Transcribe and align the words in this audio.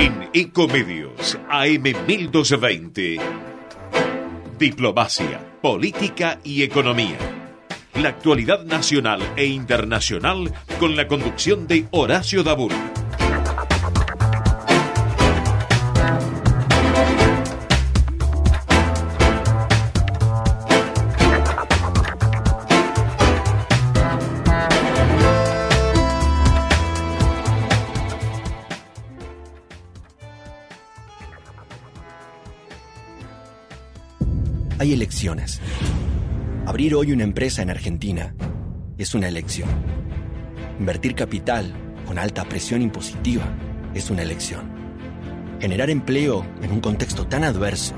En 0.00 0.30
Ecomedios 0.32 1.38
AM 1.50 1.82
1220. 1.82 3.18
Diplomacia, 4.58 5.58
política 5.60 6.40
y 6.42 6.62
economía. 6.62 7.18
La 7.96 8.08
actualidad 8.08 8.64
nacional 8.64 9.20
e 9.36 9.44
internacional 9.44 10.54
con 10.78 10.96
la 10.96 11.06
conducción 11.06 11.66
de 11.66 11.86
Horacio 11.90 12.42
Dabur. 12.42 12.72
Abrir 36.64 36.94
hoy 36.94 37.12
una 37.12 37.24
empresa 37.24 37.60
en 37.60 37.68
Argentina 37.68 38.34
es 38.96 39.14
una 39.14 39.28
elección. 39.28 39.68
Invertir 40.78 41.14
capital 41.14 41.74
con 42.06 42.18
alta 42.18 42.46
presión 42.46 42.80
impositiva 42.80 43.44
es 43.92 44.08
una 44.08 44.22
elección. 44.22 44.62
Generar 45.60 45.90
empleo 45.90 46.46
en 46.62 46.72
un 46.72 46.80
contexto 46.80 47.26
tan 47.26 47.44
adverso 47.44 47.94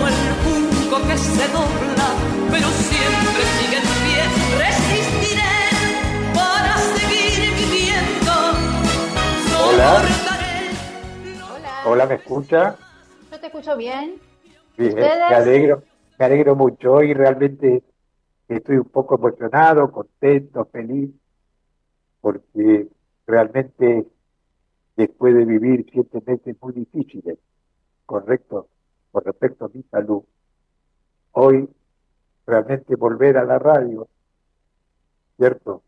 como 0.00 0.08
el 0.08 0.14
junco 0.44 1.08
que 1.08 1.18
se 1.18 1.48
dobla 1.48 2.08
pero 2.50 2.68
siempre 2.68 3.42
sigue 3.58 3.76
en 3.76 3.88
pie 4.04 4.22
resistiré 4.58 5.56
para 6.34 6.76
seguir 6.78 7.52
viviendo 7.54 8.32
Hola. 9.62 9.90
Hola, 11.84 12.06
¿me 12.06 12.14
escucha? 12.14 12.76
te 13.40 13.46
escucho 13.46 13.76
bien. 13.76 14.16
bien 14.76 14.94
me 14.94 15.34
alegro, 15.34 15.82
me 16.18 16.24
alegro 16.24 16.56
mucho. 16.56 16.92
Hoy 16.92 17.14
realmente 17.14 17.82
estoy 18.48 18.76
un 18.76 18.88
poco 18.88 19.16
emocionado, 19.16 19.90
contento, 19.90 20.66
feliz, 20.66 21.10
porque 22.20 22.88
realmente 23.26 24.06
después 24.96 25.34
de 25.34 25.44
vivir 25.44 25.86
siete 25.90 26.22
meses 26.26 26.56
muy 26.60 26.72
difíciles, 26.72 27.38
correcto, 28.06 28.68
con 29.10 29.24
respecto 29.24 29.64
a 29.64 29.70
mi 29.72 29.82
salud, 29.84 30.22
hoy 31.32 31.68
realmente 32.46 32.96
volver 32.96 33.38
a 33.38 33.44
la 33.44 33.58
radio, 33.58 34.08
¿cierto? 35.36 35.82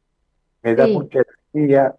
Me 0.63 0.75
da 0.75 0.87
mucha 0.87 1.21
energía 1.21 1.95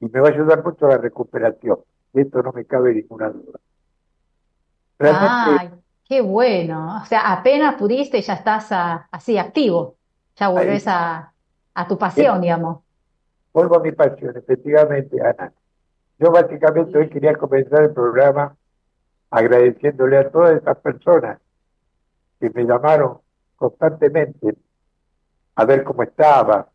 y 0.00 0.06
me 0.06 0.20
va 0.20 0.28
a 0.28 0.32
ayudar 0.32 0.64
mucho 0.64 0.86
a 0.86 0.90
la 0.90 0.98
recuperación. 0.98 1.78
De 2.12 2.22
esto 2.22 2.42
no 2.42 2.52
me 2.52 2.64
cabe 2.64 2.94
ninguna 2.94 3.30
duda. 3.30 3.58
Realmente, 4.98 5.56
Ay, 5.58 5.70
qué 6.04 6.20
bueno. 6.20 7.00
O 7.02 7.06
sea, 7.06 7.32
apenas 7.32 7.76
pudiste 7.76 8.18
y 8.18 8.22
ya 8.22 8.34
estás 8.34 8.68
así 9.10 9.38
activo. 9.38 9.96
Ya 10.36 10.48
vuelves 10.48 10.86
a, 10.88 11.32
a, 11.74 11.88
tu 11.88 11.98
pasión, 11.98 12.40
digamos. 12.40 12.80
Vuelvo 13.52 13.76
a 13.76 13.80
mi 13.80 13.92
pasión, 13.92 14.36
efectivamente, 14.36 15.20
Ana. 15.20 15.52
Yo 16.18 16.30
básicamente 16.30 16.98
hoy 16.98 17.08
quería 17.08 17.34
comenzar 17.34 17.82
el 17.82 17.92
programa 17.92 18.56
agradeciéndole 19.30 20.18
a 20.18 20.30
todas 20.30 20.60
esas 20.60 20.76
personas 20.78 21.38
que 22.40 22.50
me 22.50 22.64
llamaron 22.64 23.18
constantemente 23.56 24.56
a 25.54 25.64
ver 25.64 25.84
cómo 25.84 26.02
estaba, 26.02 26.68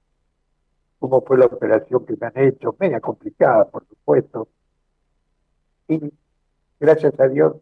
cómo 0.99 1.21
fue 1.21 1.37
la 1.37 1.47
operación 1.47 2.05
que 2.05 2.15
me 2.19 2.27
han 2.27 2.37
hecho, 2.37 2.75
media 2.79 2.99
complicada, 2.99 3.65
por 3.65 3.85
supuesto. 3.87 4.47
Y 5.87 6.13
gracias 6.79 7.19
a 7.19 7.27
Dios 7.27 7.55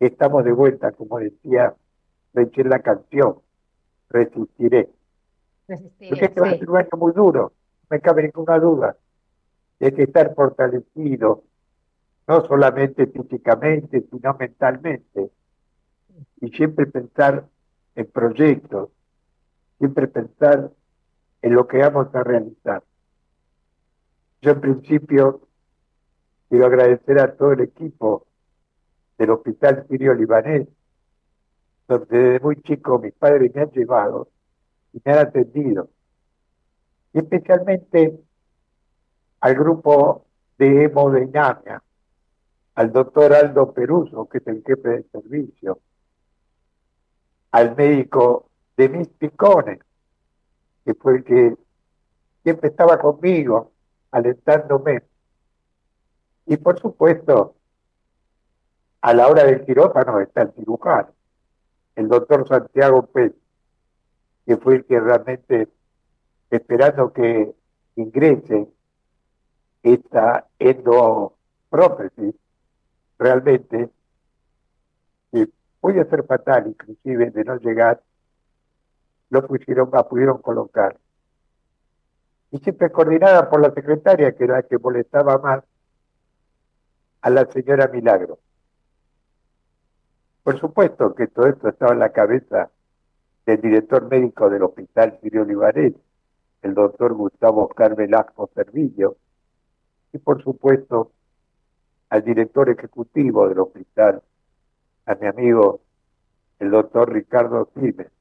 estamos 0.00 0.44
de 0.44 0.52
vuelta, 0.52 0.92
como 0.92 1.18
decía 1.18 1.74
Rachel 2.34 2.68
la 2.68 2.80
canción, 2.80 3.36
resistiré. 4.08 4.88
Resistiré. 5.68 6.10
Porque 6.10 6.24
este 6.24 6.40
va 6.40 6.48
a 6.48 6.58
ser 6.58 6.70
un 6.70 6.76
año 6.76 6.88
muy 6.96 7.12
duro, 7.12 7.52
no 7.82 7.86
me 7.90 8.00
cabe 8.00 8.22
ninguna 8.22 8.58
duda. 8.58 8.96
Hay 9.80 9.92
que 9.92 10.04
estar 10.04 10.34
fortalecido, 10.34 11.44
no 12.26 12.46
solamente 12.46 13.06
físicamente, 13.06 14.04
sino 14.10 14.34
mentalmente. 14.38 15.30
Y 16.40 16.48
siempre 16.50 16.86
pensar 16.86 17.46
en 17.94 18.06
proyectos, 18.06 18.90
siempre 19.78 20.08
pensar 20.08 20.70
en 21.42 21.54
lo 21.54 21.66
que 21.66 21.78
vamos 21.78 22.14
a 22.14 22.22
realizar. 22.22 22.82
Yo 24.40 24.52
en 24.52 24.60
principio 24.60 25.42
quiero 26.48 26.66
agradecer 26.66 27.18
a 27.18 27.34
todo 27.34 27.52
el 27.52 27.60
equipo 27.60 28.26
del 29.18 29.30
Hospital 29.30 29.86
Sirio 29.88 30.14
Libanés, 30.14 30.68
donde 31.88 32.18
desde 32.18 32.40
muy 32.40 32.56
chico 32.62 32.98
mis 32.98 33.12
padres 33.14 33.54
me 33.54 33.62
han 33.62 33.70
llevado 33.70 34.28
y 34.92 35.00
me 35.04 35.12
han 35.12 35.18
atendido. 35.18 35.90
Y 37.12 37.18
especialmente 37.18 38.18
al 39.40 39.54
grupo 39.54 40.24
de 40.58 40.84
hemodinamia, 40.84 41.82
al 42.74 42.92
doctor 42.92 43.32
Aldo 43.34 43.72
Peruso, 43.72 44.28
que 44.28 44.38
es 44.38 44.46
el 44.46 44.62
jefe 44.64 44.88
del 44.88 45.10
servicio, 45.10 45.80
al 47.50 47.76
médico 47.76 48.48
Denis 48.76 49.08
Picone, 49.08 49.80
que 50.84 50.94
fue 50.94 51.16
el 51.16 51.24
que 51.24 51.56
siempre 52.42 52.70
estaba 52.70 52.98
conmigo, 52.98 53.72
alentándome. 54.10 55.02
Y 56.46 56.56
por 56.56 56.80
supuesto, 56.80 57.54
a 59.02 59.12
la 59.12 59.28
hora 59.28 59.44
del 59.44 59.64
quirófano 59.64 60.20
está 60.20 60.42
el 60.42 60.52
cirujano, 60.52 61.12
el 61.96 62.08
doctor 62.08 62.48
Santiago 62.48 63.06
Pérez, 63.06 63.34
que 64.46 64.56
fue 64.56 64.76
el 64.76 64.84
que 64.84 64.98
realmente, 64.98 65.68
esperando 66.50 67.12
que 67.12 67.54
ingrese 67.96 68.68
esta 69.82 70.48
endoprótesis, 70.58 72.34
realmente 73.22 73.90
puede 75.80 76.04
ser 76.08 76.24
fatal, 76.24 76.68
inclusive 76.68 77.30
de 77.30 77.44
no 77.44 77.56
llegar, 77.56 78.00
lo 79.30 79.46
pusieron, 79.46 79.90
la 79.92 80.08
pudieron 80.08 80.38
colocar. 80.40 80.96
Y 82.52 82.58
siempre 82.58 82.92
coordinada 82.92 83.50
por 83.50 83.60
la 83.60 83.72
secretaria, 83.72 84.32
que 84.36 84.44
era 84.44 84.56
la 84.56 84.62
que 84.62 84.78
molestaba 84.78 85.38
más 85.38 85.64
a 87.20 87.30
la 87.30 87.46
señora 87.46 87.88
Milagro. 87.88 88.38
Por 90.44 90.60
supuesto 90.60 91.14
que 91.14 91.26
todo 91.26 91.46
esto 91.46 91.68
estaba 91.68 91.92
en 91.92 91.98
la 91.98 92.12
cabeza 92.12 92.70
del 93.44 93.60
director 93.60 94.08
médico 94.08 94.50
del 94.50 94.62
Hospital 94.62 95.18
Sirio 95.20 95.44
Libarés, 95.44 95.94
el 96.62 96.74
doctor 96.74 97.14
Gustavo 97.14 97.66
Oscar 97.66 97.96
Velasco 97.96 98.50
Servillo, 98.54 99.16
y 100.12 100.18
por 100.18 100.42
supuesto 100.44 101.10
al 102.12 102.22
director 102.22 102.68
ejecutivo 102.68 103.48
del 103.48 103.60
hospital, 103.60 104.20
a 105.06 105.14
mi 105.14 105.26
amigo 105.26 105.80
el 106.58 106.70
doctor 106.70 107.10
Ricardo 107.10 107.70
Simes. 107.74 108.12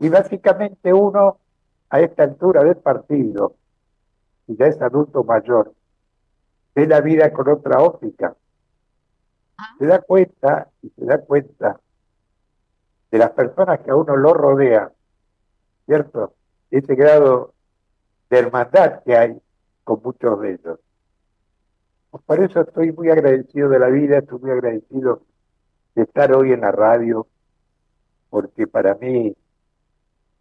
Y 0.00 0.10
básicamente 0.10 0.92
uno, 0.92 1.38
a 1.88 2.00
esta 2.00 2.24
altura 2.24 2.62
del 2.62 2.76
partido, 2.76 3.54
y 4.46 4.54
ya 4.54 4.66
es 4.66 4.82
adulto 4.82 5.24
mayor, 5.24 5.72
ve 6.74 6.86
la 6.86 7.00
vida 7.00 7.32
con 7.32 7.48
otra 7.48 7.80
óptica. 7.80 8.36
Ah. 9.56 9.74
Se 9.78 9.86
da 9.86 10.02
cuenta 10.02 10.68
y 10.82 10.90
se 10.90 11.06
da 11.06 11.22
cuenta 11.22 11.80
de 13.10 13.18
las 13.18 13.30
personas 13.30 13.80
que 13.80 13.92
a 13.92 13.96
uno 13.96 14.14
lo 14.14 14.34
rodean, 14.34 14.90
¿cierto? 15.86 16.34
Ese 16.70 16.94
grado 16.94 17.54
de 18.28 18.40
hermandad 18.40 19.02
que 19.04 19.16
hay 19.16 19.40
con 19.84 20.02
muchos 20.04 20.38
de 20.42 20.52
ellos. 20.52 20.80
Por 22.10 22.42
eso 22.42 22.60
estoy 22.60 22.90
muy 22.92 23.08
agradecido 23.08 23.68
de 23.68 23.78
la 23.78 23.88
vida, 23.88 24.18
estoy 24.18 24.40
muy 24.40 24.50
agradecido 24.50 25.22
de 25.94 26.02
estar 26.02 26.34
hoy 26.34 26.52
en 26.52 26.62
la 26.62 26.72
radio, 26.72 27.28
porque 28.30 28.66
para 28.66 28.96
mí, 28.96 29.36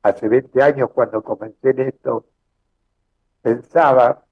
hace 0.01 0.27
20 0.27 0.63
años 0.63 0.89
cuando 0.91 1.21
comencé 1.21 1.69
en 1.69 1.81
esto, 1.81 2.25
pensaba 3.43 4.25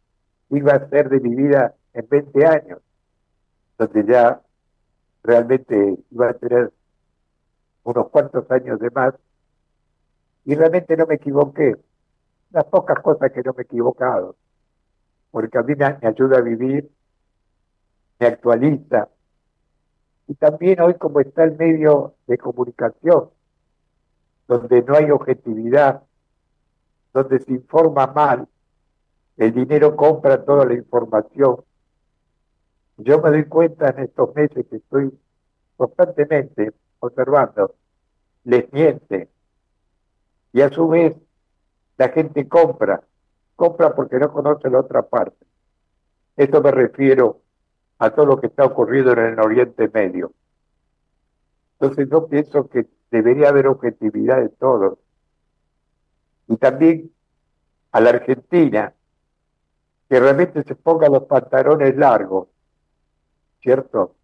que 0.50 0.58
iba 0.58 0.74
a 0.74 0.90
ser 0.90 1.10
de 1.10 1.20
mi 1.20 1.36
vida 1.36 1.76
en 1.94 2.08
20 2.10 2.46
años, 2.46 2.80
donde 3.78 4.06
ya 4.06 4.42
realmente 5.24 5.98
iba 6.10 6.30
a 6.30 6.34
tener 6.34 6.74
unos 7.84 8.10
cuantos 8.10 8.50
años 8.50 8.80
de 8.80 8.90
más, 8.90 9.14
y 10.44 10.56
realmente 10.56 10.98
no 10.98 11.06
me 11.06 11.16
equivoqué. 11.16 11.76
Las 12.50 12.66
pocas 12.66 13.00
cosas 13.02 13.32
que 13.32 13.44
no 13.44 13.54
me 13.54 13.62
he 13.62 13.66
equivocado, 13.66 14.36
porque 15.30 15.58
a 15.60 15.62
mí 15.62 15.76
me 15.76 15.98
ayuda 16.02 16.40
a 16.40 16.42
vivir 16.42 16.90
me 18.20 18.28
actualiza. 18.28 19.10
Y 20.28 20.36
también 20.36 20.82
hoy 20.82 20.96
como 20.96 21.20
está 21.20 21.44
el 21.44 21.58
medio 21.58 22.16
de 22.28 22.38
comunicación, 22.38 23.30
donde 24.48 24.82
no 24.82 24.96
hay 24.96 25.12
objetividad, 25.12 26.04
donde 27.14 27.40
se 27.40 27.52
informa 27.52 28.08
mal, 28.08 28.48
el 29.38 29.54
dinero 29.54 29.96
compra 29.96 30.44
toda 30.44 30.66
la 30.66 30.74
información. 30.74 31.64
Yo 32.98 33.22
me 33.22 33.30
doy 33.30 33.46
cuenta 33.46 33.90
en 33.90 34.00
estos 34.00 34.36
meses 34.36 34.66
que 34.70 34.78
estoy 34.78 35.18
constantemente 35.76 36.74
observando, 37.00 37.76
les 38.44 38.72
miente. 38.74 39.30
Y 40.52 40.62
a 40.62 40.70
su 40.70 40.88
vez 40.88 41.16
la 41.98 42.10
gente 42.10 42.48
compra, 42.48 43.04
compra 43.56 43.94
porque 43.94 44.18
no 44.18 44.32
conoce 44.34 44.70
la 44.70 44.80
otra 44.80 45.04
parte. 45.04 45.46
Esto 46.36 46.62
me 46.62 46.72
refiero 46.72 47.42
a 48.00 48.10
todo 48.12 48.26
lo 48.26 48.40
que 48.40 48.48
está 48.48 48.66
ocurriendo 48.66 49.12
en 49.14 49.20
el 49.20 49.40
Oriente 49.40 49.90
Medio. 49.94 50.32
Entonces 51.80 52.08
yo 52.10 52.28
pienso 52.28 52.68
que 52.68 52.88
debería 53.12 53.50
haber 53.50 53.68
objetividad 53.68 54.42
de 54.42 54.50
todos. 54.50 54.98
Y 56.48 56.58
también 56.58 57.12
a 57.92 58.00
la 58.00 58.12
Argentina, 58.12 58.94
que 60.10 60.20
realmente 60.20 60.64
se 60.64 60.76
ponga 60.76 61.10
los 61.10 61.24
pantalones 61.24 61.96
largos, 61.98 62.48
¿cierto? 63.62 64.16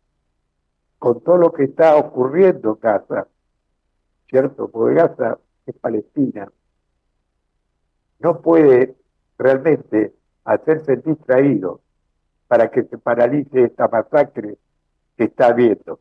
Con 0.98 1.22
todo 1.22 1.38
lo 1.38 1.52
que 1.52 1.66
está 1.66 1.96
ocurriendo 1.96 2.74
en 2.76 2.80
Gaza, 2.80 3.28
¿cierto? 4.30 4.70
Porque 4.70 4.96
Gaza 4.96 5.38
es 5.66 5.76
Palestina. 5.76 6.50
No 8.20 8.42
puede 8.42 8.96
realmente 9.38 10.16
hacerse 10.46 10.98
distraído 10.98 11.83
para 12.54 12.70
que 12.70 12.84
se 12.84 13.00
paralice 13.00 13.64
esta 13.64 13.88
masacre 13.88 14.60
que 15.18 15.24
está 15.24 15.48
habiendo. 15.48 16.00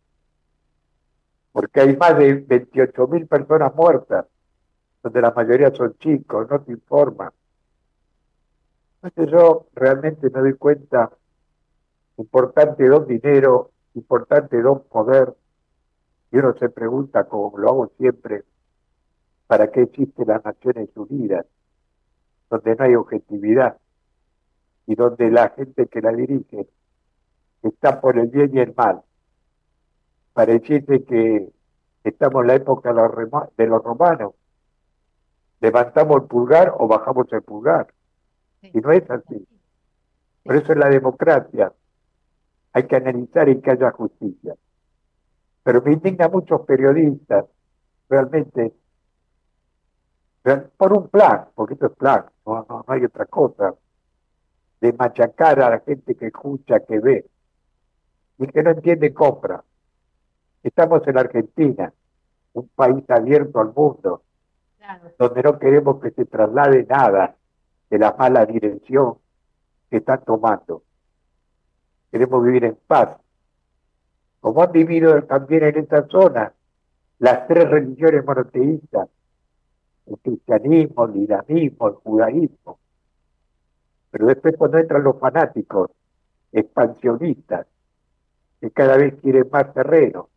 Porque 1.50 1.80
hay 1.80 1.97
más 1.97 2.18
de 2.18 2.35
28 2.35 3.06
mil 3.09 3.26
personas 3.26 3.75
muertas, 3.75 4.26
donde 5.02 5.23
la 5.23 5.30
mayoría 5.30 5.75
son 5.75 5.97
chicos, 5.97 6.50
no 6.50 6.62
se 6.62 6.73
informa. 6.73 7.32
Entonces 9.02 9.32
yo 9.32 9.68
realmente 9.75 10.28
me 10.28 10.40
doy 10.40 10.52
cuenta 10.52 11.11
importante 12.18 12.87
don 12.87 13.06
dinero 13.06 13.71
importante 13.94 14.61
dos 14.61 14.82
poder, 14.82 15.35
y 16.32 16.37
uno 16.37 16.54
se 16.59 16.68
pregunta, 16.68 17.25
como 17.25 17.56
lo 17.56 17.71
hago 17.71 17.92
siempre, 17.97 18.44
¿para 19.47 19.71
qué 19.71 19.85
existen 19.85 20.28
las 20.28 20.44
Naciones 20.44 20.90
Unidas? 20.97 21.47
Donde 22.50 22.76
no 22.76 22.85
hay 22.85 22.94
objetividad 22.94 23.78
y 24.87 24.95
donde 24.95 25.31
la 25.31 25.51
gente 25.51 25.87
que 25.87 26.01
la 26.01 26.12
dirige 26.12 26.69
está 27.62 28.01
por 28.01 28.19
el 28.19 28.29
bien 28.29 28.51
y 28.55 28.61
el 28.61 28.75
mal. 28.75 29.03
Pareciese 30.33 31.05
que 31.05 31.49
estamos 32.05 32.43
en 32.43 32.49
la 32.49 32.55
época 32.55 32.93
de 32.93 33.67
los 33.67 33.83
romanos. 33.83 34.35
Levantamos 35.61 36.23
el 36.23 36.29
pulgar 36.29 36.75
o 36.79 36.89
bajamos 36.89 37.33
el 37.33 37.43
pulgar. 37.43 37.93
Y 38.62 38.81
no 38.81 38.91
es 38.91 39.09
así. 39.11 39.47
Por 40.43 40.57
eso 40.57 40.73
es 40.73 40.79
la 40.79 40.89
democracia. 40.89 41.73
Hay 42.73 42.87
que 42.87 42.97
analizar 42.97 43.49
y 43.49 43.61
que 43.61 43.71
haya 43.71 43.91
justicia. 43.93 44.55
Pero 45.62 45.83
me 45.83 45.93
indigna 45.93 46.27
a 46.27 46.29
muchos 46.29 46.62
periodistas, 46.62 47.45
realmente, 48.09 48.73
por 50.77 50.93
un 50.93 51.09
plan, 51.09 51.47
porque 51.55 51.75
esto 51.75 51.87
es 51.87 51.93
plan, 51.93 52.25
no, 52.45 52.67
no, 52.69 52.85
hay 52.89 53.05
otra 53.05 53.27
cosa, 53.27 53.75
de 54.83 54.93
machacar 54.95 55.61
a 55.61 55.71
la 55.71 55.79
gente 55.79 56.17
que 56.17 56.27
escucha, 56.27 56.81
que 56.81 56.99
ve, 56.99 57.25
y 58.39 58.47
que 58.49 58.65
no 58.65 58.71
entiende 58.71 59.15
compra. 59.15 59.62
Estamos 60.61 61.07
en 61.07 61.19
Argentina, 61.19 61.93
un 62.55 62.67
país 62.75 63.09
abierto 63.09 63.61
al 63.61 63.73
mundo, 63.73 64.25
donde 65.21 65.43
no 65.45 65.57
queremos 65.61 66.01
que 66.01 66.11
se 66.11 66.25
traslade 66.25 66.85
nada 66.85 67.37
de 67.91 67.99
la 67.99 68.17
mala 68.19 68.45
dirección 68.45 69.19
que 69.89 69.99
están 69.99 70.25
tomando. 70.25 70.83
Queremos 72.11 72.45
vivir 72.45 72.65
en 72.65 72.77
paz. 72.85 73.17
Como 74.41 74.65
han 74.65 74.73
vivido 74.73 75.23
también 75.23 75.62
en 75.62 75.79
esta 75.79 76.09
zona 76.09 76.53
las 77.21 77.47
tres 77.47 77.71
religiones 77.71 78.25
monoteístas, 78.25 79.09
el 80.07 80.19
cristianismo, 80.19 81.05
el 81.05 81.17
islamismo, 81.19 81.87
el 81.87 81.95
judaísmo. 81.95 82.82
Pero 84.12 84.26
después 84.26 84.54
cuando 84.59 84.78
entran 84.78 85.02
los 85.02 85.19
fanáticos 85.19 85.90
expansionistas, 86.52 87.66
que 88.61 88.71
cada 88.71 88.99
vez 88.99 89.14
quieren 89.21 89.49
más 89.50 89.73
terreno, 89.73 90.28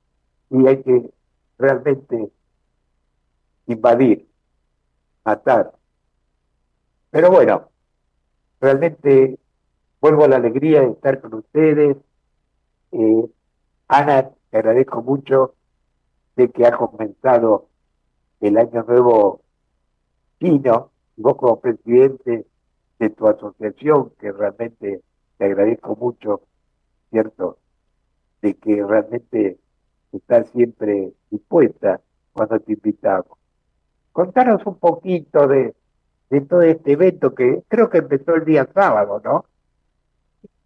y 0.49 0.65
hay 0.65 0.81
que 0.81 1.11
realmente 1.57 2.31
invadir, 3.67 4.27
matar. 5.25 5.73
Pero 7.11 7.29
bueno, 7.29 7.69
realmente 8.61 9.37
vuelvo 9.99 10.23
a 10.23 10.29
la 10.29 10.37
alegría 10.37 10.81
de 10.81 10.91
estar 10.91 11.19
con 11.19 11.33
ustedes. 11.33 11.97
Eh, 12.93 13.29
Ana, 13.89 14.29
te 14.49 14.57
agradezco 14.57 15.01
mucho 15.01 15.53
de 16.37 16.49
que 16.49 16.65
ha 16.65 16.77
comenzado 16.77 17.67
el 18.39 18.57
año 18.57 18.83
nuevo 18.83 19.41
chino, 20.39 20.91
vos 21.17 21.35
como 21.35 21.59
presidente 21.59 22.45
de 22.99 23.09
tu 23.09 23.27
asociación, 23.27 24.11
que 24.19 24.31
realmente 24.31 25.01
te 25.37 25.45
agradezco 25.45 25.95
mucho, 25.95 26.41
¿cierto? 27.09 27.57
De 28.41 28.55
que 28.55 28.83
realmente 28.83 29.59
estás 30.11 30.49
siempre 30.49 31.13
dispuesta 31.29 32.01
cuando 32.33 32.59
te 32.59 32.73
invitamos. 32.73 33.37
Contanos 34.11 34.65
un 34.65 34.77
poquito 34.77 35.47
de, 35.47 35.75
de 36.29 36.41
todo 36.41 36.61
este 36.61 36.93
evento 36.93 37.35
que 37.35 37.63
creo 37.67 37.89
que 37.89 37.99
empezó 37.99 38.35
el 38.35 38.45
día 38.45 38.67
sábado, 38.73 39.21
¿no? 39.23 39.45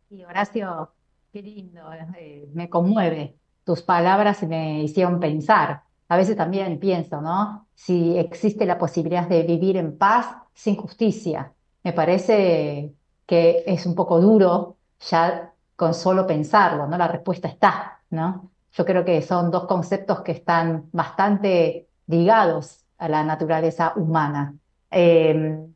Sí, 0.08 0.24
Horacio, 0.24 0.92
qué 1.32 1.42
lindo, 1.42 1.82
eh, 2.18 2.50
me 2.54 2.70
conmueve. 2.70 3.36
Tus 3.64 3.82
palabras 3.82 4.42
me 4.44 4.84
hicieron 4.84 5.20
pensar. 5.20 5.84
A 6.08 6.18
veces 6.18 6.36
también 6.36 6.80
pienso, 6.80 7.22
¿no? 7.22 7.68
Si 7.76 8.18
existe 8.18 8.66
la 8.66 8.80
posibilidad 8.80 9.28
de 9.28 9.44
vivir 9.44 9.78
en 9.78 9.98
paz 9.98 10.28
sin 10.54 10.76
justicia. 10.76 11.54
Me 11.90 11.94
parece 11.94 12.94
que 13.26 13.64
es 13.66 13.88
un 13.88 13.96
poco 13.96 14.22
duro 14.22 14.78
ya 15.00 15.54
con 15.76 15.96
solo 15.96 16.28
pensarlo, 16.28 16.86
¿no? 16.86 17.00
La 17.00 17.08
respuesta 17.08 17.48
está, 17.48 18.02
¿no? 18.12 18.52
Yo 18.74 18.86
creo 18.86 19.04
que 19.04 19.24
son 19.24 19.50
dos 19.50 19.66
conceptos 19.66 20.22
que 20.22 20.34
están 20.34 20.88
bastante 20.92 21.88
ligados 22.06 22.86
a 23.00 23.10
la 23.10 23.24
naturaleza 23.24 23.94
humana. 23.96 24.54
Em, 24.92 25.74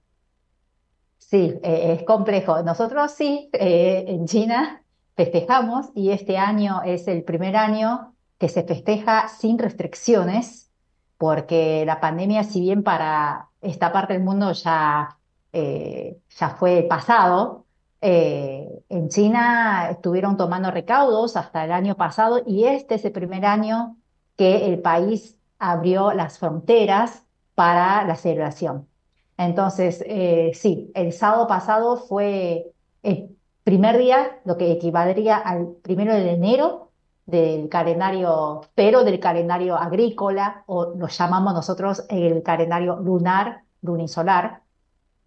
sí, 1.17 1.59
e, 1.63 1.93
es 1.93 2.03
complejo. 2.03 2.61
Nosotros 2.61 3.11
sí, 3.11 3.49
eh, 3.51 4.05
en 4.07 4.27
China 4.27 4.83
festejamos 5.15 5.87
y 5.95 6.11
este 6.11 6.37
año 6.37 6.83
es 6.85 7.07
el 7.07 7.23
primer 7.23 7.55
año 7.55 8.13
que 8.37 8.49
se 8.49 8.61
festeja 8.61 9.29
sin 9.29 9.57
restricciones, 9.57 10.69
porque 11.17 11.85
la 11.87 11.99
pandemia, 11.99 12.43
si 12.43 12.61
bien 12.61 12.83
para 12.83 13.49
esta 13.61 13.91
parte 13.91 14.13
del 14.13 14.21
mundo 14.21 14.51
ya, 14.51 15.17
eh, 15.53 16.17
ya 16.29 16.49
fue 16.49 16.85
pasado, 16.89 17.65
eh, 18.01 18.83
en 18.89 19.07
China 19.07 19.89
estuvieron 19.89 20.35
tomando 20.35 20.71
recaudos 20.71 21.37
hasta 21.37 21.63
el 21.63 21.71
año 21.71 21.95
pasado 21.95 22.41
y 22.45 22.65
este 22.65 22.95
es 22.95 23.05
el 23.05 23.13
primer 23.13 23.45
año 23.45 23.95
que 24.35 24.65
el 24.65 24.79
país 24.81 25.37
abrió 25.57 26.11
las 26.11 26.37
fronteras 26.39 27.23
para 27.55 28.03
la 28.05 28.15
celebración. 28.15 28.89
Entonces, 29.37 30.03
eh, 30.05 30.51
sí, 30.53 30.91
el 30.95 31.13
sábado 31.13 31.47
pasado 31.47 31.97
fue 31.97 32.73
el 33.03 33.37
primer 33.63 33.97
día, 33.97 34.39
lo 34.45 34.57
que 34.57 34.71
equivaldría 34.71 35.37
al 35.37 35.67
primero 35.81 36.13
de 36.13 36.31
enero 36.31 36.91
del 37.25 37.69
calendario, 37.69 38.61
pero 38.75 39.03
del 39.03 39.19
calendario 39.19 39.77
agrícola, 39.77 40.63
o 40.67 40.93
lo 40.95 41.07
llamamos 41.07 41.53
nosotros 41.53 42.05
el 42.09 42.43
calendario 42.43 42.97
lunar, 42.97 43.63
lunisolar. 43.81 44.62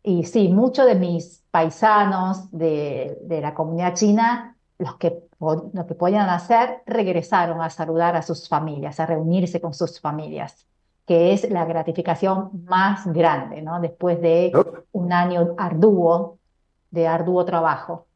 Y 0.06 0.24
sí, 0.24 0.48
muchos 0.48 0.86
de 0.86 0.94
mis 0.94 1.44
paisanos 1.50 2.50
de, 2.52 3.18
de 3.22 3.40
la 3.40 3.54
comunidad 3.54 3.94
china, 3.94 4.56
los 4.78 4.96
que, 4.96 5.20
lo 5.40 5.86
que 5.86 5.94
podían 5.94 6.28
hacer, 6.28 6.82
regresaron 6.86 7.60
a 7.60 7.70
saludar 7.70 8.14
a 8.14 8.22
sus 8.22 8.48
familias, 8.48 9.00
a 9.00 9.06
reunirse 9.06 9.60
con 9.60 9.74
sus 9.74 10.00
familias 10.00 10.66
que 11.06 11.32
es 11.32 11.48
la 11.50 11.64
gratificación 11.64 12.50
más 12.64 13.06
grande, 13.12 13.62
¿no? 13.62 13.80
Después 13.80 14.20
de 14.20 14.52
un 14.92 15.12
año 15.12 15.54
arduo, 15.56 16.38
de 16.90 17.06
arduo 17.06 17.44
trabajo. 17.44 18.06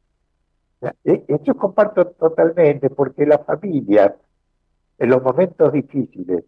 E, 1.03 1.23
eso 1.27 1.55
comparto 1.55 2.07
totalmente, 2.07 2.89
porque 2.89 3.25
la 3.25 3.39
familia, 3.39 4.13
en 4.97 5.09
los 5.09 5.23
momentos 5.23 5.71
difíciles, 5.71 6.43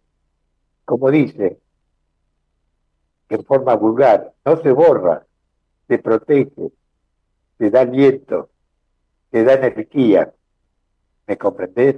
como 0.84 1.10
dice, 1.10 1.58
en 3.30 3.44
forma 3.44 3.74
vulgar, 3.74 4.34
no 4.44 4.58
se 4.58 4.70
borra, 4.70 5.24
se 5.88 5.98
protege, 5.98 6.72
se 7.58 7.70
da 7.70 7.82
aliento, 7.82 8.50
se 9.30 9.44
da 9.44 9.54
energía. 9.54 10.32
¿Me 11.26 11.38
comprendés? 11.38 11.96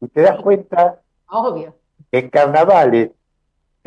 Y 0.00 0.08
te 0.08 0.22
das 0.22 0.40
cuenta, 0.40 1.00
Obvio. 1.28 1.74
en 2.12 2.30
carnavales, 2.30 3.10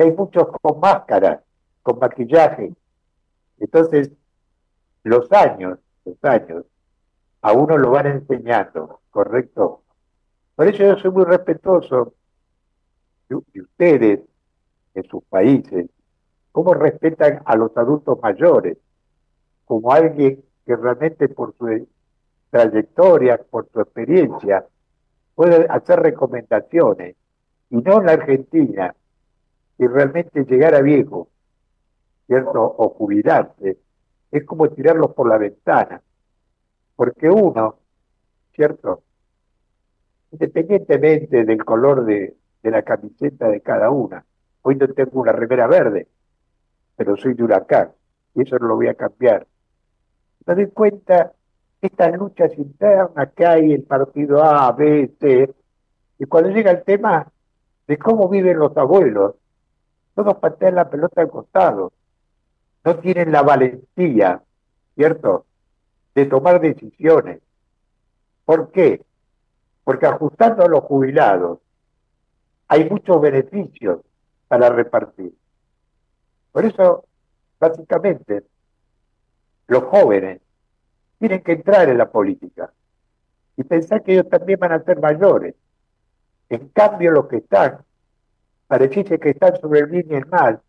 hay 0.01 0.11
muchos 0.11 0.47
con 0.61 0.79
máscara, 0.79 1.43
con 1.83 1.99
maquillaje. 1.99 2.73
Entonces, 3.59 4.11
los 5.03 5.31
años, 5.31 5.79
los 6.05 6.17
años, 6.23 6.65
a 7.41 7.53
uno 7.53 7.77
lo 7.77 7.91
van 7.91 8.07
enseñando, 8.07 9.01
¿correcto? 9.09 9.83
Por 10.55 10.67
eso 10.67 10.83
yo 10.83 10.97
soy 10.97 11.11
muy 11.11 11.25
respetuoso 11.25 12.13
de, 13.29 13.61
ustedes, 13.61 14.19
en 14.93 15.03
sus 15.05 15.23
países, 15.23 15.89
cómo 16.51 16.73
respetan 16.73 17.41
a 17.45 17.55
los 17.55 17.75
adultos 17.77 18.19
mayores, 18.21 18.77
como 19.71 19.93
alguien 19.93 20.43
que 20.65 20.75
realmente 20.75 21.29
por 21.29 21.55
su 21.57 21.87
trayectoria, 22.49 23.37
por 23.37 23.69
su 23.71 23.79
experiencia, 23.79 24.65
puede 25.33 25.65
hacer 25.69 26.01
recomendaciones. 26.01 27.15
Y 27.69 27.77
no 27.77 27.99
en 27.99 28.05
la 28.05 28.11
Argentina, 28.11 28.93
y 29.77 29.87
realmente 29.87 30.43
llegar 30.43 30.75
a 30.75 30.81
viejo, 30.81 31.29
¿cierto? 32.27 32.61
O 32.61 32.89
jubilarse, 32.89 33.77
es 34.29 34.43
como 34.43 34.67
tirarlos 34.71 35.13
por 35.13 35.29
la 35.29 35.37
ventana. 35.37 36.01
Porque 36.97 37.29
uno, 37.29 37.77
¿cierto? 38.53 39.03
Independientemente 40.33 41.45
del 41.45 41.63
color 41.63 42.03
de, 42.03 42.35
la 42.63 42.81
camiseta 42.81 43.47
de 43.47 43.61
cada 43.61 43.89
una, 43.89 44.25
hoy 44.63 44.75
no 44.75 44.89
tengo 44.89 45.21
una 45.21 45.31
remera 45.31 45.65
verde, 45.67 46.09
pero 46.97 47.15
soy 47.15 47.35
de 47.35 47.43
huracán, 47.45 47.93
y 48.35 48.41
eso 48.41 48.59
no 48.59 48.67
lo 48.67 48.75
voy 48.75 48.89
a 48.89 48.95
cambiar. 48.95 49.47
Me 50.45 50.55
doy 50.55 50.67
cuenta 50.67 51.33
estas 51.81 52.15
luchas 52.17 52.51
internas 52.57 53.29
que 53.35 53.45
hay, 53.45 53.73
el 53.73 53.83
partido 53.83 54.43
A, 54.43 54.71
B, 54.71 55.11
C, 55.19 55.53
y 56.19 56.25
cuando 56.25 56.49
llega 56.51 56.71
el 56.71 56.83
tema 56.83 57.31
de 57.87 57.97
cómo 57.97 58.29
viven 58.29 58.59
los 58.59 58.75
abuelos, 58.77 59.35
todos 60.15 60.37
patean 60.37 60.75
la 60.75 60.89
pelota 60.89 61.21
al 61.21 61.29
costado. 61.29 61.91
No 62.83 62.95
tienen 62.97 63.31
la 63.31 63.41
valentía, 63.41 64.41
¿cierto?, 64.95 65.45
de 66.13 66.25
tomar 66.25 66.59
decisiones. 66.59 67.41
¿Por 68.45 68.71
qué? 68.71 69.01
porque 69.83 70.05
ajustando 70.05 70.63
a 70.63 70.69
los 70.69 70.83
jubilados 70.83 71.59
hay 72.67 72.89
muchos 72.89 73.19
beneficios 73.19 73.99
para 74.47 74.69
repartir. 74.69 75.33
Por 76.51 76.65
eso, 76.65 77.05
básicamente, 77.59 78.43
los 79.71 79.85
jóvenes 79.85 80.41
tienen 81.17 81.41
que 81.43 81.53
entrar 81.53 81.87
en 81.87 81.97
la 81.97 82.11
política 82.11 82.73
y 83.55 83.63
pensar 83.63 84.03
que 84.03 84.11
ellos 84.11 84.27
también 84.29 84.59
van 84.59 84.73
a 84.73 84.83
ser 84.83 84.99
mayores. 84.99 85.55
En 86.49 86.67
cambio, 86.69 87.11
los 87.11 87.27
que 87.27 87.37
están, 87.37 87.77
pareciese 88.67 89.17
que 89.17 89.29
están 89.29 89.55
sobre 89.61 89.79
el 89.79 89.85
bien 89.85 90.07
y 90.09 90.15
el 90.15 90.25
mal, 90.25 90.59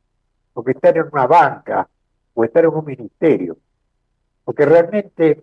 o 0.55 0.63
que 0.63 0.71
están 0.71 0.97
en 0.99 1.09
una 1.11 1.27
banca, 1.27 1.89
o 2.35 2.45
están 2.45 2.67
en 2.67 2.75
un 2.75 2.85
ministerio. 2.85 3.57
Porque 4.45 4.67
realmente, 4.67 5.43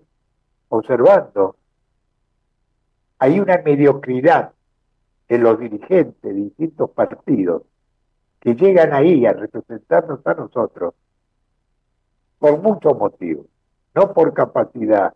observando, 0.69 1.57
hay 3.17 3.41
una 3.41 3.57
mediocridad 3.57 4.53
en 5.27 5.43
los 5.43 5.59
dirigentes 5.59 6.21
de 6.21 6.33
distintos 6.33 6.91
partidos 6.91 7.63
que 8.39 8.55
llegan 8.55 8.93
ahí 8.93 9.25
a 9.25 9.33
representarnos 9.33 10.25
a 10.25 10.33
nosotros 10.33 10.93
por 12.39 12.61
muchos 12.61 12.97
motivos, 12.97 13.45
no 13.93 14.13
por 14.13 14.33
capacidad, 14.33 15.13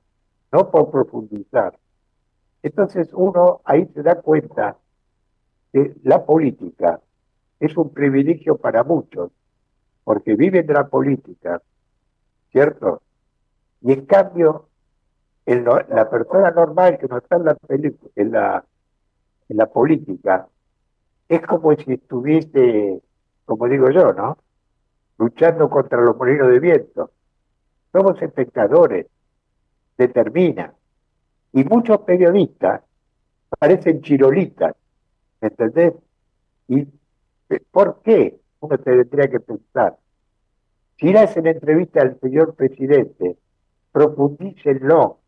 no 0.52 0.70
por 0.70 0.92
profundizar. 0.92 1.78
Entonces 2.62 3.10
uno 3.14 3.62
ahí 3.66 3.90
se 3.94 4.04
da 4.04 4.22
cuenta 4.22 4.78
que 5.72 5.96
la 6.04 6.26
política 6.26 7.02
es 7.60 7.76
un 7.78 7.94
privilegio 7.94 8.58
para 8.58 8.84
muchos, 8.84 9.32
porque 10.04 10.36
viven 10.36 10.68
de 10.68 10.74
la 10.74 10.88
política, 10.88 11.62
¿cierto? 12.52 13.02
Y 13.82 13.94
en 13.94 14.06
cambio, 14.06 14.68
la 15.46 16.10
persona 16.10 16.52
normal 16.52 16.98
que 17.00 17.08
no 17.08 17.18
está 17.18 17.36
en 17.36 18.32
la, 18.32 18.66
en 19.48 19.58
la, 19.58 19.66
política 19.68 20.48
es 21.28 21.42
como 21.42 21.76
si 21.76 21.94
estuviese, 21.94 23.02
como 23.46 23.68
digo 23.68 23.90
yo, 23.90 24.14
¿no? 24.14 24.38
Luchando 25.24 25.70
contra 25.70 26.02
los 26.02 26.18
molinos 26.18 26.50
de 26.50 26.60
viento. 26.60 27.12
Somos 27.94 28.22
espectadores, 28.22 29.08
determina. 29.98 30.74
Y 31.54 31.64
muchos 31.64 32.00
periodistas 32.00 32.82
parecen 33.58 34.02
chirolitas, 34.02 34.76
¿me 35.40 35.48
entendés? 35.48 35.94
¿Y 36.68 36.86
por 37.72 38.02
qué? 38.02 38.38
Uno 38.60 38.78
tendría 38.78 39.30
que 39.30 39.40
pensar. 39.40 39.96
Si 41.00 41.14
le 41.14 41.20
hacen 41.20 41.48
entrevista 41.48 42.02
al 42.02 42.20
señor 42.20 42.56
presidente, 42.56 43.38
profundícenlo. 43.94 45.20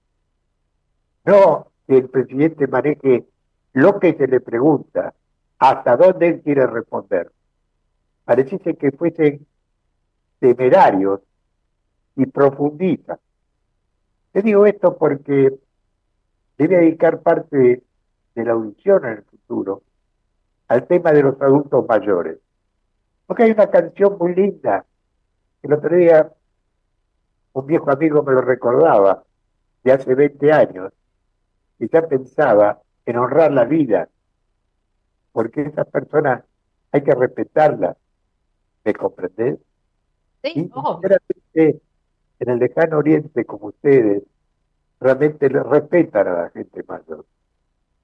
No 1.24 1.68
que 1.88 1.96
el 1.96 2.10
presidente 2.10 2.68
maneje 2.68 3.28
lo 3.72 3.98
que 4.02 4.14
se 4.16 4.28
le 4.28 4.42
pregunta, 4.42 5.14
hasta 5.58 5.96
dónde 5.96 6.28
él 6.28 6.42
quiere 6.42 6.68
responder. 6.68 7.32
Pareciese 8.26 8.76
que 8.76 8.92
fuesen 8.92 9.48
temerarios 10.54 11.22
y 12.16 12.26
profundizan. 12.28 13.18
Te 14.32 14.42
digo 14.44 14.66
esto 14.66 14.96
porque 14.96 15.58
debe 16.58 16.78
dedicar 16.78 17.22
parte 17.22 17.82
de 18.36 18.46
la 18.46 18.52
audición 18.52 19.06
en 19.06 19.12
el 19.14 19.24
futuro 19.24 19.82
al 20.68 20.86
tema 20.88 21.12
de 21.12 21.24
los 21.24 21.42
adultos 21.42 21.86
mayores. 21.88 22.38
Porque 23.26 23.44
hay 23.44 23.52
una 23.52 23.72
canción 23.72 24.18
muy 24.20 24.36
linda, 24.36 24.86
que 25.62 25.68
el 25.68 25.74
otro 25.74 25.96
día 25.96 26.32
un 27.54 27.66
viejo 27.66 27.90
amigo 27.90 28.22
me 28.22 28.34
lo 28.34 28.42
recordaba, 28.42 29.24
de 29.84 29.92
hace 29.94 30.14
20 30.14 30.52
años, 30.52 30.92
y 31.80 31.88
ya 31.90 32.08
pensaba 32.08 32.82
en 33.06 33.18
honrar 33.18 33.52
la 33.52 33.66
vida, 33.66 34.10
porque 35.32 35.62
esas 35.62 35.88
personas 35.88 36.44
hay 36.92 37.04
que 37.04 37.16
respetarlas, 37.16 37.96
¿me 38.84 38.94
comprendés? 38.94 39.58
Sí, 40.54 41.82
en 42.40 42.50
el 42.50 42.60
lejano 42.60 42.98
oriente 42.98 43.46
como 43.46 43.68
ustedes, 43.68 44.24
realmente 45.00 45.50
le 45.50 45.64
respetan 45.64 46.28
a 46.28 46.42
la 46.44 46.50
gente 46.50 46.84
mayor. 46.88 47.26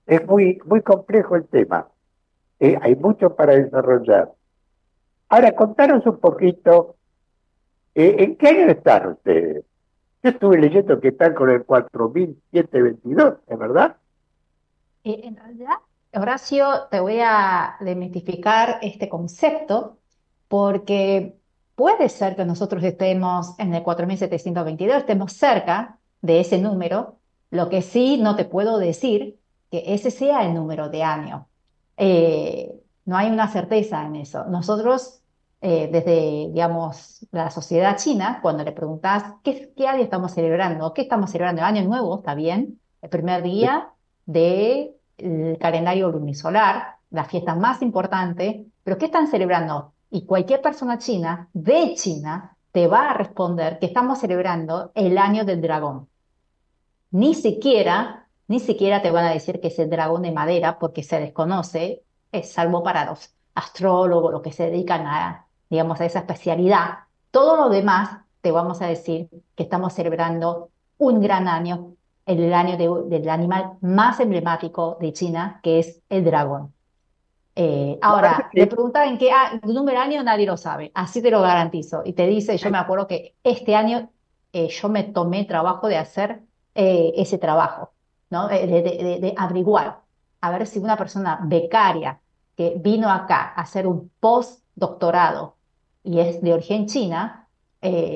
Es 0.06 0.26
muy, 0.26 0.60
muy 0.66 0.82
complejo 0.82 1.36
el 1.36 1.48
tema. 1.48 1.88
Eh, 2.60 2.78
hay 2.82 2.96
mucho 2.96 3.36
para 3.36 3.56
desarrollar. 3.56 4.32
Ahora, 5.30 5.56
contanos 5.56 6.06
un 6.06 6.20
poquito, 6.20 6.96
eh, 7.96 8.16
¿en 8.20 8.36
qué 8.36 8.50
año 8.50 8.68
están 8.68 9.08
ustedes? 9.08 9.66
Yo 10.24 10.30
estuve 10.30 10.60
leyendo 10.60 11.00
que 11.00 11.10
están 11.10 11.34
con 11.34 11.50
el 11.50 11.64
4722, 11.64 13.36
¿es 13.48 13.58
verdad? 13.58 13.98
Eh, 15.04 15.22
en 15.24 15.36
realidad, 15.36 15.76
Horacio, 16.14 16.88
te 16.92 17.00
voy 17.00 17.20
a 17.24 17.78
demitificar 17.80 18.78
este 18.82 19.10
concepto 19.10 19.98
porque 20.48 21.41
puede 21.76 22.10
ser 22.10 22.36
que 22.36 22.46
nosotros 22.46 22.84
estemos 22.84 23.58
en 23.60 23.74
el 23.74 23.84
4722, 23.84 24.98
estemos 24.98 25.34
cerca 25.34 26.00
de 26.22 26.40
ese 26.40 26.60
número, 26.60 27.18
lo 27.50 27.70
que 27.70 27.82
sí 27.82 28.18
no 28.18 28.36
te 28.36 28.46
puedo 28.46 28.78
decir 28.78 29.40
que 29.70 29.84
ese 29.94 30.12
sea 30.12 30.46
el 30.46 30.54
número 30.54 30.90
de 30.90 31.04
año. 31.04 31.48
Eh, 31.98 32.82
no 33.06 33.18
hay 33.18 33.30
una 33.30 33.48
certeza 33.48 34.06
en 34.06 34.16
eso. 34.18 34.46
Nosotros, 34.46 35.22
eh, 35.62 35.90
desde, 35.92 36.50
digamos, 36.52 37.26
la 37.32 37.50
sociedad 37.50 37.98
china, 37.98 38.40
cuando 38.42 38.64
le 38.64 38.72
preguntas 38.72 39.24
¿qué, 39.44 39.74
qué 39.76 39.88
año 39.88 40.04
estamos 40.04 40.34
celebrando, 40.34 40.94
¿qué 40.94 41.02
estamos 41.04 41.32
celebrando? 41.32 41.62
El 41.62 41.68
año 41.68 41.84
nuevo, 41.84 42.18
está 42.20 42.36
bien, 42.36 42.80
el 43.02 43.10
primer 43.10 43.44
día 43.44 43.90
del 44.26 44.94
calendario 45.60 46.10
lunisolar, 46.12 46.96
la 47.10 47.26
fiesta 47.26 47.56
más 47.56 47.82
importante, 47.82 48.66
pero 48.84 48.98
¿qué 48.98 49.06
están 49.06 49.28
celebrando? 49.28 49.94
Y 50.12 50.26
cualquier 50.26 50.62
persona 50.62 50.98
china, 50.98 51.48
de 51.54 51.96
China, 51.96 52.58
te 52.74 52.88
va 52.88 53.10
a 53.10 53.14
responder 53.14 53.80
que 53.80 53.86
estamos 53.86 54.20
celebrando 54.20 54.92
el 54.94 55.18
año 55.18 55.46
del 55.46 55.62
dragón. 55.62 56.10
Ni 57.12 57.34
siquiera, 57.34 58.28
ni 58.50 58.60
siquiera 58.60 59.02
te 59.02 59.10
van 59.10 59.26
a 59.26 59.32
decir 59.32 59.62
que 59.62 59.70
es 59.70 59.80
el 59.80 59.90
dragón 59.90 60.24
de 60.24 60.34
madera 60.34 60.80
porque 60.80 61.02
se 61.02 61.18
desconoce, 61.18 62.04
es 62.32 62.52
salvo 62.52 62.84
para 62.84 63.06
los 63.06 63.34
astrólogos, 63.56 64.34
los 64.34 64.42
que 64.42 64.52
se 64.52 64.66
dedican 64.70 65.08
a, 65.08 65.48
digamos, 65.70 66.02
a 66.02 66.06
esa 66.06 66.20
especialidad. 66.20 67.00
Todo 67.32 67.56
lo 67.56 67.70
demás 67.70 68.20
te 68.42 68.52
vamos 68.52 68.82
a 68.82 68.88
decir 68.88 69.30
que 69.56 69.64
estamos 69.64 69.94
celebrando 69.94 70.72
un 70.98 71.22
gran 71.22 71.48
año, 71.48 71.94
el 72.26 72.54
año 72.54 72.76
del 73.08 73.30
animal 73.30 73.78
más 73.80 74.20
emblemático 74.20 74.98
de 75.00 75.14
China, 75.14 75.62
que 75.64 75.80
es 75.80 76.02
el 76.10 76.26
dragón. 76.26 76.74
Eh, 77.64 78.00
ahora, 78.02 78.50
le 78.54 78.66
preguntan 78.66 79.10
en 79.10 79.18
qué 79.20 79.32
número 79.64 80.00
año 80.00 80.24
nadie 80.24 80.48
lo 80.48 80.58
sabe, 80.58 80.92
así 80.96 81.22
te 81.22 81.30
lo 81.30 81.42
garantizo. 81.42 82.02
Y 82.04 82.14
te 82.14 82.26
dice, 82.26 82.58
yo 82.58 82.72
me 82.72 82.80
acuerdo 82.80 83.08
que 83.08 83.36
este 83.44 83.76
año 83.76 84.10
eh, 84.52 84.68
yo 84.70 84.90
me 84.90 85.04
tomé 85.04 85.46
trabajo 85.46 85.88
de 85.88 85.98
hacer 85.98 86.42
eh, 86.74 87.14
ese 87.18 87.38
trabajo, 87.38 87.94
¿no? 88.32 88.48
De, 88.48 88.66
de, 88.66 89.34
averiguar, 89.38 90.02
a 90.42 90.52
ver 90.52 90.66
si 90.66 90.80
una 90.80 90.98
persona 90.98 91.40
becaria 91.44 92.20
que 92.56 92.74
vino 92.78 93.12
acá 93.12 93.54
a 93.56 93.62
hacer 93.62 93.86
un 93.86 94.12
postdoctorado 94.20 95.58
y 96.04 96.20
es 96.20 96.42
de 96.42 96.54
origen 96.54 96.88
china, 96.88 97.48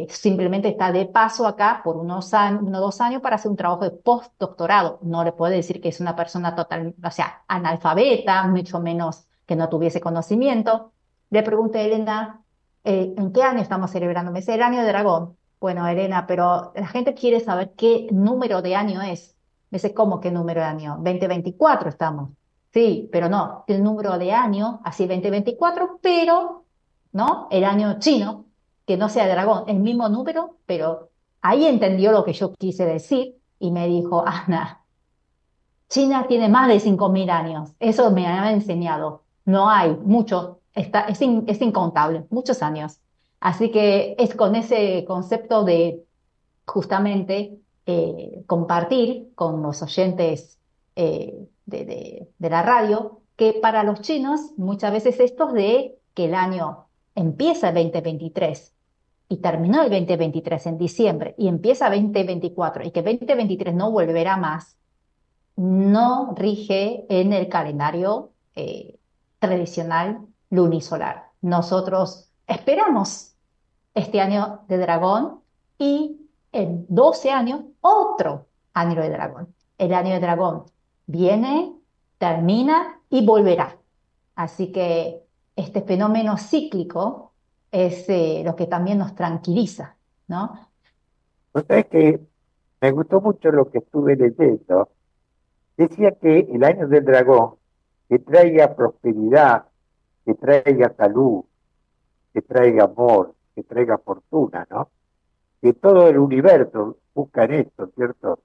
simplemente 0.10 0.70
está 0.70 0.92
de 0.92 1.06
paso 1.06 1.48
acá 1.48 1.82
por 1.84 1.98
unos 1.98 2.34
años, 2.34 2.62
uno 2.64 2.78
o 2.80 2.82
dos 2.82 3.02
años 3.02 3.22
para 3.22 3.36
hacer 3.36 3.50
un 3.52 3.58
trabajo 3.58 3.84
de 3.84 3.92
postdoctorado. 3.92 5.00
No 5.04 5.24
le 5.24 5.34
puede 5.34 5.56
decir 5.58 5.82
que 5.82 5.90
es 5.90 6.00
una 6.00 6.16
persona 6.16 6.56
total, 6.56 6.96
o 7.04 7.12
sea, 7.12 7.44
analfabeta, 7.48 8.48
mucho 8.48 8.80
menos 8.80 9.28
que 9.46 9.56
no 9.56 9.70
tuviese 9.70 10.02
conocimiento. 10.02 10.92
Le 11.30 11.44
pregunté 11.44 11.80
a 11.80 11.84
Elena, 11.84 12.42
eh, 12.84 13.14
¿en 13.18 13.32
qué 13.32 13.44
año 13.44 13.62
estamos 13.62 13.92
celebrando? 13.92 14.32
Me 14.32 14.40
dice, 14.40 14.54
el 14.54 14.62
año 14.62 14.82
de 14.82 14.88
dragón. 14.88 15.38
Bueno, 15.60 15.88
Elena, 15.88 16.28
pero 16.28 16.72
la 16.76 16.88
gente 16.88 17.14
quiere 17.14 17.40
saber 17.40 17.74
qué 17.76 18.08
número 18.12 18.62
de 18.62 18.76
año 18.76 19.02
es. 19.02 19.36
Me 19.72 19.78
dice, 19.78 19.94
¿cómo 19.94 20.20
qué 20.20 20.32
número 20.32 20.62
de 20.62 20.68
año? 20.68 20.96
2024 20.98 21.90
estamos. 21.90 22.30
Sí, 22.74 23.10
pero 23.12 23.30
no, 23.30 23.64
el 23.68 23.82
número 23.82 24.18
de 24.18 24.34
año, 24.34 24.82
así 24.84 25.08
2024, 25.08 26.00
pero, 26.02 26.66
¿no? 27.14 27.48
El 27.50 27.64
año 27.64 28.00
chino, 28.00 28.46
que 28.86 28.98
no 28.98 29.10
sea 29.10 29.28
dragón, 29.28 29.64
el 29.68 29.80
mismo 29.80 30.10
número, 30.10 30.58
pero 30.66 31.10
ahí 31.42 31.66
entendió 31.66 32.12
lo 32.12 32.24
que 32.24 32.34
yo 32.34 32.54
quise 32.54 32.86
decir 32.86 33.38
y 33.60 33.72
me 33.72 33.88
dijo, 33.88 34.24
Ana, 34.28 34.84
China 35.90 36.26
tiene 36.28 36.50
más 36.50 36.68
de 36.68 36.80
5.000 36.80 37.30
años, 37.30 37.72
eso 37.80 38.12
me 38.12 38.28
ha 38.28 38.52
enseñado 38.52 39.24
no 39.46 39.70
hay 39.70 39.96
mucho, 40.04 40.60
está, 40.74 41.02
es, 41.02 41.20
es 41.22 41.62
incontable, 41.62 42.26
muchos 42.30 42.62
años. 42.62 43.00
Así 43.40 43.72
que 43.72 44.16
es 44.18 44.36
con 44.36 44.56
ese 44.56 45.06
concepto 45.06 45.64
de 45.64 46.04
justamente 46.66 47.60
eh, 47.86 48.44
compartir 48.48 49.30
con 49.36 49.62
los 49.62 49.82
oyentes 49.84 50.60
eh, 50.96 51.48
de, 51.66 51.86
de, 52.40 52.50
la 52.50 52.64
radio 52.64 53.22
que 53.36 53.54
para 53.54 53.84
los 53.84 54.02
chinos 54.02 54.54
muchas 54.58 54.92
veces 54.92 55.20
esto 55.20 55.52
de 55.52 55.96
que 56.16 56.26
el 56.26 56.34
año 56.34 56.88
empieza 57.14 57.70
el 57.70 57.76
2023 57.76 58.74
y 59.30 59.38
terminó 59.38 59.84
el 59.84 59.90
2023 59.90 60.66
en 60.68 60.78
diciembre 60.78 61.36
y 61.38 61.48
empieza 61.48 61.90
2024 61.90 62.86
y 62.86 62.92
que 62.92 63.02
2023 63.04 63.76
no 63.76 63.92
volverá 63.92 64.38
más, 64.38 64.78
no 65.56 66.34
rige 66.36 67.06
en 67.10 67.34
el 67.34 67.50
calendario 67.50 68.32
eh, 68.56 68.98
tradicional 69.48 70.26
lunisolar. 70.50 71.30
Nosotros 71.42 72.32
esperamos 72.48 73.36
este 73.94 74.20
año 74.22 74.62
de 74.68 74.78
dragón 74.78 75.42
y 75.78 76.30
en 76.52 76.86
12 76.90 77.32
años 77.32 77.62
otro 77.82 78.48
año 78.74 79.02
de 79.02 79.10
dragón. 79.10 79.54
El 79.78 79.94
año 79.94 80.14
de 80.14 80.20
dragón 80.20 80.64
viene, 81.06 81.74
termina 82.18 83.00
y 83.10 83.26
volverá. 83.26 83.78
Así 84.36 84.72
que 84.72 85.22
este 85.56 85.82
fenómeno 85.82 86.38
cíclico 86.38 87.34
es 87.72 88.08
eh, 88.10 88.42
lo 88.46 88.56
que 88.56 88.68
también 88.68 88.98
nos 88.98 89.16
tranquiliza, 89.16 89.96
¿no? 90.28 90.60
Pues 91.52 91.66
es 91.70 91.86
que 91.86 92.20
me 92.82 92.92
gustó 92.92 93.22
mucho 93.22 93.52
lo 93.52 93.70
que 93.70 93.80
estuve 93.80 94.16
leyendo. 94.16 94.90
Decía 95.78 96.12
que 96.12 96.40
el 96.52 96.64
año 96.64 96.88
del 96.88 97.06
dragón 97.06 97.56
que 98.08 98.20
traiga 98.20 98.76
prosperidad, 98.76 99.66
que 100.26 100.34
traiga 100.36 100.94
salud, 100.96 101.44
que 102.34 102.42
traiga 102.42 102.86
amor, 102.86 103.34
que 103.56 103.64
traiga 103.64 103.98
fortuna, 103.98 104.68
¿no? 104.70 104.90
Que 105.62 105.74
todo 105.74 106.08
el 106.08 106.18
universo 106.18 106.98
busca 107.14 107.46
esto, 107.46 107.88
¿cierto? 107.96 108.40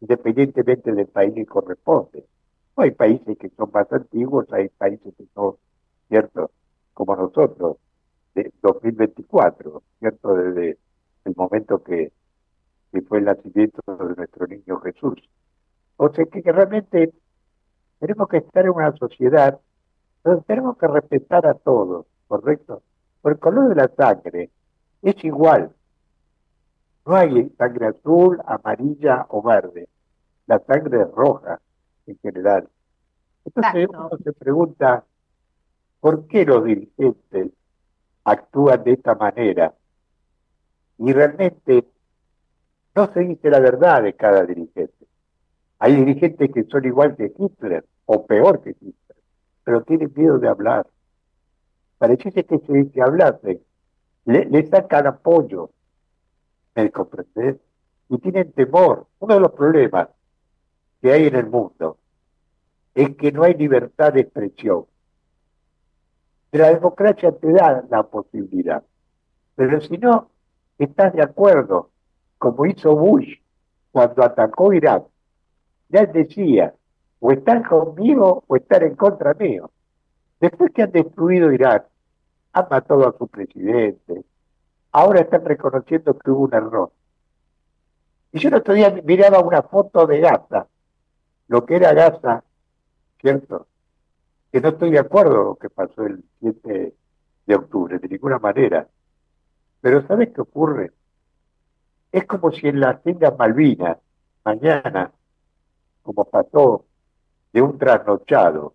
Independientemente 0.00 0.92
del 0.92 1.06
país 1.06 1.34
que 1.34 1.46
corresponde. 1.46 2.24
hay 2.76 2.90
países 2.90 3.38
que 3.38 3.48
son 3.50 3.70
más 3.72 3.90
antiguos, 3.92 4.52
hay 4.52 4.68
países 4.68 5.14
que 5.16 5.26
son, 5.34 5.56
¿cierto? 6.08 6.50
Como 6.92 7.16
nosotros, 7.16 7.78
de 8.34 8.52
2024, 8.62 9.82
¿cierto? 10.00 10.34
Desde 10.34 10.78
el 11.24 11.34
momento 11.36 11.82
que, 11.82 12.12
que 12.92 13.02
fue 13.02 13.18
el 13.18 13.24
nacimiento 13.24 13.80
de 13.86 14.14
nuestro 14.16 14.46
niño 14.46 14.80
Jesús. 14.80 15.28
O 15.96 16.12
sea 16.12 16.24
que 16.26 16.40
realmente 16.52 17.12
tenemos 18.04 18.28
que 18.28 18.36
estar 18.36 18.62
en 18.66 18.70
una 18.70 18.94
sociedad 18.98 19.58
donde 20.22 20.42
tenemos 20.42 20.76
que 20.76 20.86
respetar 20.86 21.46
a 21.46 21.54
todos, 21.54 22.04
¿correcto? 22.28 22.82
Por 23.22 23.32
el 23.32 23.38
color 23.38 23.70
de 23.70 23.76
la 23.76 23.88
sangre 23.96 24.50
es 25.00 25.24
igual. 25.24 25.72
No 27.06 27.16
hay 27.16 27.48
sangre 27.56 27.86
azul, 27.86 28.42
amarilla 28.44 29.24
o 29.30 29.40
verde. 29.40 29.88
La 30.46 30.58
sangre 30.58 31.00
es 31.00 31.10
roja 31.12 31.58
en 32.06 32.18
general. 32.18 32.68
Entonces 33.46 33.88
uno 33.88 34.10
se 34.22 34.32
pregunta, 34.34 35.04
¿por 36.00 36.26
qué 36.26 36.44
los 36.44 36.62
dirigentes 36.62 37.52
actúan 38.24 38.84
de 38.84 38.92
esta 38.92 39.14
manera? 39.14 39.72
Y 40.98 41.10
realmente 41.10 41.86
no 42.94 43.10
se 43.14 43.20
dice 43.20 43.48
la 43.48 43.60
verdad 43.60 44.02
de 44.02 44.12
cada 44.12 44.44
dirigente. 44.44 45.06
Hay 45.78 45.96
dirigentes 45.96 46.50
que 46.52 46.64
son 46.64 46.84
igual 46.84 47.16
que 47.16 47.32
Hitler 47.38 47.86
o 48.06 48.26
peor 48.26 48.62
que 48.62 48.70
Hitler, 48.70 49.16
pero 49.64 49.82
tienen 49.82 50.12
miedo 50.14 50.38
de 50.38 50.48
hablar. 50.48 50.86
Parece 51.98 52.32
que 52.32 52.58
si, 52.58 52.90
se 52.90 53.02
hablase, 53.02 53.62
le, 54.24 54.44
le 54.46 54.66
sacan 54.66 55.06
apoyo, 55.06 55.70
¿me 56.74 56.90
comprendes? 56.90 57.56
Y 58.08 58.18
tienen 58.18 58.52
temor. 58.52 59.06
Uno 59.20 59.34
de 59.34 59.40
los 59.40 59.52
problemas 59.52 60.08
que 61.00 61.12
hay 61.12 61.26
en 61.26 61.36
el 61.36 61.46
mundo 61.46 61.98
es 62.94 63.16
que 63.16 63.32
no 63.32 63.42
hay 63.42 63.54
libertad 63.54 64.12
de 64.12 64.20
expresión. 64.20 64.86
La 66.52 66.72
democracia 66.72 67.32
te 67.32 67.52
da 67.52 67.84
la 67.90 68.04
posibilidad, 68.04 68.84
pero 69.56 69.80
si 69.80 69.98
no 69.98 70.30
estás 70.78 71.12
de 71.12 71.22
acuerdo, 71.22 71.90
como 72.38 72.66
hizo 72.66 72.94
Bush 72.94 73.38
cuando 73.90 74.22
atacó 74.22 74.72
Irak, 74.72 75.04
ya 75.88 76.06
decía, 76.06 76.74
o 77.26 77.32
están 77.32 77.62
conmigo 77.62 78.44
o 78.46 78.54
están 78.54 78.82
en 78.82 78.96
contra 78.96 79.32
mío. 79.32 79.70
Después 80.40 80.70
que 80.72 80.82
han 80.82 80.92
destruido 80.92 81.50
Irak, 81.50 81.86
han 82.52 82.66
matado 82.70 83.08
a 83.08 83.16
su 83.16 83.26
presidente, 83.28 84.26
ahora 84.92 85.22
están 85.22 85.42
reconociendo 85.42 86.18
que 86.18 86.30
hubo 86.30 86.44
un 86.44 86.52
error. 86.52 86.92
Y 88.30 88.40
yo 88.40 88.50
el 88.50 88.56
otro 88.56 88.74
día 88.74 88.94
miraba 89.04 89.40
una 89.40 89.62
foto 89.62 90.06
de 90.06 90.20
Gaza, 90.20 90.66
lo 91.48 91.64
que 91.64 91.76
era 91.76 91.94
Gaza, 91.94 92.44
¿cierto? 93.18 93.68
Que 94.52 94.60
no 94.60 94.68
estoy 94.68 94.90
de 94.90 94.98
acuerdo 94.98 95.34
con 95.34 95.44
lo 95.46 95.54
que 95.56 95.70
pasó 95.70 96.04
el 96.04 96.22
7 96.40 96.94
de 97.46 97.54
octubre, 97.54 97.98
de 98.00 98.08
ninguna 98.08 98.38
manera. 98.38 98.86
Pero 99.80 100.06
¿sabes 100.06 100.28
qué 100.34 100.42
ocurre? 100.42 100.92
Es 102.12 102.26
como 102.26 102.52
si 102.52 102.68
en 102.68 102.80
las 102.80 102.98
Islas 103.06 103.32
Malvinas, 103.38 103.96
mañana, 104.44 105.10
como 106.02 106.26
pasó 106.26 106.84
de 107.54 107.62
un 107.62 107.78
trasnochado 107.78 108.74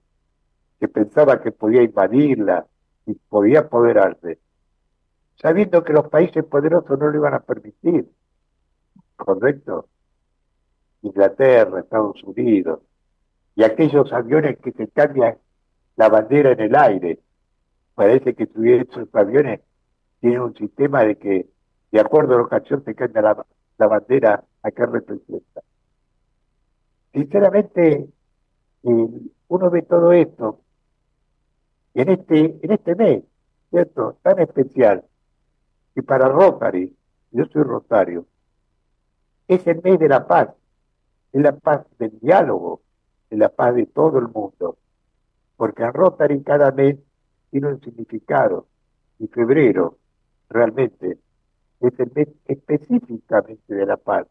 que 0.79 0.87
pensaba 0.87 1.41
que 1.41 1.51
podía 1.51 1.83
invadirla 1.83 2.65
y 3.05 3.13
podía 3.13 3.59
apoderarse, 3.59 4.39
sabiendo 5.35 5.83
que 5.83 5.91
los 5.91 6.07
países 6.07 6.45
poderosos 6.45 6.97
no 6.97 7.09
lo 7.09 7.17
iban 7.17 7.33
a 7.33 7.41
permitir. 7.41 8.09
¿Correcto? 9.17 9.89
Inglaterra, 11.01 11.81
Estados 11.81 12.23
Unidos, 12.23 12.79
y 13.53 13.63
aquellos 13.63 14.13
aviones 14.13 14.57
que 14.59 14.71
se 14.71 14.87
cambian 14.87 15.37
la 15.97 16.07
bandera 16.07 16.53
en 16.53 16.61
el 16.61 16.75
aire. 16.75 17.19
Parece 17.95 18.33
que 18.33 18.43
esos 18.43 19.13
aviones 19.13 19.59
tienen 20.21 20.39
un 20.39 20.55
sistema 20.55 21.03
de 21.03 21.17
que, 21.17 21.49
de 21.91 21.99
acuerdo 21.99 22.35
a 22.35 22.37
la 22.37 22.43
ocasión, 22.43 22.81
se 22.85 22.95
cambia 22.95 23.21
la, 23.21 23.45
la 23.77 23.87
bandera 23.87 24.41
a 24.63 24.71
qué 24.71 24.85
representa 24.85 25.61
sinceramente, 27.13 28.07
eh, 28.83 29.07
uno 29.47 29.69
ve 29.69 29.81
todo 29.81 30.11
esto 30.11 30.61
en 31.93 32.09
este, 32.09 32.59
en 32.61 32.71
este 32.71 32.95
mes, 32.95 33.23
¿cierto? 33.69 34.17
Tan 34.21 34.39
especial, 34.39 35.03
y 35.95 36.01
para 36.01 36.29
Rotary, 36.29 36.95
yo 37.31 37.45
soy 37.45 37.63
Rosario, 37.63 38.25
es 39.47 39.65
el 39.67 39.81
mes 39.81 39.99
de 39.99 40.07
la 40.07 40.27
paz, 40.27 40.49
es 41.33 41.41
la 41.41 41.55
paz 41.55 41.85
del 41.97 42.17
diálogo, 42.19 42.81
es 43.29 43.37
la 43.37 43.49
paz 43.49 43.75
de 43.75 43.85
todo 43.85 44.19
el 44.19 44.27
mundo, 44.27 44.77
porque 45.57 45.83
en 45.83 45.93
Rotary 45.93 46.41
cada 46.43 46.71
mes 46.71 46.97
tiene 47.51 47.67
un 47.67 47.81
significado, 47.81 48.67
y 49.19 49.27
febrero 49.27 49.97
realmente 50.49 51.17
es 51.81 51.99
el 51.99 52.11
mes 52.13 52.29
específicamente 52.45 53.73
de 53.73 53.85
la 53.85 53.97
paz, 53.97 54.27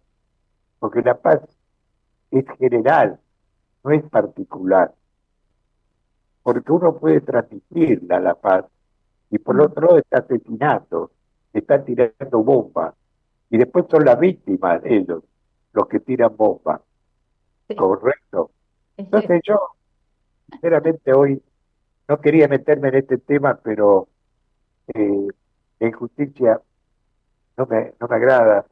porque 0.79 1.03
la 1.03 1.21
paz 1.21 1.41
es 2.31 2.45
general, 2.59 3.21
no 3.85 3.91
es 3.91 4.03
particular. 4.05 4.95
Porque 6.43 6.73
uno 6.73 6.97
puede 6.97 7.21
transmitirla 7.21 8.21
la 8.21 8.35
paz 8.35 8.65
y 9.31 9.39
por 9.39 9.61
otro 9.61 9.87
lado 9.87 9.99
está 9.99 10.19
asesinando, 10.19 11.11
está 11.53 11.85
tirando 11.85 12.43
bombas 12.43 12.95
y 13.51 13.59
después 13.59 13.87
son 13.91 14.05
las 14.05 14.19
víctimas 14.19 14.81
ellos 14.85 15.23
los 15.73 15.87
que 15.87 16.01
tiran 16.01 16.37
bombas. 16.37 16.81
Correcto. 17.77 18.51
Entonces 18.97 19.41
yo, 19.45 19.59
sinceramente 20.51 21.13
hoy 21.13 21.43
no 22.09 22.21
quería 22.21 22.49
meterme 22.49 22.89
en 22.89 22.95
este 22.97 23.19
tema, 23.19 23.61
pero 23.63 24.09
eh, 24.95 25.29
la 25.79 25.87
injusticia 25.87 26.61
no 27.57 27.67
me, 27.67 27.93
no 28.01 28.09
me 28.09 28.17
agrada. 28.17 28.67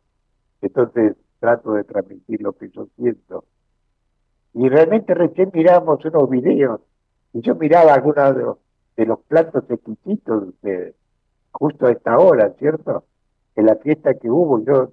Entonces 0.62 1.16
trato 1.38 1.74
de 1.74 1.84
transmitir 1.84 2.42
lo 2.42 2.52
que 2.54 2.70
yo 2.70 2.88
siento. 2.96 3.44
Y 4.56 4.70
realmente 4.70 5.12
recién 5.12 5.50
miramos 5.52 6.02
unos 6.02 6.30
videos 6.30 6.80
y 7.34 7.42
yo 7.42 7.56
miraba 7.56 7.92
algunos 7.92 8.56
de 8.96 9.04
los, 9.04 9.18
platos 9.28 9.64
exquisitos 9.68 10.58
de 10.62 10.94
justo 11.52 11.86
a 11.86 11.92
esta 11.92 12.18
hora, 12.18 12.54
¿cierto? 12.58 13.04
En 13.54 13.66
la 13.66 13.76
fiesta 13.76 14.14
que 14.14 14.30
hubo, 14.30 14.64
yo 14.64 14.92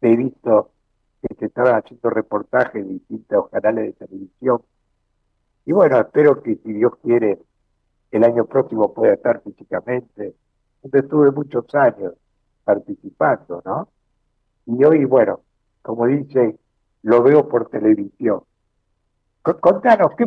he 0.00 0.16
visto 0.16 0.72
que 1.22 1.32
se 1.36 1.46
estaban 1.46 1.76
haciendo 1.76 2.10
reportajes 2.10 2.74
en 2.74 2.88
distintos 2.88 3.50
canales 3.50 3.84
de 3.96 4.06
televisión. 4.06 4.62
Y 5.64 5.70
bueno, 5.70 6.00
espero 6.00 6.42
que 6.42 6.56
si 6.56 6.72
Dios 6.72 6.94
quiere, 7.00 7.38
el 8.10 8.24
año 8.24 8.46
próximo 8.46 8.92
pueda 8.92 9.14
estar 9.14 9.42
físicamente. 9.42 10.34
Donde 10.82 10.98
estuve 10.98 11.30
muchos 11.30 11.72
años 11.76 12.14
participando, 12.64 13.62
¿no? 13.64 13.88
Y 14.66 14.82
hoy, 14.82 15.04
bueno, 15.04 15.42
como 15.82 16.04
dice, 16.06 16.58
lo 17.02 17.22
veo 17.22 17.48
por 17.48 17.68
televisión. 17.68 18.42
Contanos, 19.52 20.12
¿qué, 20.16 20.24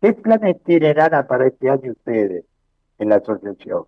qué 0.00 0.12
planes 0.14 0.62
tienen, 0.64 0.98
Ana, 1.00 1.26
para 1.26 1.46
este 1.46 1.70
año 1.70 1.92
ustedes 1.92 2.44
en 2.98 3.08
la 3.08 3.16
asociación? 3.16 3.84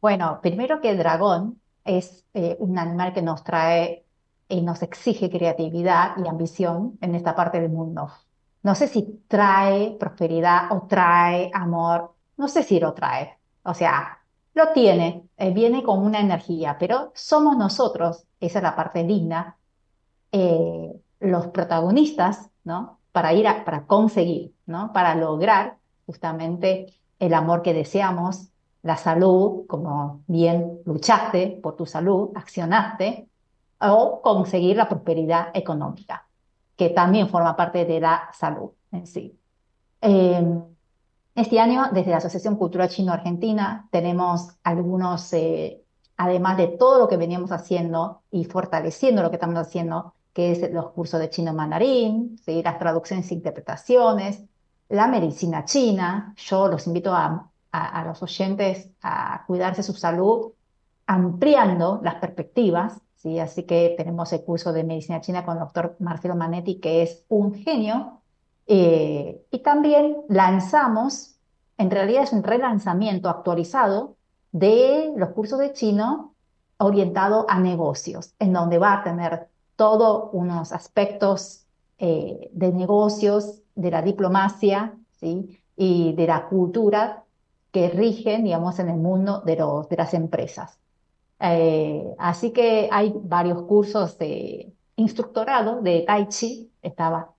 Bueno, 0.00 0.40
primero 0.42 0.80
que 0.80 0.90
el 0.90 0.98
dragón 0.98 1.60
es 1.84 2.24
eh, 2.34 2.56
un 2.58 2.78
animal 2.78 3.14
que 3.14 3.22
nos 3.22 3.44
trae 3.44 4.04
y 4.48 4.62
nos 4.62 4.82
exige 4.82 5.30
creatividad 5.30 6.16
y 6.18 6.28
ambición 6.28 6.98
en 7.00 7.14
esta 7.14 7.36
parte 7.36 7.60
del 7.60 7.70
mundo. 7.70 8.10
No 8.62 8.74
sé 8.74 8.88
si 8.88 9.24
trae 9.28 9.96
prosperidad 9.98 10.72
o 10.72 10.86
trae 10.88 11.50
amor, 11.54 12.14
no 12.36 12.48
sé 12.48 12.62
si 12.62 12.80
lo 12.80 12.94
trae. 12.94 13.38
O 13.62 13.74
sea, 13.74 14.18
lo 14.54 14.72
tiene, 14.72 15.28
eh, 15.36 15.52
viene 15.52 15.82
con 15.82 16.00
una 16.04 16.20
energía, 16.20 16.76
pero 16.78 17.12
somos 17.14 17.56
nosotros, 17.56 18.26
esa 18.40 18.58
es 18.58 18.62
la 18.62 18.76
parte 18.76 19.04
linda, 19.04 19.56
eh, 20.32 20.92
los 21.20 21.46
protagonistas 21.48 22.50
¿no? 22.64 22.98
Para 23.14 23.32
ir 23.32 23.46
a, 23.46 23.64
para 23.64 23.86
conseguir, 23.86 24.52
¿no? 24.66 24.92
Para 24.92 25.14
lograr 25.14 25.78
justamente 26.04 26.92
el 27.20 27.32
amor 27.32 27.62
que 27.62 27.72
deseamos, 27.72 28.48
la 28.82 28.96
salud, 28.96 29.66
como 29.68 30.22
bien 30.26 30.80
luchaste 30.84 31.58
por 31.62 31.76
tu 31.76 31.86
salud, 31.86 32.30
accionaste, 32.34 33.28
o 33.80 34.20
conseguir 34.20 34.76
la 34.76 34.88
prosperidad 34.88 35.48
económica, 35.54 36.26
que 36.76 36.90
también 36.90 37.28
forma 37.28 37.56
parte 37.56 37.84
de 37.84 38.00
la 38.00 38.30
salud 38.32 38.70
en 38.92 39.06
sí. 39.06 39.38
Em, 40.00 40.62
este 41.34 41.60
año, 41.60 41.84
desde 41.92 42.10
la 42.10 42.18
Asociación 42.18 42.56
Cultural 42.56 42.88
Chino-Argentina, 42.88 43.88
tenemos 43.90 44.48
algunos, 44.62 45.32
eh, 45.32 45.82
además 46.16 46.56
de 46.56 46.68
todo 46.68 46.98
lo 46.98 47.08
que 47.08 47.16
veníamos 47.16 47.52
haciendo 47.52 48.22
y 48.30 48.44
fortaleciendo 48.44 49.22
lo 49.22 49.30
que 49.30 49.36
estamos 49.36 49.58
haciendo, 49.58 50.14
que 50.34 50.52
es 50.52 50.72
los 50.72 50.90
cursos 50.90 51.20
de 51.20 51.30
chino 51.30 51.54
mandarín, 51.54 52.38
las 52.46 52.78
traducciones 52.78 53.30
e 53.30 53.34
interpretaciones, 53.34 54.42
la 54.90 55.06
medicina 55.06 55.64
china. 55.64 56.34
Yo 56.36 56.68
los 56.68 56.86
invito 56.86 57.14
a, 57.14 57.50
a, 57.72 58.04
los 58.04 58.22
oyentes 58.22 58.90
a 59.02 59.44
cuidarse 59.46 59.82
su 59.82 59.94
salud, 59.94 60.52
ampliando 61.06 62.00
las 62.02 62.16
perspectivas. 62.16 63.00
¿sí? 63.16 63.38
Así 63.38 63.62
que 63.62 63.94
tenemos 63.96 64.32
el 64.32 64.44
curso 64.44 64.72
de 64.72 64.84
medicina 64.84 65.20
china 65.22 65.44
con 65.44 65.54
el 65.54 65.60
doctor 65.60 65.96
Marcelo 66.00 66.34
Manetti, 66.34 66.80
que 66.80 67.02
es 67.02 67.24
un 67.28 67.54
genio 67.54 68.20
eh, 68.66 69.44
y 69.50 69.58
también 69.60 70.16
lanzamos, 70.28 71.36
en 71.76 71.90
realidad 71.90 72.22
es 72.22 72.32
un 72.32 72.42
relanzamiento 72.42 73.28
actualizado 73.28 74.16
de 74.52 75.12
los 75.16 75.30
cursos 75.30 75.58
de 75.58 75.72
chino 75.72 76.34
orientado 76.78 77.46
a 77.48 77.58
negocios, 77.60 78.34
en 78.38 78.52
donde 78.52 78.78
va 78.78 78.94
a 78.94 79.04
tener 79.04 79.48
todos 79.76 80.30
unos 80.32 80.72
aspectos 80.72 81.66
eh, 81.98 82.50
de 82.52 82.72
negocios, 82.72 83.62
de 83.74 83.90
la 83.90 84.02
diplomacia 84.02 84.96
¿sí? 85.20 85.60
y 85.76 86.12
de 86.14 86.26
la 86.26 86.48
cultura 86.48 87.24
que 87.72 87.88
rigen, 87.88 88.44
digamos, 88.44 88.78
en 88.78 88.88
el 88.88 88.96
mundo 88.96 89.42
de, 89.44 89.56
los, 89.56 89.88
de 89.88 89.96
las 89.96 90.14
empresas. 90.14 90.78
Eh, 91.40 92.14
así 92.18 92.52
que 92.52 92.88
hay 92.92 93.12
varios 93.16 93.62
cursos 93.62 94.16
de 94.18 94.72
instructorado 94.96 95.82
de 95.82 96.04
Tai 96.06 96.28
Chi, 96.28 96.70
estaba 96.82 97.34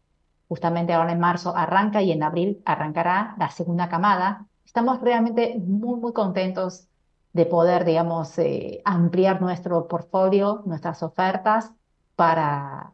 Justamente 0.47 0.93
ahora 0.93 1.11
en 1.11 1.19
marzo 1.19 1.55
arranca 1.55 2.01
y 2.01 2.11
en 2.11 2.21
abril 2.21 2.61
arrancará 2.65 3.35
la 3.39 3.49
segunda 3.49 3.89
camada. 3.89 4.45
Estamos 4.63 5.01
realmente 5.01 5.55
muy, 5.57 5.99
muy 5.99 6.13
contentos 6.13 6.87
de 7.33 7.45
poder, 7.45 7.83
digamos, 7.83 8.37
eh, 8.37 8.81
ampliar 8.85 9.41
nuestro 9.41 9.87
portfolio, 9.87 10.61
nuestras 10.65 11.01
ofertas 11.01 11.71
para... 12.15 12.91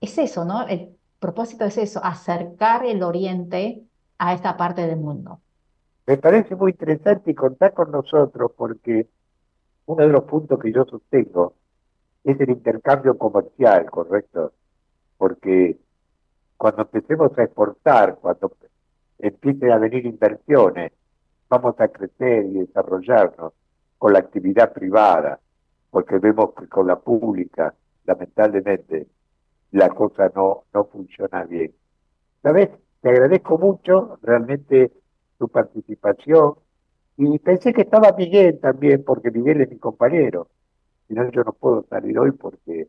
Es 0.00 0.16
eso, 0.18 0.44
¿no? 0.44 0.66
El 0.66 0.96
propósito 1.18 1.64
es 1.64 1.76
eso, 1.78 2.00
acercar 2.02 2.84
el 2.86 3.02
Oriente 3.02 3.82
a 4.18 4.34
esta 4.34 4.56
parte 4.56 4.86
del 4.86 4.98
mundo. 4.98 5.40
Me 6.06 6.16
parece 6.16 6.56
muy 6.56 6.72
interesante 6.72 7.30
y 7.30 7.34
contar 7.34 7.74
con 7.74 7.90
nosotros 7.90 8.52
porque 8.56 9.08
uno 9.86 10.06
de 10.06 10.12
los 10.12 10.24
puntos 10.24 10.58
que 10.58 10.72
yo 10.72 10.84
sostengo 10.84 11.54
es 12.24 12.40
el 12.40 12.50
intercambio 12.50 13.16
comercial, 13.16 13.90
¿correcto? 13.90 14.52
Porque 15.16 15.78
cuando 16.56 16.82
empecemos 16.82 17.36
a 17.38 17.42
exportar, 17.44 18.16
cuando 18.16 18.52
empiecen 19.18 19.72
a 19.72 19.78
venir 19.78 20.06
inversiones, 20.06 20.92
vamos 21.48 21.78
a 21.78 21.88
crecer 21.88 22.46
y 22.46 22.60
desarrollarnos 22.60 23.52
con 23.98 24.12
la 24.12 24.20
actividad 24.20 24.72
privada, 24.72 25.40
porque 25.90 26.18
vemos 26.18 26.54
que 26.54 26.68
con 26.68 26.86
la 26.86 26.98
pública, 26.98 27.74
lamentablemente, 28.10 29.06
la 29.70 29.88
cosa 29.90 30.30
no, 30.34 30.64
no 30.74 30.84
funciona 30.86 31.44
bien. 31.44 31.72
¿Sabes? 32.42 32.70
Te 33.00 33.08
agradezco 33.08 33.56
mucho 33.56 34.18
realmente 34.22 34.92
tu 35.38 35.48
participación 35.48 36.54
y 37.16 37.38
pensé 37.38 37.72
que 37.72 37.82
estaba 37.82 38.12
Miguel 38.16 38.58
también, 38.60 39.04
porque 39.04 39.30
Miguel 39.30 39.60
es 39.60 39.70
mi 39.70 39.78
compañero. 39.78 40.48
Si 41.06 41.14
no, 41.14 41.30
yo 41.30 41.44
no 41.44 41.52
puedo 41.52 41.84
salir 41.88 42.18
hoy 42.18 42.32
porque 42.32 42.88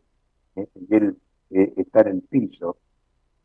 eh, 0.56 0.68
Miguel 0.76 1.18
eh, 1.52 1.74
está 1.78 2.02
en 2.02 2.08
el 2.08 2.22
piso. 2.24 2.78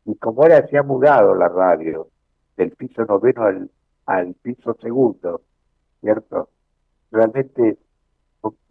Y 0.05 0.15
como 0.15 0.41
ahora 0.41 0.67
se 0.67 0.77
ha 0.77 0.83
mudado 0.83 1.35
la 1.35 1.49
radio 1.49 2.07
del 2.55 2.71
piso 2.71 3.05
noveno 3.05 3.43
al, 3.43 3.69
al 4.07 4.33
piso 4.33 4.75
segundo, 4.81 5.41
¿cierto? 6.01 6.49
Realmente 7.11 7.77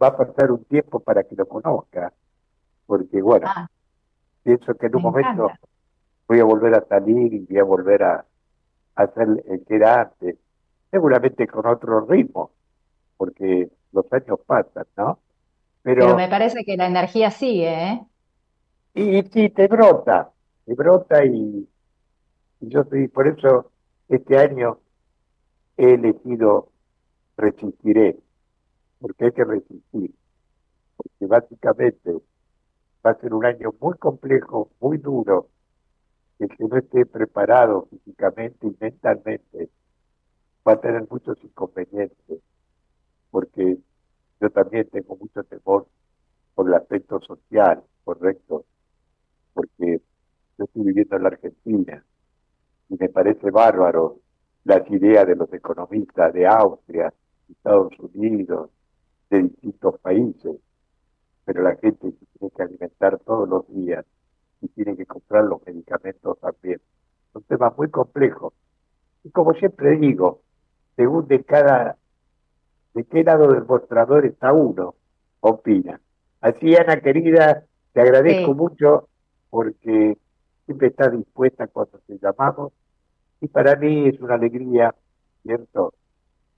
va 0.01 0.07
a 0.07 0.17
pasar 0.17 0.51
un 0.51 0.63
tiempo 0.65 0.99
para 0.99 1.23
que 1.23 1.35
lo 1.35 1.47
conozca, 1.47 2.13
porque 2.87 3.21
bueno, 3.21 3.47
ah, 3.47 3.69
pienso 4.41 4.73
que 4.75 4.87
en 4.87 4.95
un 4.95 5.01
momento 5.03 5.51
voy 6.27 6.39
a 6.39 6.43
volver 6.43 6.73
a 6.73 6.85
salir 6.87 7.33
y 7.33 7.45
voy 7.45 7.59
a 7.59 7.63
volver 7.63 8.03
a, 8.03 8.25
hacer 8.95 9.43
el 9.47 9.63
que 9.65 9.75
era 9.75 10.01
antes, 10.01 10.37
seguramente 10.89 11.47
con 11.47 11.67
otro 11.67 12.05
ritmo, 12.05 12.51
porque 13.15 13.69
los 13.91 14.11
años 14.11 14.39
pasan, 14.45 14.85
¿no? 14.97 15.19
Pero, 15.83 16.15
me 16.15 16.27
parece 16.27 16.65
que 16.65 16.75
la 16.75 16.87
energía 16.87 17.29
sigue, 17.29 17.91
¿eh? 17.91 18.05
Y, 18.95 19.21
sí, 19.23 19.49
te 19.49 19.67
brota, 19.67 20.31
y 20.65 20.73
brota 20.73 21.23
y, 21.23 21.69
yo 22.61 22.83
soy, 22.85 23.07
por 23.07 23.27
eso 23.27 23.71
este 24.09 24.37
año 24.37 24.79
he 25.77 25.93
elegido 25.93 26.69
resistiré, 27.37 28.17
porque 28.99 29.25
hay 29.25 29.31
que 29.31 29.43
resistir, 29.43 30.11
porque 30.97 31.25
básicamente 31.27 32.15
va 33.07 33.11
a 33.11 33.21
ser 33.21 33.33
un 33.33 33.45
año 33.45 33.73
muy 33.79 33.93
complejo, 33.97 34.69
muy 34.81 34.97
duro, 34.97 35.47
el 36.39 36.49
que 36.49 36.65
no 36.65 36.75
esté 36.75 37.05
preparado 37.05 37.87
físicamente 37.89 38.67
y 38.67 38.75
mentalmente 38.77 39.69
va 40.67 40.73
a 40.73 40.81
tener 40.81 41.07
muchos 41.09 41.41
inconvenientes, 41.41 42.41
porque 43.31 43.77
yo 44.41 44.49
también 44.49 44.89
tengo 44.89 45.15
mucho 45.15 45.41
temor 45.45 45.87
por 46.53 46.67
el 46.67 46.73
aspecto 46.73 47.21
social, 47.21 47.81
correcto, 48.03 48.65
porque 49.53 50.01
yo 50.57 50.65
estoy 50.65 50.83
viviendo 50.83 51.15
en 51.15 51.23
la 51.23 51.29
Argentina 51.29 52.05
y 52.89 52.97
me 52.99 53.07
parece 53.07 53.51
bárbaro 53.51 54.19
las 54.65 54.89
ideas 54.91 55.25
de 55.25 55.35
los 55.37 55.51
economistas 55.53 56.33
de 56.33 56.45
Austria, 56.45 57.13
Estados 57.49 57.97
Unidos, 57.99 58.69
de 59.29 59.43
distintos 59.43 59.97
países, 60.01 60.57
pero 61.47 61.63
la 61.63 61.77
gente 61.77 62.11
se 62.11 62.25
tiene 62.37 62.51
que 62.53 62.61
alimentar 62.61 63.19
todos 63.19 63.47
los 63.47 63.65
días 63.69 64.05
y 64.59 64.67
tiene 64.67 64.97
que 64.97 65.05
comprar 65.05 65.45
los 65.45 65.65
medicamentos 65.65 66.37
también. 66.41 66.81
Es 67.29 67.35
un 67.35 67.43
tema 67.43 67.73
muy 67.77 67.89
complejo. 67.89 68.51
Y 69.23 69.29
como 69.29 69.53
siempre 69.53 69.95
digo, 69.95 70.41
según 70.97 71.25
de 71.29 71.45
cada, 71.45 71.95
de 72.93 73.03
qué 73.05 73.23
lado 73.23 73.53
del 73.53 73.63
mostrador 73.63 74.25
está 74.25 74.51
uno, 74.51 74.95
opina. 75.39 76.01
Así, 76.41 76.75
Ana 76.75 76.99
querida, 76.99 77.63
te 77.93 78.01
agradezco 78.01 78.53
mucho 78.53 79.07
porque 79.49 80.17
siempre 80.65 80.89
está 80.89 81.09
dispuesta 81.09 81.67
cuando 81.67 81.97
te 82.05 82.19
llamamos 82.19 82.73
y 83.39 83.47
para 83.47 83.77
mí 83.77 84.09
es 84.09 84.19
una 84.19 84.35
alegría, 84.35 84.93
¿cierto?, 85.43 85.93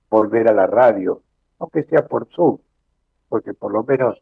volver 0.09 0.49
a 0.49 0.53
la 0.53 0.65
radio, 0.65 1.21
aunque 1.59 1.83
sea 1.83 2.07
por 2.07 2.27
Zoom, 2.33 2.57
porque 3.27 3.53
por 3.53 3.71
lo 3.71 3.83
menos 3.83 4.19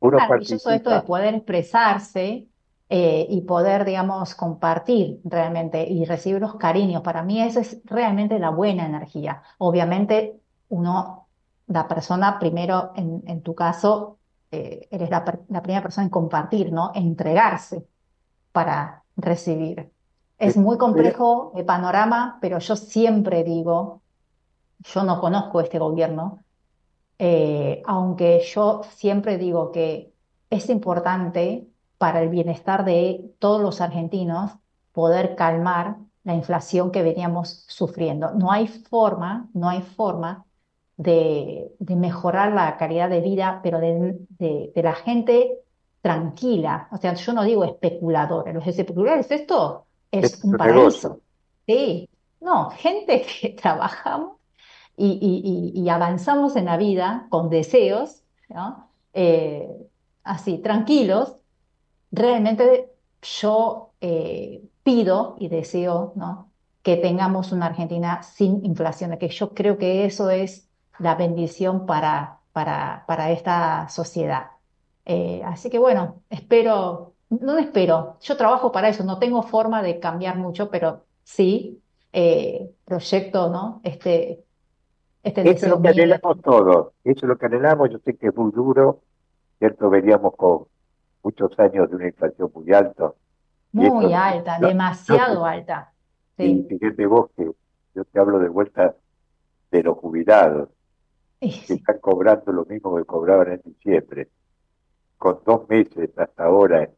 uno 0.00 0.18
participa. 0.28 0.74
esto 0.74 0.90
de 0.90 1.02
poder 1.02 1.34
expresarse 1.34 2.46
eh, 2.88 3.26
y 3.28 3.40
poder, 3.42 3.84
digamos, 3.84 4.34
compartir 4.34 5.20
realmente 5.24 5.86
y 5.88 6.04
recibir 6.04 6.40
los 6.40 6.54
cariños. 6.56 7.02
Para 7.02 7.22
mí 7.22 7.40
esa 7.42 7.60
es 7.60 7.80
realmente 7.84 8.38
la 8.38 8.50
buena 8.50 8.86
energía. 8.86 9.42
Obviamente 9.58 10.40
uno, 10.70 11.26
la 11.66 11.86
persona 11.86 12.38
primero, 12.38 12.92
en, 12.96 13.22
en 13.26 13.42
tu 13.42 13.54
caso, 13.54 14.18
eh, 14.50 14.88
eres 14.90 15.10
la, 15.10 15.24
la 15.48 15.62
primera 15.62 15.82
persona 15.82 16.04
en 16.04 16.10
compartir, 16.10 16.72
¿no? 16.72 16.92
entregarse 16.94 17.86
para 18.52 19.02
recibir. 19.16 19.90
Es 20.38 20.56
muy 20.56 20.78
complejo 20.78 21.52
el 21.56 21.64
panorama, 21.64 22.38
pero 22.40 22.58
yo 22.60 22.76
siempre 22.76 23.42
digo, 23.42 24.00
yo 24.78 25.02
no 25.02 25.20
conozco 25.20 25.60
este 25.60 25.78
gobierno, 25.78 26.44
eh, 27.18 27.82
aunque 27.86 28.40
yo 28.40 28.82
siempre 28.90 29.38
digo 29.38 29.72
que 29.72 30.12
es 30.50 30.68
importante 30.70 31.66
para 31.98 32.22
el 32.22 32.28
bienestar 32.28 32.84
de 32.84 33.32
todos 33.38 33.60
los 33.60 33.80
argentinos 33.80 34.52
poder 34.92 35.34
calmar 35.36 35.96
la 36.24 36.34
inflación 36.34 36.90
que 36.90 37.02
veníamos 37.02 37.64
sufriendo. 37.68 38.32
No 38.32 38.52
hay 38.52 38.68
forma, 38.68 39.48
no 39.54 39.68
hay 39.68 39.82
forma 39.82 40.44
de, 40.96 41.72
mejorar 41.80 42.52
la 42.52 42.76
calidad 42.76 43.08
de 43.08 43.20
vida, 43.20 43.60
pero 43.62 43.78
de, 43.80 44.18
de 44.38 44.82
la 44.82 44.94
gente 44.94 45.58
tranquila. 46.00 46.88
O 46.92 46.96
sea, 46.96 47.14
yo 47.14 47.32
no 47.32 47.44
digo 47.44 47.64
especuladores. 47.64 48.54
Los 48.54 48.66
especuladores, 48.66 49.30
esto 49.30 49.86
es, 50.10 50.42
un 50.44 50.56
paraíso. 50.56 51.20
Sí, 51.66 52.08
no, 52.40 52.70
gente 52.70 53.22
que 53.22 53.50
trabajamos 53.62 54.37
y, 54.98 55.88
avanzamos 55.88 56.56
en 56.56 56.66
la 56.66 56.76
vida 56.76 57.26
con 57.30 57.48
deseos. 57.48 58.22
Eh, 59.12 59.68
así, 60.24 60.58
tranquilos, 60.58 61.36
realmente 62.10 62.90
yo 63.22 63.92
eh, 64.00 64.62
pido 64.82 65.36
y 65.38 65.48
deseo 65.48 66.14
que 66.82 66.96
tengamos 66.96 67.52
una 67.52 67.66
Argentina 67.66 68.22
sin 68.22 68.64
inflación, 68.64 69.16
que 69.18 69.28
yo 69.28 69.54
creo 69.54 69.78
que 69.78 70.04
eso 70.04 70.30
es 70.30 70.68
la 70.98 71.14
bendición 71.14 71.86
para, 71.86 72.40
para, 72.52 73.04
para 73.06 73.30
esta 73.30 73.88
sociedad. 73.88 74.48
Eh, 75.04 75.42
así 75.44 75.70
que 75.70 75.78
bueno, 75.78 76.22
espero, 76.28 77.14
no 77.30 77.58
espero, 77.58 78.18
yo 78.20 78.36
trabajo 78.36 78.72
para 78.72 78.88
eso, 78.88 79.04
no 79.04 79.18
tengo 79.18 79.42
forma 79.42 79.82
de 79.82 80.00
cambiar 80.00 80.36
mucho, 80.36 80.70
pero 80.70 81.04
sí 81.24 81.82
eh, 82.12 82.70
proyecto, 82.84 83.50
¿no? 83.50 83.80
Este, 83.84 84.44
este 85.22 85.50
eso 85.50 85.66
es 85.66 85.72
lo 85.72 85.82
que 85.82 85.88
anhelamos 85.88 86.42
todos, 86.42 86.92
eso 87.04 87.20
es 87.20 87.28
lo 87.28 87.36
que 87.36 87.46
anhelamos, 87.46 87.90
yo 87.90 87.98
sé 87.98 88.16
que 88.16 88.28
es 88.28 88.36
muy 88.36 88.52
duro, 88.52 89.00
¿cierto? 89.58 89.90
Veníamos 89.90 90.34
con 90.36 90.66
muchos 91.22 91.58
años 91.58 91.90
de 91.90 91.96
una 91.96 92.06
inflación 92.06 92.50
muy 92.54 92.72
alta. 92.72 93.12
Muy 93.72 94.12
alta, 94.12 94.58
demasiado 94.60 95.44
alta. 95.44 95.92
Sí. 96.36 96.66
Y 96.70 96.78
fíjate 96.78 97.06
vos 97.06 97.30
que 97.36 97.50
yo 97.94 98.04
te 98.04 98.18
hablo 98.18 98.38
de 98.38 98.48
vuelta 98.48 98.94
de 99.70 99.82
los 99.82 99.98
jubilados, 99.98 100.68
que 101.40 101.74
están 101.74 101.98
cobrando 102.00 102.52
lo 102.52 102.64
mismo 102.64 102.96
que 102.96 103.04
cobraban 103.04 103.52
en 103.52 103.62
diciembre, 103.64 104.28
con 105.18 105.40
dos 105.44 105.68
meses 105.68 106.10
hasta 106.16 106.44
ahora 106.44 106.88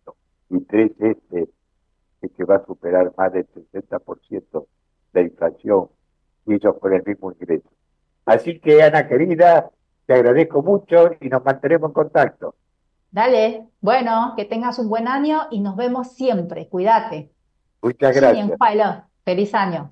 y 0.51 0.61
tres 0.61 0.93
este 0.99 1.49
es 2.21 2.31
que 2.33 2.45
va 2.45 2.57
a 2.57 2.67
superar 2.67 3.13
más 3.17 3.33
del 3.33 3.47
60% 3.49 4.67
de 5.13 5.23
inflación 5.23 5.89
y 6.47 6.55
ellos 6.55 6.77
por 6.77 6.93
el 6.93 7.03
mismo 7.05 7.33
ingreso. 7.33 7.69
Así 8.31 8.61
que 8.61 8.81
Ana 8.81 9.09
querida, 9.09 9.71
te 10.07 10.15
agradezco 10.15 10.63
mucho 10.63 11.11
y 11.21 11.29
nos 11.29 11.45
mantenemos 11.45 11.89
en 11.91 11.95
contacto. 11.95 12.55
Dale, 13.11 13.67
bueno, 13.81 14.35
que 14.37 14.45
tengas 14.45 14.79
un 14.79 14.89
buen 14.89 15.09
año 15.09 15.49
y 15.51 15.59
nos 15.59 15.75
vemos 15.75 16.13
siempre. 16.13 16.69
Cuídate. 16.69 17.33
Muchas 17.83 18.15
gracias. 18.15 18.51
Feliz 19.25 19.55
año. 19.55 19.89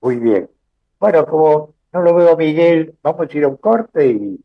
Muy 0.00 0.16
bien. 0.16 0.50
Bueno, 0.98 1.24
como 1.24 1.74
no 1.92 2.02
lo 2.02 2.14
veo 2.14 2.36
Miguel, 2.36 2.94
vamos 3.00 3.28
a 3.32 3.36
ir 3.36 3.44
a 3.44 3.48
un 3.48 3.56
corte 3.56 4.08
y, 4.08 4.40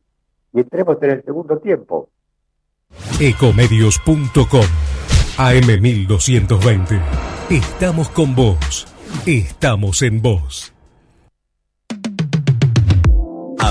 y 0.53 0.59
entremos 0.59 0.97
en 1.01 1.09
el 1.09 1.23
segundo 1.23 1.57
tiempo. 1.57 2.09
Ecomedios.com 3.19 4.67
AM1220. 5.37 7.01
Estamos 7.49 8.09
con 8.09 8.35
vos. 8.35 8.87
Estamos 9.25 10.03
en 10.03 10.21
vos. 10.21 10.72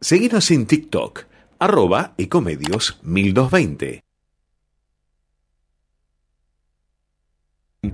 Seguinos 0.00 0.50
en 0.50 0.64
TikTok, 0.66 1.24
arroba 1.58 2.14
ecomedios 2.16 2.98
1220. 3.02 4.02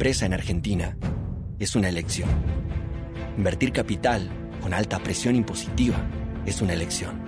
En 0.07 0.35
Argentina 0.35 0.97
es 1.59 1.75
una 1.75 1.89
elección. 1.89 2.29
Invertir 3.37 3.73
capital 3.73 4.31
con 4.63 4.73
alta 4.73 5.01
presión 5.01 5.35
impositiva 5.35 5.97
es 6.47 6.63
una 6.63 6.75
elección. 6.75 7.21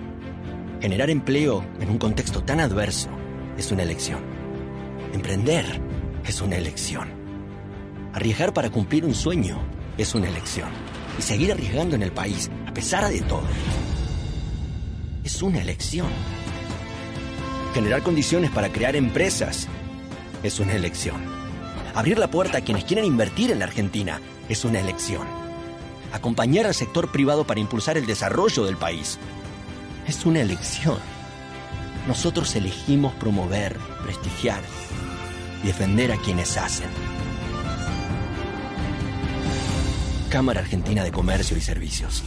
Generar 0.79 1.09
empleo 1.09 1.65
en 1.81 1.89
un 1.89 1.97
contexto 1.97 2.41
tan 2.41 2.61
adverso 2.61 3.09
es 3.57 3.73
una 3.73 3.83
elección. 3.83 4.21
Emprender 5.11 5.65
es 6.25 6.41
una 6.41 6.55
elección. 6.55 7.09
Arriesgar 8.13 8.53
para 8.53 8.69
cumplir 8.69 9.03
un 9.03 9.13
sueño 9.13 9.59
es 9.97 10.15
una 10.15 10.29
elección. 10.29 10.69
Y 11.17 11.21
seguir 11.21 11.51
arriesgando 11.51 11.97
en 11.97 12.03
el 12.03 12.13
país, 12.13 12.49
a 12.65 12.73
pesar 12.73 13.11
de 13.11 13.19
todo, 13.19 13.43
es 15.25 15.41
una 15.41 15.61
elección. 15.61 16.07
Generar 17.73 18.03
condiciones 18.03 18.51
para 18.51 18.71
crear 18.71 18.95
empresas 18.95 19.67
es 20.43 20.61
una 20.61 20.75
elección. 20.75 21.38
Abrir 21.95 22.19
la 22.19 22.29
puerta 22.29 22.59
a 22.59 22.61
quienes 22.61 22.85
quieren 22.85 23.05
invertir 23.05 23.51
en 23.51 23.59
la 23.59 23.65
Argentina 23.65 24.21
es 24.47 24.63
una 24.65 24.79
elección. 24.79 25.27
Acompañar 26.11 26.65
al 26.65 26.73
sector 26.73 27.11
privado 27.11 27.45
para 27.45 27.59
impulsar 27.59 27.97
el 27.97 28.05
desarrollo 28.05 28.65
del 28.65 28.77
país 28.77 29.19
es 30.07 30.25
una 30.25 30.41
elección. 30.41 30.97
Nosotros 32.07 32.55
elegimos 32.55 33.13
promover, 33.13 33.77
prestigiar 34.03 34.61
y 35.63 35.67
defender 35.67 36.11
a 36.11 36.17
quienes 36.17 36.57
hacen. 36.57 36.89
Cámara 40.29 40.61
Argentina 40.61 41.03
de 41.03 41.11
Comercio 41.11 41.57
y 41.57 41.61
Servicios. 41.61 42.23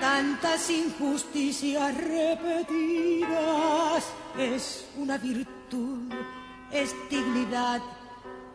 tantas 0.00 0.70
injusticias 0.70 1.94
repetidas. 1.96 3.26
Es 4.38 4.86
una 4.96 5.18
virtud, 5.18 6.12
es 6.70 6.94
dignidad 7.10 7.82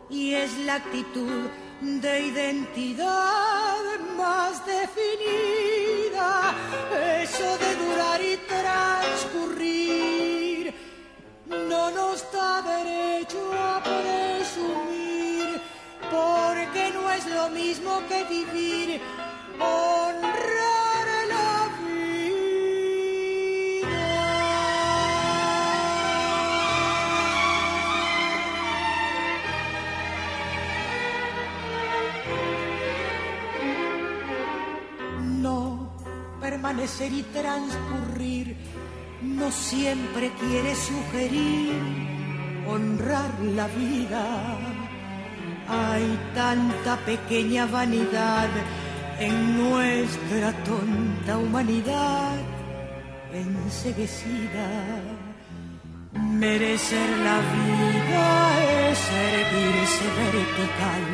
y 0.08 0.32
es 0.34 0.56
la 0.58 0.76
actitud 0.76 1.50
de 1.80 2.26
identidad 2.26 3.76
más 4.16 4.64
definida. 4.66 6.54
Eso 7.22 7.58
de 7.58 7.76
durar 7.76 8.22
y 8.22 8.36
transcurrir 8.36 10.74
no 11.46 11.90
nos 11.90 12.32
da 12.32 12.62
derecho 12.62 13.52
a 13.52 13.82
presumir, 13.82 15.60
porque 16.10 16.90
no 16.94 17.10
es 17.10 17.26
lo 17.26 17.50
mismo 17.50 18.00
que 18.08 18.24
vivir 18.24 19.02
honrar. 19.58 20.71
Y 36.64 37.22
transcurrir, 37.34 38.56
no 39.20 39.50
siempre 39.50 40.30
quiere 40.38 40.74
sugerir 40.74 41.74
honrar 42.68 43.30
la 43.56 43.66
vida. 43.66 44.24
Hay 45.68 46.18
tanta 46.34 46.96
pequeña 47.04 47.66
vanidad 47.66 48.48
en 49.18 49.58
nuestra 49.58 50.52
tonta 50.64 51.36
humanidad 51.36 52.36
enseguecida. 53.32 54.68
Merecer 56.12 57.10
la 57.28 57.38
vida 57.56 58.90
es 58.90 58.98
servirse 58.98 60.04
vertical, 60.22 61.04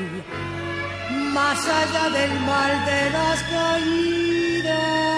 más 1.32 1.60
allá 1.66 2.10
del 2.18 2.40
mal 2.40 2.84
de 2.84 3.10
las 3.10 3.42
caídas, 3.54 5.17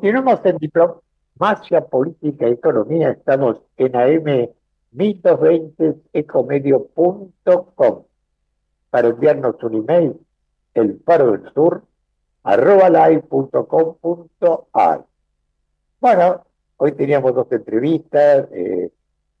Continuamos 0.00 0.40
en 0.44 0.56
Diplomacia 0.56 1.84
Política 1.90 2.48
y 2.48 2.52
Economía. 2.52 3.10
Estamos 3.10 3.58
en 3.76 3.94
AM 3.94 4.48
1220 4.92 5.94
ecomedio.com. 6.14 8.04
Para 8.88 9.08
enviarnos 9.08 9.62
un 9.62 9.74
email, 9.74 10.18
el 10.72 11.02
faro 11.04 11.32
del 11.32 11.52
sur, 11.52 11.84
arroba 12.44 12.88
live.com.ar. 13.10 15.04
Bueno, 16.00 16.46
hoy 16.78 16.92
teníamos 16.92 17.34
dos 17.34 17.52
entrevistas. 17.52 18.48
eh, 18.52 18.90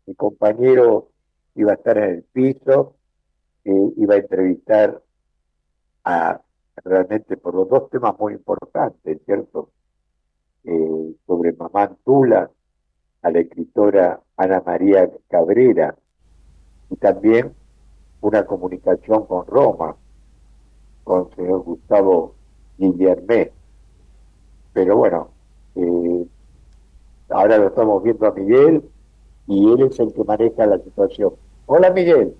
mi 0.04 0.14
compañero 0.14 1.08
iba 1.54 1.70
a 1.72 1.76
estar 1.76 1.96
en 1.96 2.04
el 2.04 2.22
piso, 2.24 2.96
eh, 3.64 3.92
iba 3.96 4.16
a 4.16 4.18
entrevistar 4.18 5.00
a 6.04 6.42
realmente 6.84 7.38
por 7.38 7.54
los 7.54 7.66
dos 7.66 7.88
temas 7.88 8.14
muy 8.18 8.34
importantes, 8.34 9.22
¿cierto? 9.24 9.70
Eh, 10.64 11.14
sobre 11.26 11.52
Mamá 11.52 11.90
Tula, 12.04 12.50
a 13.22 13.30
la 13.30 13.40
escritora 13.40 14.20
Ana 14.36 14.62
María 14.64 15.10
Cabrera, 15.28 15.94
y 16.90 16.96
también 16.96 17.52
una 18.20 18.44
comunicación 18.44 19.26
con 19.26 19.46
Roma, 19.46 19.96
con 21.04 21.28
el 21.28 21.36
señor 21.36 21.62
Gustavo 21.62 22.34
Guillermé. 22.78 23.52
Pero 24.72 24.96
bueno, 24.96 25.30
eh, 25.74 26.26
ahora 27.30 27.58
lo 27.58 27.68
estamos 27.68 28.02
viendo 28.02 28.26
a 28.26 28.32
Miguel 28.32 28.82
y 29.46 29.72
él 29.72 29.82
es 29.82 29.98
el 29.98 30.12
que 30.12 30.24
maneja 30.24 30.66
la 30.66 30.78
situación. 30.78 31.32
Hola 31.66 31.90
Miguel. 31.90 32.34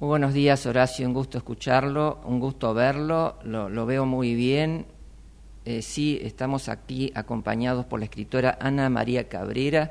Muy 0.00 0.08
buenos 0.08 0.34
días, 0.34 0.66
Horacio. 0.66 1.06
Un 1.06 1.14
gusto 1.14 1.38
escucharlo, 1.38 2.18
un 2.26 2.40
gusto 2.40 2.74
verlo. 2.74 3.36
Lo, 3.44 3.68
lo 3.68 3.86
veo 3.86 4.06
muy 4.06 4.34
bien. 4.34 4.86
Eh, 5.64 5.82
sí, 5.82 6.18
estamos 6.22 6.68
aquí 6.68 7.10
acompañados 7.14 7.86
por 7.86 7.98
la 7.98 8.04
escritora 8.04 8.58
Ana 8.60 8.90
María 8.90 9.28
Cabrera, 9.28 9.90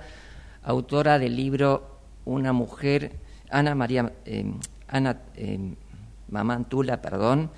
autora 0.61 1.17
del 1.17 1.35
libro 1.35 1.99
Una 2.25 2.53
mujer, 2.53 3.13
Ana 3.49 3.73
María, 3.73 4.13
eh, 4.25 4.45
Ana 4.87 5.21
eh, 5.35 5.73
Mamantula, 6.29 7.01
perdón, 7.01 7.49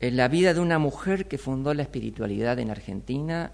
La 0.00 0.28
vida 0.28 0.52
de 0.52 0.60
una 0.60 0.78
mujer 0.78 1.26
que 1.26 1.38
fundó 1.38 1.72
la 1.74 1.82
espiritualidad 1.82 2.58
en 2.58 2.70
Argentina, 2.70 3.52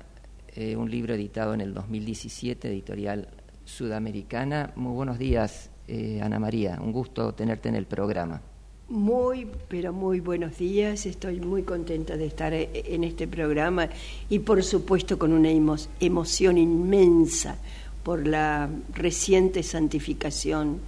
eh, 0.56 0.74
un 0.76 0.90
libro 0.90 1.14
editado 1.14 1.54
en 1.54 1.60
el 1.60 1.72
2017, 1.72 2.68
editorial 2.68 3.28
sudamericana. 3.64 4.72
Muy 4.74 4.92
buenos 4.92 5.18
días, 5.18 5.70
eh, 5.86 6.20
Ana 6.22 6.40
María. 6.40 6.78
Un 6.80 6.92
gusto 6.92 7.34
tenerte 7.34 7.68
en 7.68 7.76
el 7.76 7.86
programa. 7.86 8.42
Muy, 8.90 9.46
pero 9.68 9.92
muy 9.92 10.18
buenos 10.18 10.58
días. 10.58 11.06
Estoy 11.06 11.40
muy 11.40 11.62
contenta 11.62 12.16
de 12.16 12.26
estar 12.26 12.52
eh, 12.52 12.68
en 12.86 13.04
este 13.04 13.28
programa 13.28 13.88
y 14.28 14.40
por 14.40 14.64
supuesto 14.64 15.16
con 15.16 15.32
una 15.32 15.48
emo- 15.48 15.86
emoción 16.00 16.58
inmensa 16.58 17.56
por 18.02 18.26
la 18.26 18.68
reciente 18.94 19.62
santificación 19.62 20.78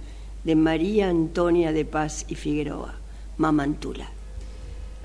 de 0.43 0.55
María 0.55 1.09
Antonia 1.09 1.71
de 1.71 1.85
Paz 1.85 2.25
y 2.27 2.35
Figueroa, 2.35 2.93
Mamantula. 3.37 4.09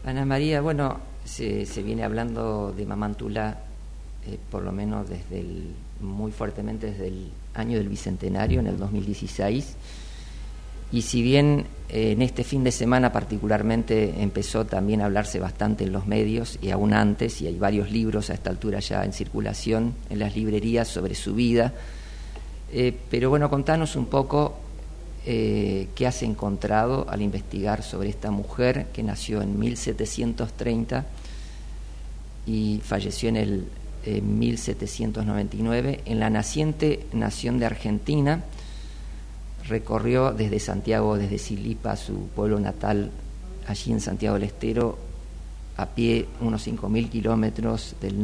Ana 0.05 0.25
María, 0.25 0.61
bueno, 0.61 0.99
se, 1.25 1.67
se 1.67 1.83
viene 1.85 2.03
hablando 2.03 2.73
de 2.77 2.85
Mamantula 2.85 3.61
eh, 4.27 4.39
por 4.51 4.65
lo 4.65 4.73
menos 4.73 5.09
desde 5.09 5.39
el, 5.39 5.67
muy 6.01 6.33
fuertemente 6.33 6.89
desde 6.91 7.07
el 7.09 7.29
año 7.55 7.79
del 7.79 7.89
Bicentenario, 7.89 8.59
en 8.59 8.67
el 8.67 8.77
2016. 8.77 9.77
Y 10.91 11.03
si 11.03 11.23
bien 11.23 11.67
eh, 11.91 12.13
en 12.13 12.23
este 12.23 12.45
fin 12.45 12.65
de 12.65 12.73
semana 12.73 13.13
particularmente 13.13 14.23
empezó 14.23 14.65
también 14.65 15.03
a 15.03 15.07
hablarse 15.07 15.39
bastante 15.39 15.85
en 15.85 15.93
los 15.93 16.07
medios 16.07 16.59
y 16.63 16.71
aún 16.71 16.95
antes, 16.95 17.43
y 17.43 17.47
hay 17.47 17.59
varios 17.59 17.91
libros 17.91 18.31
a 18.31 18.35
esta 18.35 18.51
altura 18.51 18.81
ya 18.81 19.05
en 19.05 19.13
circulación 19.13 19.95
en 20.09 20.19
las 20.19 20.35
librerías 20.35 20.89
sobre 20.89 21.15
su 21.15 21.35
vida, 21.35 21.75
eh, 22.73 22.95
pero 23.11 23.31
bueno, 23.31 23.49
contanos 23.49 23.97
un 23.97 24.07
poco 24.07 24.57
eh, 25.27 25.89
qué 25.95 26.07
has 26.07 26.23
encontrado 26.23 27.07
al 27.09 27.23
investigar 27.23 27.83
sobre 27.83 28.09
esta 28.09 28.31
mujer 28.31 28.87
que 28.93 29.03
nació 29.03 29.43
en 29.43 29.59
1730 29.59 31.05
y 32.47 32.81
falleció 32.85 33.29
en 33.29 33.37
el 33.37 33.67
eh, 34.05 34.21
1799 34.21 36.03
en 36.05 36.21
la 36.21 36.31
naciente 36.31 37.07
nación 37.13 37.59
de 37.59 37.67
Argentina. 37.67 38.45
Recorrió 39.69 40.33
desde 40.33 40.61
Santiago, 40.61 41.17
desde 41.17 41.39
Silipa, 41.39 41.97
su 41.97 42.29
pueblo 42.29 42.59
natal, 42.59 43.11
allí 43.67 43.93
en 43.93 44.01
Santiago 44.01 44.35
del 44.35 44.45
Estero, 44.45 44.99
a 45.77 45.87
pie 45.87 46.27
unos 46.41 46.67
5.000 46.67 47.09
kilómetros 47.09 47.95
del, 48.01 48.17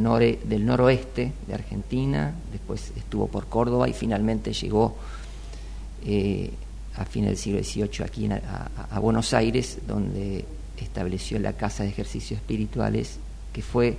del 0.43 0.65
noroeste 0.65 1.31
de 1.47 1.53
Argentina, 1.53 2.33
después 2.51 2.91
estuvo 2.97 3.27
por 3.27 3.47
Córdoba 3.47 3.87
y 3.87 3.93
finalmente 3.93 4.51
llegó 4.51 4.95
eh, 6.05 6.51
a 6.97 7.05
fines 7.05 7.29
del 7.29 7.37
siglo 7.37 7.87
XVIII 7.87 8.05
aquí 8.05 8.29
a, 8.91 8.99
Buenos 8.99 9.33
Aires, 9.33 9.79
donde 9.87 10.45
estableció 10.77 11.39
la 11.39 11.53
Casa 11.53 11.83
de 11.83 11.89
Ejercicios 11.89 12.39
Espirituales, 12.39 13.19
que 13.53 13.61
fue 13.61 13.97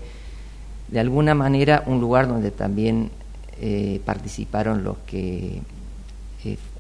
de 0.88 1.00
alguna 1.00 1.34
manera 1.34 1.82
un 1.86 2.00
lugar 2.00 2.28
donde 2.28 2.50
también 2.50 3.10
eh, 3.60 4.00
participaron 4.04 4.84
los 4.84 4.98
que 5.06 5.60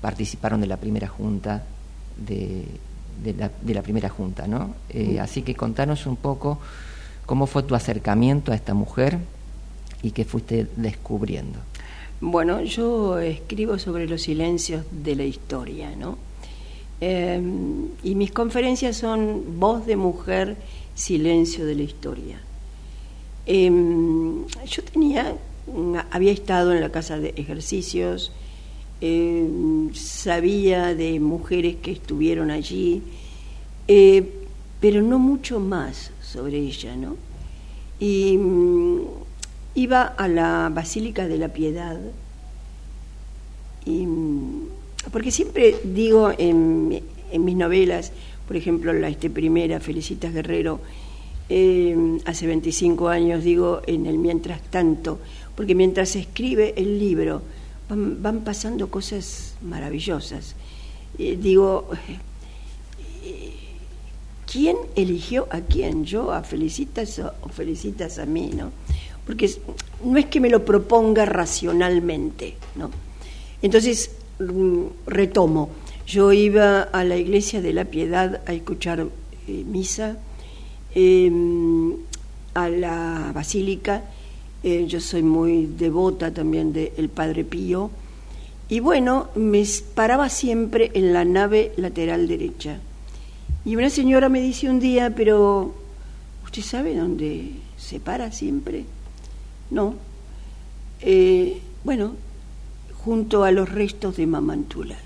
participaron 0.06 0.60
de 0.60 0.68
la 0.68 0.76
primera 0.76 1.08
junta 1.08 1.64
de, 2.16 2.64
de 3.24 3.34
la, 3.34 3.50
de 3.60 3.74
la 3.74 3.82
primera 3.82 4.08
junta, 4.08 4.46
¿no? 4.46 4.76
Eh, 4.88 5.18
así 5.18 5.42
que 5.42 5.56
contanos 5.56 6.06
un 6.06 6.14
poco 6.14 6.60
cómo 7.26 7.48
fue 7.48 7.64
tu 7.64 7.74
acercamiento 7.74 8.52
a 8.52 8.54
esta 8.54 8.72
mujer 8.72 9.18
y 10.04 10.12
qué 10.12 10.24
fuiste 10.24 10.68
descubriendo. 10.76 11.58
Bueno, 12.20 12.62
yo 12.62 13.18
escribo 13.18 13.80
sobre 13.80 14.06
los 14.06 14.22
silencios 14.22 14.84
de 14.92 15.16
la 15.16 15.24
historia, 15.24 15.96
¿no? 15.96 16.18
Eh, 17.00 17.42
y 18.04 18.14
mis 18.14 18.30
conferencias 18.30 18.96
son 18.96 19.58
Voz 19.58 19.86
de 19.86 19.96
Mujer, 19.96 20.56
Silencio 20.94 21.66
de 21.66 21.74
la 21.74 21.82
Historia. 21.82 22.38
Eh, 23.44 23.72
yo 24.66 24.84
tenía, 24.84 25.34
había 26.12 26.30
estado 26.30 26.72
en 26.72 26.80
la 26.80 26.90
casa 26.90 27.18
de 27.18 27.34
ejercicios, 27.36 28.30
eh, 29.00 29.48
sabía 29.92 30.94
de 30.94 31.20
mujeres 31.20 31.76
que 31.76 31.92
estuvieron 31.92 32.50
allí, 32.50 33.02
eh, 33.88 34.26
pero 34.80 35.02
no 35.02 35.18
mucho 35.18 35.60
más 35.60 36.10
sobre 36.22 36.58
ella, 36.58 36.96
¿no? 36.96 37.16
Y 37.98 38.36
mm, 38.36 39.00
iba 39.74 40.02
a 40.02 40.28
la 40.28 40.70
Basílica 40.72 41.28
de 41.28 41.38
la 41.38 41.48
Piedad, 41.48 41.98
y, 43.84 44.06
mm, 44.06 44.68
porque 45.12 45.30
siempre 45.30 45.76
digo 45.84 46.32
en, 46.36 47.02
mis 47.38 47.56
novelas, 47.56 48.12
por 48.46 48.56
ejemplo, 48.56 48.92
la 48.92 49.08
este 49.08 49.28
primera, 49.28 49.80
Felicitas 49.80 50.32
Guerrero, 50.32 50.80
eh, 51.48 52.18
hace 52.24 52.46
25 52.46 53.08
años, 53.08 53.44
digo, 53.44 53.82
en 53.86 54.06
el 54.06 54.18
mientras 54.18 54.62
tanto, 54.62 55.18
porque 55.54 55.74
mientras 55.74 56.10
se 56.10 56.20
escribe 56.20 56.74
el 56.76 56.98
libro 56.98 57.42
van, 57.88 58.40
pasando 58.40 58.90
cosas 58.90 59.54
maravillosas. 59.62 60.54
Eh, 61.18 61.38
digo, 61.40 61.88
eh, 63.24 63.52
¿quién 64.50 64.76
eligió 64.94 65.46
a 65.50 65.60
quién? 65.60 66.04
¿Yo 66.04 66.32
a 66.32 66.42
Felicitas 66.42 67.18
o, 67.18 67.48
Felicitas 67.48 68.18
a 68.18 68.26
mí? 68.26 68.50
¿no? 68.54 68.72
Porque 69.24 69.50
no 70.04 70.18
es 70.18 70.26
que 70.26 70.40
me 70.40 70.50
lo 70.50 70.64
proponga 70.64 71.24
racionalmente, 71.24 72.56
¿no? 72.74 72.90
Entonces, 73.62 74.10
mm, 74.38 74.82
retomo, 75.06 75.70
yo 76.06 76.32
iba 76.32 76.82
a 76.82 77.04
la 77.04 77.16
iglesia 77.16 77.60
de 77.60 77.72
la 77.72 77.84
Piedad 77.84 78.40
a 78.46 78.52
escuchar 78.52 79.06
misa, 79.48 80.16
em, 80.94 81.94
a 82.54 82.68
la 82.68 83.32
basílica, 83.34 84.04
eh, 84.66 84.84
yo 84.88 84.98
soy 84.98 85.22
muy 85.22 85.66
devota 85.66 86.34
también 86.34 86.72
del 86.72 87.08
Padre 87.08 87.44
Pío, 87.44 87.88
y 88.68 88.80
bueno, 88.80 89.28
me 89.36 89.64
paraba 89.94 90.28
siempre 90.28 90.90
en 90.94 91.12
la 91.12 91.24
nave 91.24 91.70
lateral 91.76 92.26
derecha. 92.26 92.80
Y 93.64 93.76
una 93.76 93.90
señora 93.90 94.28
me 94.28 94.40
dice 94.40 94.68
un 94.68 94.80
día, 94.80 95.14
pero 95.14 95.72
¿usted 96.44 96.62
sabe 96.62 96.96
dónde 96.96 97.52
se 97.76 98.00
para 98.00 98.32
siempre? 98.32 98.86
No. 99.70 99.94
Eh, 101.00 101.60
bueno, 101.84 102.16
junto 103.04 103.44
a 103.44 103.52
los 103.52 103.68
restos 103.68 104.16
de 104.16 104.26
Mamantula. 104.26 104.98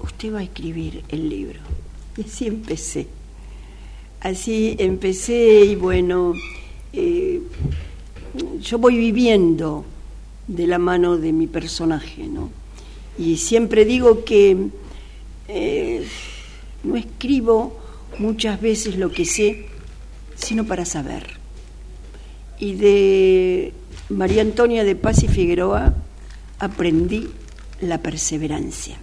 Usted 0.00 0.34
va 0.34 0.40
a 0.40 0.42
escribir 0.42 1.04
el 1.10 1.28
libro. 1.28 1.60
Y 2.16 2.22
así 2.22 2.48
empecé. 2.48 3.06
Así 4.18 4.74
empecé 4.80 5.64
y 5.64 5.76
bueno, 5.76 6.34
eh, 6.92 7.40
yo 8.60 8.78
voy 8.78 8.96
viviendo 8.96 9.84
de 10.46 10.66
la 10.66 10.78
mano 10.78 11.16
de 11.16 11.32
mi 11.32 11.46
personaje, 11.46 12.26
¿no? 12.26 12.50
Y 13.18 13.36
siempre 13.36 13.84
digo 13.84 14.24
que 14.24 14.68
eh, 15.48 16.06
no 16.84 16.96
escribo 16.96 17.76
muchas 18.18 18.60
veces 18.60 18.96
lo 18.96 19.10
que 19.10 19.24
sé, 19.24 19.66
sino 20.36 20.64
para 20.64 20.84
saber. 20.84 21.38
Y 22.58 22.74
de 22.74 23.72
María 24.08 24.42
Antonia 24.42 24.84
de 24.84 24.96
Paz 24.96 25.22
y 25.22 25.28
Figueroa 25.28 25.94
aprendí 26.58 27.28
la 27.80 27.98
perseverancia. 27.98 28.96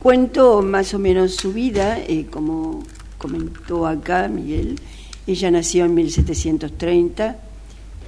Cuento 0.00 0.62
más 0.62 0.94
o 0.94 0.98
menos 0.98 1.34
su 1.34 1.52
vida, 1.52 1.98
eh, 1.98 2.26
como 2.30 2.82
comentó 3.18 3.86
acá 3.86 4.28
Miguel, 4.28 4.76
ella 5.28 5.50
nació 5.50 5.84
en 5.84 5.94
1730 5.94 7.38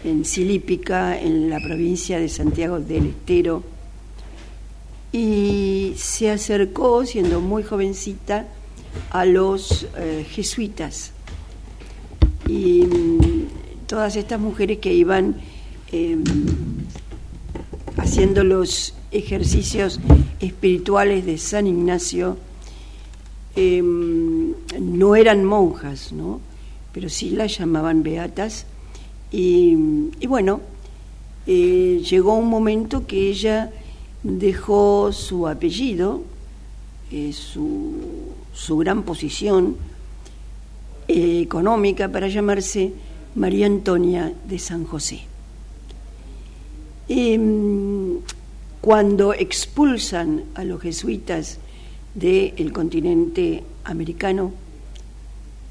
en 0.04 0.24
Silípica, 0.24 1.20
en 1.20 1.50
la 1.50 1.60
provincia 1.60 2.18
de 2.18 2.28
Santiago 2.28 2.80
del 2.80 3.06
Estero, 3.06 3.62
y 5.12 5.92
se 5.96 6.30
acercó, 6.30 7.04
siendo 7.04 7.40
muy 7.40 7.62
jovencita, 7.62 8.46
a 9.10 9.24
los 9.24 9.86
eh, 9.96 10.26
jesuitas. 10.28 11.12
Y 12.48 12.84
mm, 12.84 13.86
todas 13.86 14.16
estas 14.16 14.40
mujeres 14.40 14.78
que 14.78 14.92
iban 14.94 15.36
em, 15.92 16.24
haciendo 17.96 18.44
los 18.44 18.94
ejercicios 19.10 20.00
espirituales 20.40 21.26
de 21.26 21.38
San 21.38 21.66
Ignacio, 21.66 22.38
em, 23.56 24.54
no 24.80 25.16
eran 25.16 25.44
monjas, 25.44 26.12
¿no? 26.12 26.40
Pero 26.92 27.08
sí 27.08 27.30
la 27.30 27.46
llamaban 27.46 28.02
beatas. 28.02 28.66
Y, 29.32 29.74
bueno, 30.26 30.60
eh, 31.46 32.02
llegó 32.08 32.34
un 32.34 32.48
momento 32.48 33.06
que 33.06 33.30
ella 33.30 33.70
dejó 34.22 35.12
su 35.12 35.46
apellido, 35.46 36.22
eh, 37.10 37.32
su, 37.32 37.94
su, 38.52 38.76
gran 38.76 39.02
posición 39.02 39.76
eh, 41.08 41.40
económica 41.40 42.08
para 42.08 42.28
llamarse 42.28 42.92
María 43.34 43.66
Antonia 43.66 44.32
de 44.44 44.58
San 44.58 44.84
José. 44.84 45.22
Em, 47.08 48.18
cuando 48.80 49.34
expulsan 49.34 50.44
a 50.54 50.64
los 50.64 50.80
jesuitas 50.80 51.58
del 52.14 52.72
continente 52.72 53.64
americano, 53.84 54.52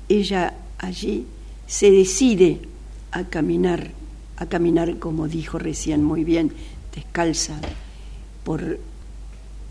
ella 0.10 0.54
allí 0.80 1.26
se 1.68 1.92
decide 1.92 2.62
a 3.12 3.26
caminar, 3.26 3.92
a 4.38 4.46
caminar, 4.48 4.98
como 4.98 5.28
dijo 5.28 5.60
recién 5.60 6.04
muy 6.04 6.24
bien, 6.24 6.52
descalza 6.96 7.60
por 8.44 8.80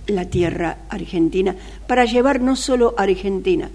la 0.06 0.24
tierra 0.26 0.78
argentina, 0.88 1.56
para 1.86 2.04
llevar 2.04 2.40
no 2.40 2.56
solo 2.56 2.94
a 2.96 3.02
Argentina, 3.02 3.70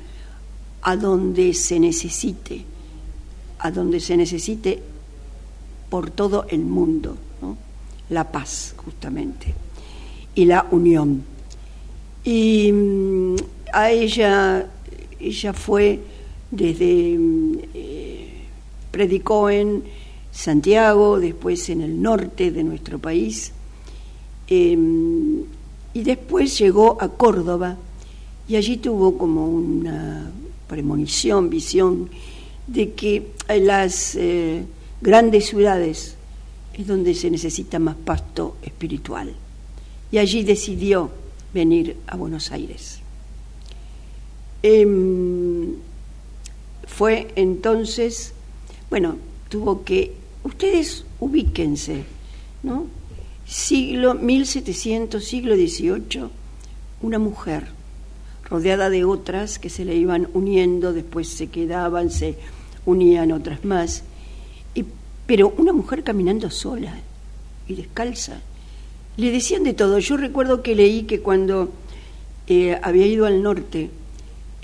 a 0.82 0.96
donde 0.96 1.54
se 1.54 1.80
necesite, 1.80 2.64
a 3.60 3.72
donde 3.72 4.00
se 4.00 4.18
necesite 4.18 4.82
por 5.90 6.12
todo 6.12 6.46
el 6.50 6.62
mundo, 6.62 7.18
la 8.10 8.32
paz 8.32 8.74
justamente 8.78 9.54
y 10.36 10.46
la 10.46 10.68
unión. 10.72 11.24
Y 12.24 12.72
mm, 12.72 13.36
a 13.72 13.92
ella, 13.92 14.68
ella 15.20 15.54
fue 15.54 16.00
desde 16.54 17.18
eh, 17.74 18.30
predicó 18.91 19.49
en 19.49 19.84
Santiago, 20.32 21.20
después 21.20 21.68
en 21.70 21.82
el 21.82 21.99
norte 21.99 22.51
de 22.51 22.64
nuestro 22.64 22.99
país, 22.99 23.51
em, 24.47 25.43
y 25.93 26.04
después 26.04 26.58
llegó 26.60 27.01
a 27.01 27.10
Córdoba 27.10 27.78
y 28.47 28.56
allí 28.56 28.78
tuvo 28.78 29.18
como 29.18 29.47
una 29.47 30.32
premonición, 30.68 31.49
visión 31.49 32.10
de 32.68 32.93
que 32.93 33.32
las 33.47 34.16
eh, 34.16 34.64
grandes 35.01 35.47
ciudades 35.47 36.16
es 36.74 36.88
donde 36.88 37.16
se 37.16 37.32
necesita 37.32 37.80
más 37.80 37.95
pasto 37.95 38.58
espiritual. 38.62 39.34
Y 40.12 40.20
allí 40.20 40.43
decidió 40.43 41.10
venir 41.54 41.97
a 42.08 42.16
Buenos 42.16 42.51
Aires. 42.51 42.99
Em, 44.62 45.62
fue 46.96 47.30
entonces, 47.36 48.34
bueno, 48.91 49.18
tuvo 49.50 49.84
que, 49.84 50.14
ustedes 50.44 51.06
ubíquense, 51.20 52.04
¿no? 52.62 52.86
Siglo 53.48 54.14
1700, 54.14 55.24
siglo 55.24 55.56
XVIII, 55.56 56.30
una 57.02 57.18
mujer 57.18 57.68
rodeada 58.48 58.91
de 58.91 59.06
otras 59.06 59.58
que 59.58 59.72
se 59.72 59.86
le 59.86 59.96
iban 59.96 60.28
uniendo, 60.34 60.94
después 60.94 61.30
se 61.30 61.48
quedaban, 61.48 62.12
se 62.12 62.38
unían 62.86 63.32
otras 63.32 63.66
más, 63.66 64.04
y, 64.76 64.86
pero 65.26 65.52
una 65.58 65.74
mujer 65.74 66.04
caminando 66.04 66.52
sola 66.52 67.00
y 67.68 67.74
descalza. 67.74 68.39
Le 69.18 69.32
decían 69.32 69.64
de 69.64 69.74
todo. 69.74 69.98
Yo 69.98 70.16
recuerdo 70.18 70.62
que 70.62 70.76
leí 70.76 71.04
que 71.04 71.22
cuando 71.22 71.72
eh, 72.48 72.80
había 72.84 73.08
ido 73.08 73.26
al 73.26 73.41
norte, 73.41 73.89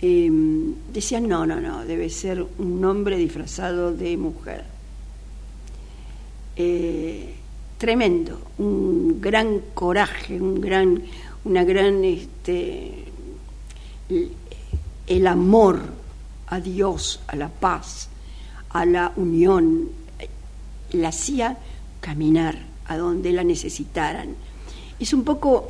Em, 0.02 0.76
decían, 0.94 1.28
no, 1.28 1.46
no, 1.46 1.60
no, 1.60 1.84
debe 1.84 2.10
ser 2.10 2.46
un 2.58 2.86
hombre 2.86 3.18
disfrazado 3.18 3.92
de 3.94 4.16
mujer. 4.16 4.64
Eh, 6.56 7.36
tremendo, 7.78 8.40
un 8.60 9.20
gran 9.20 9.60
coraje, 9.74 10.40
un 10.40 10.62
gran, 10.62 11.02
una 11.44 11.66
gran, 11.66 12.06
este, 12.06 13.06
el 15.08 15.28
amor 15.28 15.82
a 16.48 16.62
Dios, 16.62 17.20
a 17.28 17.36
la 17.36 17.50
paz, 17.50 18.08
a 18.70 18.86
la 18.86 19.12
unión, 19.18 19.90
la 20.92 21.10
hacía 21.10 21.58
caminar 22.00 22.58
a 22.86 22.98
donde 22.98 23.34
la 23.34 23.44
necesitaran. 23.44 24.36
Es 24.98 25.12
un 25.12 25.26
poco, 25.26 25.70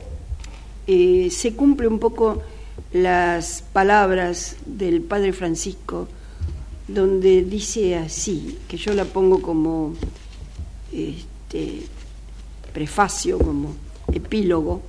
eh, 0.86 1.30
se 1.32 1.55
cumple 1.55 1.88
un 1.88 1.97
poco 1.97 2.43
las 2.91 3.63
palabras 3.73 4.55
del 4.65 5.01
Padre 5.01 5.33
Francisco, 5.33 6.07
donde 6.87 7.43
dice 7.43 7.95
así, 7.95 8.57
que 8.67 8.77
yo 8.77 8.93
la 8.93 9.05
pongo 9.05 9.41
como 9.41 9.93
este, 10.91 11.83
prefacio, 12.73 13.37
como 13.37 13.75
epílogo, 14.11 14.81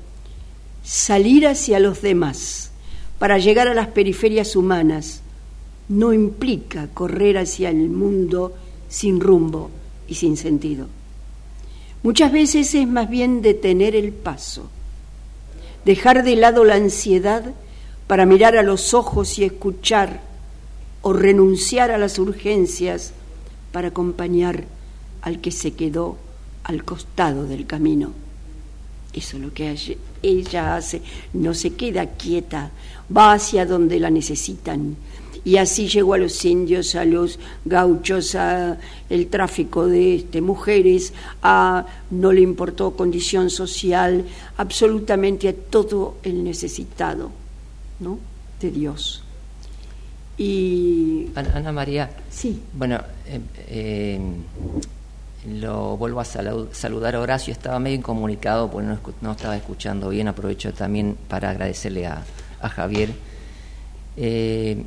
salir 0.83 1.47
hacia 1.47 1.79
los 1.79 2.01
demás 2.01 2.71
para 3.19 3.39
llegar 3.39 3.69
a 3.69 3.75
las 3.75 3.89
periferias 3.89 4.57
humanas 4.57 5.21
no 5.89 6.13
implica 6.13 6.89
correr 6.95 7.37
hacia 7.37 7.69
el 7.69 7.91
mundo 7.91 8.55
sin 8.89 9.21
rumbo 9.21 9.71
y 10.09 10.15
sin 10.15 10.37
sentido. 10.37 10.87
Muchas 12.03 12.33
veces 12.33 12.75
es 12.75 12.89
más 12.89 13.11
bien 13.11 13.43
detener 13.43 13.95
el 13.95 14.13
paso 14.13 14.71
dejar 15.85 16.25
de 16.25 16.37
lado 16.37 16.65
la 16.65 16.75
ansiedad 16.75 17.43
para 18.11 18.27
mirar 18.27 18.57
a 18.57 18.65
los 18.65 18.93
ojos 18.93 19.39
y 19.39 19.45
escuchar, 19.45 20.21
o 21.03 21.13
renunciar 21.13 21.93
a 21.93 21.97
las 21.97 22.19
urgencias 22.19 23.13
para 23.71 23.87
acompañar 23.87 24.65
al 25.23 25.41
que 25.41 25.53
se 25.53 25.75
quedó 25.75 26.17
al 26.65 26.83
costado 26.83 27.47
del 27.47 27.69
camino. 27.69 28.11
Eso 29.13 29.37
es 29.37 29.43
lo 29.45 29.55
que 29.55 29.97
ella 30.25 30.75
hace, 30.75 31.03
no 31.35 31.55
se 31.55 31.75
queda 31.75 32.05
quieta, 32.07 32.73
va 33.17 33.35
hacia 33.35 33.65
donde 33.65 34.01
la 34.01 34.11
necesitan. 34.11 34.97
Y 35.45 35.59
así 35.59 35.87
llegó 35.87 36.15
a 36.15 36.19
los 36.19 36.45
indios, 36.45 36.97
a 36.97 37.05
los 37.05 37.39
gauchos, 37.65 38.35
a 38.35 38.77
el 39.09 39.29
tráfico 39.29 39.87
de 39.87 40.17
este, 40.17 40.41
mujeres, 40.41 41.13
a 41.45 41.87
no 42.11 42.33
le 42.33 42.41
importó 42.41 42.91
condición 42.97 43.51
social, 43.51 44.25
absolutamente 44.57 45.49
a 45.49 45.55
todo 45.55 46.17
el 46.25 46.43
necesitado, 46.43 47.31
¿no? 48.01 48.19
De 48.61 48.71
Dios. 48.71 49.23
Y 50.37 51.29
Ana, 51.35 51.71
María. 51.71 52.11
Sí. 52.31 52.63
Bueno, 52.73 52.99
eh, 53.27 53.41
eh, 53.69 54.21
lo 55.49 55.97
vuelvo 55.97 56.21
a 56.21 56.25
saludar 56.25 57.15
a 57.15 57.21
Horacio, 57.21 57.53
estaba 57.53 57.79
medio 57.79 57.97
incomunicado 57.97 58.71
porque 58.71 58.89
no, 59.21 59.33
estaba 59.33 59.57
escuchando 59.57 60.09
bien, 60.09 60.29
aprovecho 60.29 60.73
también 60.73 61.17
para 61.29 61.51
agradecerle 61.51 62.07
a, 62.07 62.25
Javier. 62.61 63.11
Eh, 64.17 64.85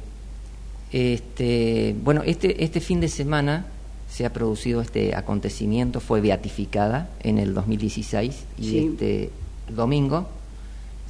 este, 0.92 1.96
bueno, 2.04 2.22
este, 2.24 2.64
este 2.64 2.80
fin 2.80 3.00
de 3.00 3.08
semana 3.08 3.66
se 4.10 4.28
ha 4.28 4.34
producido 4.34 4.82
este 4.82 5.16
acontecimiento, 5.16 6.00
fue 6.00 6.22
beatificada 6.22 7.10
en 7.22 7.40
el 7.40 7.56
2016 7.56 8.46
y 8.60 8.78
este 8.78 9.32
domingo 9.70 10.28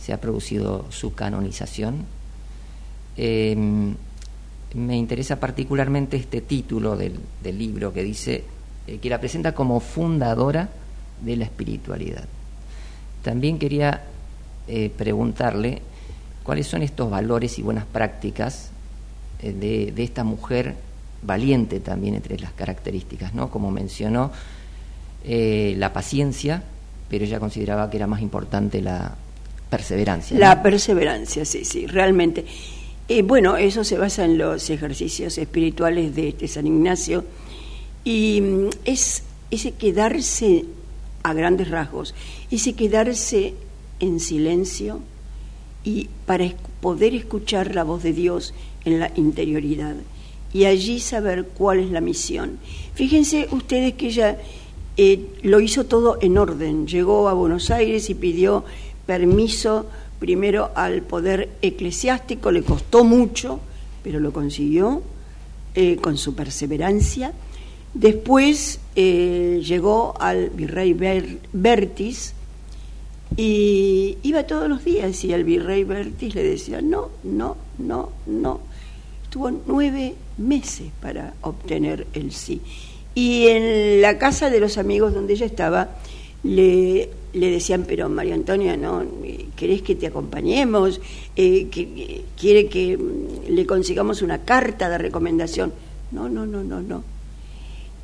se 0.03 0.11
ha 0.11 0.19
producido 0.19 0.85
su 0.89 1.13
canonización. 1.15 2.05
Em, 3.15 3.95
me 4.73 4.97
interesa 4.97 5.39
particularmente 5.39 6.17
este 6.17 6.41
título 6.41 6.97
del 6.97 7.21
libro 7.57 7.93
que 7.93 8.03
dice 8.03 8.43
eh, 8.85 8.97
que 8.97 9.09
la 9.09 9.19
presenta 9.19 9.53
como 9.53 9.79
fundadora 9.79 10.67
de 11.21 11.37
la 11.37 11.45
espiritualidad. 11.45 12.25
También 13.21 13.57
quería 13.57 14.03
eh, 14.67 14.91
preguntarle 14.97 15.81
cuáles 16.43 16.67
son 16.67 16.81
estos 16.81 17.09
valores 17.09 17.57
y 17.59 17.61
buenas 17.61 17.85
prácticas 17.85 18.71
eh, 19.41 19.53
de, 19.53 20.03
esta 20.03 20.25
mujer 20.25 20.75
valiente 21.21 21.79
también 21.79 22.15
entre 22.15 22.37
las 22.39 22.51
características, 22.51 23.33
¿no? 23.33 23.49
Como 23.49 23.71
mencionó, 23.71 24.31
la 25.25 25.93
paciencia, 25.93 26.61
pero 27.07 27.23
ella 27.23 27.39
consideraba 27.39 27.89
que 27.89 27.95
era 27.95 28.07
más 28.07 28.21
importante 28.21 28.81
la 28.81 29.15
perseverancia. 29.77 30.37
La 30.37 30.61
perseverancia, 30.61 31.45
sí, 31.45 31.65
sí, 31.65 31.87
realmente. 31.87 32.45
bueno, 33.23 33.57
eso 33.57 33.83
se 33.83 33.97
basa 33.97 34.25
en 34.25 34.37
los 34.37 34.69
ejercicios 34.69 35.37
espirituales 35.37 36.15
de 36.15 36.29
este 36.29 36.47
San 36.47 36.67
Ignacio, 36.67 37.23
y 38.03 38.41
mm, 38.41 38.69
es 38.85 39.23
ese 39.51 39.71
quedarse 39.71 40.65
a 41.23 41.33
grandes 41.33 41.69
rasgos, 41.69 42.13
ese 42.51 42.73
quedarse 42.73 43.53
en 43.99 44.19
silencio 44.19 44.99
y 45.83 46.09
para 46.25 46.45
poder 46.81 47.13
escuchar 47.15 47.73
la 47.73 47.83
voz 47.83 48.03
de 48.03 48.13
Dios 48.13 48.53
en 48.85 48.99
la 48.99 49.11
interioridad 49.15 49.95
y 50.53 50.65
allí 50.65 50.99
saber 50.99 51.45
cuál 51.45 51.79
es 51.79 51.89
la 51.91 52.01
misión. 52.01 52.59
Fíjense 52.93 53.47
ustedes 53.51 53.93
que 53.93 54.07
ella 54.07 54.37
eh, 54.97 55.25
lo 55.41 55.59
hizo 55.59 55.85
todo 55.85 56.17
en 56.21 56.37
orden, 56.37 56.87
llegó 56.87 57.29
a 57.29 57.33
Buenos 57.33 57.71
Aires 57.71 58.09
y 58.09 58.15
pidió 58.15 58.65
permiso 59.05 59.87
primero 60.19 60.71
al 60.75 61.01
poder 61.01 61.49
eclesiástico, 61.61 62.51
le 62.51 62.63
costó 62.63 63.03
mucho, 63.03 63.59
pero 64.03 64.19
lo 64.19 64.31
consiguió 64.31 65.01
eh, 65.75 65.97
con 65.97 66.17
su 66.17 66.35
perseverancia 66.35 67.33
Después 67.93 68.79
eh, 68.95 69.61
llegó 69.63 70.15
al 70.19 70.49
virrey 70.49 70.93
Bertis 71.53 72.33
y 73.37 74.17
iba 74.23 74.43
todos 74.43 74.67
los 74.67 74.83
días 74.83 75.23
y 75.23 75.31
el 75.31 75.43
virrey 75.43 75.83
Bertis 75.83 76.33
le 76.33 76.43
decía, 76.43 76.81
no, 76.81 77.09
no, 77.23 77.55
no, 77.77 78.09
no. 78.25 78.59
Estuvo 79.23 79.51
nueve 79.67 80.15
meses 80.37 80.87
para 81.01 81.33
obtener 81.41 82.07
el 82.13 82.31
sí. 82.31 82.61
Y 83.13 83.47
en 83.49 84.01
la 84.01 84.17
casa 84.17 84.49
de 84.49 84.59
los 84.59 84.79
amigos 84.79 85.13
donde 85.13 85.33
ella 85.33 85.45
estaba, 85.45 85.89
le, 86.43 87.09
le 87.33 87.51
decían, 87.51 87.85
pero 87.87 88.09
María 88.09 88.35
Antonia, 88.35 88.77
¿no? 88.77 89.03
¿Querés 89.55 89.81
que 89.81 89.95
te 89.95 90.07
acompañemos? 90.07 91.01
Eh, 91.35 91.67
¿Quiere 92.37 92.67
que 92.67 92.97
mm, 92.97 93.53
le 93.53 93.65
consigamos 93.65 94.21
una 94.21 94.39
carta 94.39 94.89
de 94.89 94.97
recomendación? 94.97 95.73
No, 96.11 96.29
no, 96.29 96.45
no, 96.45 96.63
no, 96.63 96.81
no 96.81 97.13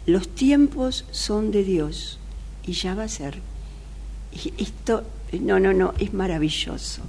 los 0.09 0.27
tiempos 0.29 1.05
son 1.11 1.51
de 1.51 1.63
Dios 1.63 2.17
y 2.65 2.73
ya 2.73 2.95
va 2.95 3.03
a 3.03 3.07
ser. 3.09 3.39
Esto, 4.57 5.03
no, 5.39 5.59
no, 5.59 5.73
no, 5.73 5.93
es 5.99 6.13
maravilloso, 6.13 7.01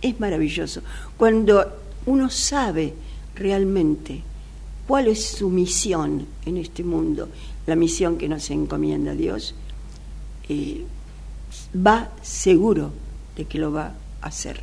es 0.00 0.20
maravilloso. 0.20 0.82
Cuando 1.16 1.64
uno 2.06 2.28
sabe 2.30 2.94
realmente 3.34 4.20
cuál 4.86 5.08
es 5.08 5.24
su 5.24 5.48
misión 5.48 6.26
en 6.44 6.58
este 6.58 6.84
mundo, 6.84 7.28
la 7.66 7.76
misión 7.76 8.18
que 8.18 8.28
nos 8.28 8.50
encomienda 8.50 9.14
Dios, 9.14 9.54
eh, 10.48 10.84
va 11.74 12.10
seguro 12.22 12.92
de 13.36 13.44
que 13.44 13.58
lo 13.58 13.72
va 13.72 13.94
a 14.20 14.26
hacer. 14.26 14.60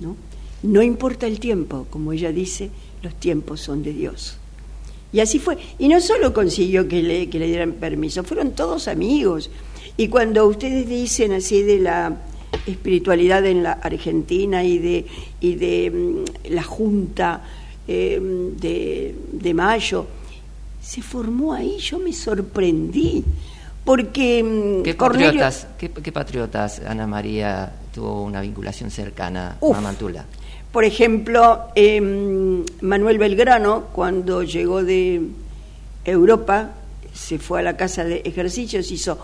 ¿no? 0.00 0.16
no 0.62 0.82
importa 0.82 1.26
el 1.26 1.40
tiempo, 1.40 1.86
como 1.90 2.12
ella 2.12 2.32
dice, 2.32 2.70
los 3.02 3.14
tiempos 3.14 3.60
son 3.60 3.82
de 3.82 3.92
Dios. 3.92 4.36
Y 5.12 5.20
así 5.20 5.38
fue. 5.38 5.58
Y 5.78 5.88
no 5.88 6.00
solo 6.00 6.32
consiguió 6.32 6.88
que 6.88 7.02
le, 7.02 7.28
que 7.28 7.38
le 7.38 7.46
dieran 7.46 7.72
permiso, 7.72 8.24
fueron 8.24 8.52
todos 8.52 8.88
amigos. 8.88 9.50
Y 9.96 10.08
cuando 10.08 10.46
ustedes 10.46 10.88
dicen 10.88 11.32
así 11.32 11.62
de 11.62 11.80
la 11.80 12.16
espiritualidad 12.66 13.44
en 13.44 13.62
la 13.62 13.72
Argentina 13.72 14.64
y 14.64 14.78
de, 14.78 15.06
y 15.40 15.54
de 15.54 15.90
mm, 15.90 16.52
la 16.52 16.62
Junta 16.62 17.44
eh, 17.86 18.20
de, 18.56 19.14
de, 19.32 19.54
Mayo, 19.54 20.06
se 20.80 21.02
formó 21.02 21.52
ahí, 21.52 21.78
yo 21.78 21.98
me 21.98 22.12
sorprendí. 22.12 23.24
Porque 23.84 24.42
mm, 24.42 24.82
¿Qué, 24.82 24.94
patriotas, 24.94 25.66
¿qué, 25.78 26.12
patriotas, 26.12 26.80
Ana 26.86 27.06
María, 27.06 27.72
tuvo 27.92 28.22
una 28.22 28.40
vinculación 28.40 28.90
cercana 28.90 29.58
a 29.60 29.80
Mantula? 29.80 30.24
Por 30.70 30.84
ejemplo, 30.84 31.68
em, 31.74 32.64
Manuel 32.80 33.18
Belgrano, 33.18 33.88
cuando 33.92 34.42
llegó 34.42 34.82
de 34.82 35.20
Europa, 36.04 36.70
se 37.12 37.38
fue 37.38 37.60
a 37.60 37.62
la 37.62 37.76
casa 37.76 38.04
de 38.04 38.22
ejercicios, 38.24 38.90
hizo 38.90 39.18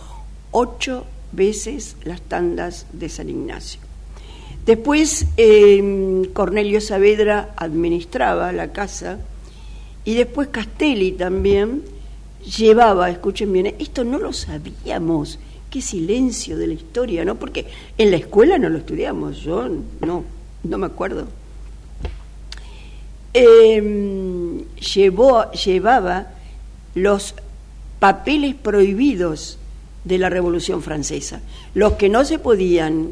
ocho 0.50 1.06
veces 1.32 1.96
las 2.04 2.20
tandas 2.20 2.86
de 2.92 3.08
San 3.08 3.30
Ignacio. 3.30 3.80
Después 4.66 5.26
em, 5.38 6.26
Cornelio 6.32 6.80
Saavedra 6.80 7.54
administraba 7.56 8.52
la 8.52 8.72
casa 8.72 9.18
y 10.04 10.14
después 10.14 10.48
Castelli 10.48 11.12
también 11.12 11.82
llevaba, 12.56 13.10
escuchen 13.10 13.52
bien, 13.52 13.74
esto 13.78 14.04
no 14.04 14.18
lo 14.18 14.32
sabíamos, 14.32 15.38
qué 15.70 15.82
silencio 15.82 16.56
de 16.56 16.66
la 16.68 16.74
historia, 16.74 17.24
¿no? 17.24 17.34
Porque 17.34 17.66
en 17.96 18.10
la 18.10 18.16
escuela 18.16 18.58
no 18.58 18.68
lo 18.68 18.78
estudiamos, 18.78 19.38
yo 19.42 19.68
no, 20.00 20.24
no 20.62 20.78
me 20.78 20.86
acuerdo. 20.86 21.28
Em, 23.34 24.64
llevó, 24.76 25.50
llevaba 25.52 26.28
los 26.94 27.34
papeles 27.98 28.54
prohibidos 28.54 29.58
de 30.04 30.18
la 30.18 30.30
Revolución 30.30 30.82
Francesa, 30.82 31.42
los 31.74 31.94
que 31.94 32.08
no 32.08 32.24
se 32.24 32.38
podían 32.38 33.10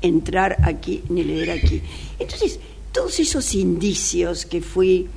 entrar 0.00 0.56
aquí 0.62 1.02
ni 1.08 1.24
leer 1.24 1.50
aquí. 1.50 1.82
Entonces, 2.18 2.58
todos 2.92 3.20
esos 3.20 3.54
indicios 3.54 4.46
que 4.46 4.62
fui, 4.62 5.08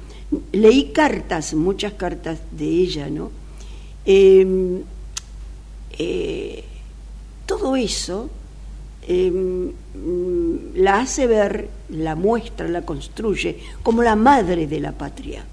leí 0.51 0.91
cartas, 0.91 1.53
muchas 1.53 1.93
cartas 1.93 2.39
de 2.51 2.65
ella, 2.65 3.09
¿no? 3.09 3.31
Em, 4.05 4.81
eh, 5.97 6.63
todo 7.45 7.75
eso 7.75 8.29
em, 9.07 9.71
la 10.75 11.01
hace 11.01 11.27
ver, 11.27 11.69
la 11.89 12.15
muestra, 12.15 12.67
la 12.67 12.83
construye 12.83 13.59
como 13.83 14.01
la 14.01 14.15
madre 14.15 14.65
de 14.67 14.79
la 14.79 14.93
patria, 14.93 15.45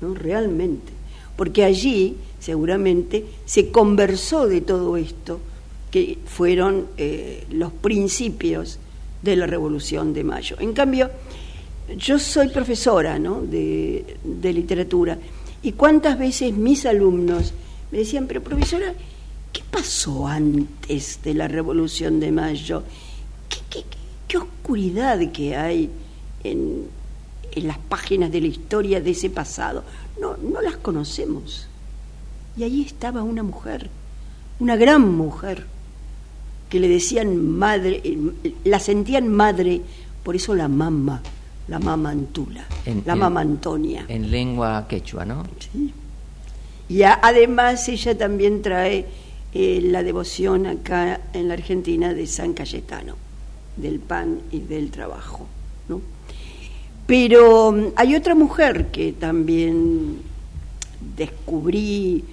¿no? 0.00 0.14
realmente, 0.14 0.92
porque 1.36 1.64
allí 1.64 2.16
seguramente 2.38 3.24
se 3.44 3.70
conversó 3.70 4.46
de 4.46 4.60
todo 4.60 4.96
esto, 4.96 5.40
que 5.90 6.18
fueron 6.24 6.86
eh, 6.96 7.44
los 7.50 7.70
principios 7.72 8.78
de 9.20 9.36
la 9.36 9.46
Revolución 9.46 10.14
de 10.14 10.24
Mayo. 10.24 10.56
En 10.58 10.72
cambio, 10.72 11.10
yo 11.96 12.18
soy 12.18 12.48
profesora 12.48 13.18
de, 13.18 14.16
de 14.22 14.52
literatura 14.52 15.18
y 15.62 15.72
cuántas 15.72 16.18
veces 16.18 16.52
mis 16.54 16.86
alumnos 16.86 17.52
me 17.90 17.98
decían, 17.98 18.26
pero 18.26 18.42
profesora, 18.42 18.94
¿qué 19.52 19.62
pasó 19.70 20.26
antes 20.26 21.20
de 21.22 21.34
la 21.34 21.48
Revolución 21.48 22.20
de 22.20 22.32
Mayo? 22.32 22.82
¿Qué, 23.48 23.58
qué, 23.70 23.84
qué 24.26 24.38
oscuridad 24.38 25.20
que 25.30 25.56
hay 25.56 25.90
en, 26.42 26.86
en 27.52 27.66
las 27.66 27.78
páginas 27.78 28.32
de 28.32 28.40
la 28.40 28.46
historia 28.46 29.00
de 29.00 29.10
ese 29.10 29.30
pasado. 29.30 29.84
No, 30.20 30.36
no 30.36 30.60
las 30.60 30.76
conocemos. 30.76 31.68
Y 32.56 32.64
ahí 32.64 32.82
estaba 32.82 33.22
una 33.22 33.42
mujer, 33.42 33.88
una 34.58 34.76
gran 34.76 35.10
mujer, 35.14 35.66
que 36.68 36.80
le 36.80 36.88
decían 36.88 37.36
madre, 37.58 38.00
eh, 38.04 38.54
la 38.64 38.78
sentían 38.78 39.28
madre, 39.28 39.82
por 40.22 40.36
eso 40.36 40.54
la 40.54 40.68
mamá, 40.68 41.22
la 41.68 41.78
mamá 41.78 42.10
Antula, 42.10 42.66
la 43.04 43.14
mamá 43.14 43.40
Antonia. 43.40 44.04
En 44.08 44.30
lengua 44.30 44.86
quechua, 44.88 45.24
¿no? 45.24 45.44
Sí. 45.58 45.92
Y 46.88 47.02
además 47.04 47.88
ella 47.88 48.16
también 48.18 48.60
trae 48.60 49.06
eh, 49.54 49.80
la 49.82 50.02
devoción 50.02 50.66
acá 50.66 51.20
en 51.32 51.48
la 51.48 51.54
Argentina 51.54 52.12
de 52.12 52.26
San 52.26 52.52
Cayetano, 52.52 53.16
del 53.76 54.00
pan 54.00 54.40
y 54.50 54.60
del 54.60 54.90
trabajo. 54.90 55.46
¿no? 55.88 56.00
Pero 57.06 57.72
mm, 57.72 57.84
hay 57.96 58.14
otra 58.14 58.34
mujer 58.34 58.86
que 58.88 59.12
también 59.12 60.18
descubrí, 61.16 62.24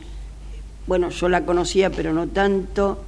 bueno, 0.87 1.09
yo 1.09 1.29
la 1.29 1.45
conocía, 1.45 1.89
pero 1.89 2.13
no 2.13 2.27
tanto, 2.27 3.03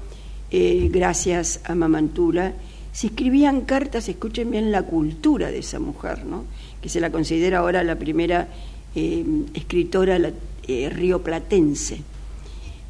eh, 0.51 0.89
gracias 0.91 1.61
a 1.65 1.75
Mamantula, 1.75 2.53
se 2.91 3.07
escribían 3.07 3.61
cartas, 3.61 4.09
escuchen 4.09 4.51
bien 4.51 4.71
la 4.71 4.83
cultura 4.83 5.49
de 5.49 5.59
esa 5.59 5.79
mujer, 5.79 6.25
¿no? 6.25 6.43
que 6.81 6.89
se 6.89 6.99
la 6.99 7.09
considera 7.09 7.59
ahora 7.59 7.83
la 7.83 7.95
primera 7.95 8.47
eh, 8.95 9.25
escritora 9.53 10.19
eh, 10.67 10.89
rioplatense. 10.89 12.01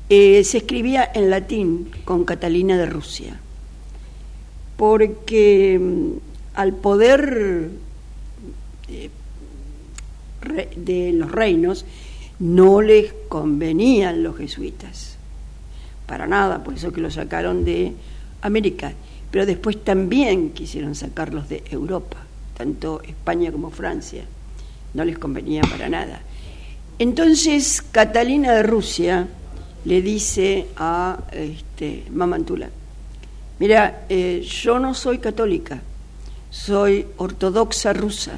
Eh, 0.10 0.44
se 0.44 0.58
escribía 0.58 1.10
en 1.14 1.30
latín 1.30 1.92
con 2.04 2.26
Catalina 2.26 2.78
de 2.78 2.86
Rusia, 2.86 3.40
porque 4.76 5.80
mm, 5.80 6.12
al 6.56 6.74
poder 6.74 7.70
de 10.76 11.14
los 11.14 11.32
reinos 11.32 11.86
no 12.40 12.82
les 12.82 13.14
convenían 13.30 14.24
los 14.24 14.36
jesuitas, 14.36 15.18
para 16.08 16.28
nada, 16.28 16.64
por 16.64 16.74
eso 16.74 16.92
que 16.92 17.00
lo 17.00 17.12
sacaron 17.12 17.64
de 17.64 17.94
América 18.42 18.94
pero 19.32 19.46
después 19.46 19.84
también 19.84 20.52
quisieron 20.52 20.94
sacarlos 20.94 21.48
de 21.48 21.64
Europa, 21.72 22.18
tanto 22.58 23.02
España 23.02 23.52
como 23.52 23.72
Francia, 23.72 24.26
no 24.94 25.06
les 25.06 25.18
convenía 25.18 25.62
para 25.62 25.88
nada. 25.88 26.22
Entonces 27.00 27.82
Catalina 27.82 28.52
de 28.52 28.64
Rusia 28.64 29.28
le 29.86 30.02
dice 30.02 30.68
a 30.76 31.18
este, 31.32 32.04
Mamantula, 32.12 32.70
mira, 33.58 34.06
eh, 34.10 34.46
yo 34.46 34.80
no 34.80 34.94
soy 34.94 35.20
católica, 35.20 35.82
soy 36.50 37.08
ortodoxa 37.16 37.94
rusa, 37.94 38.34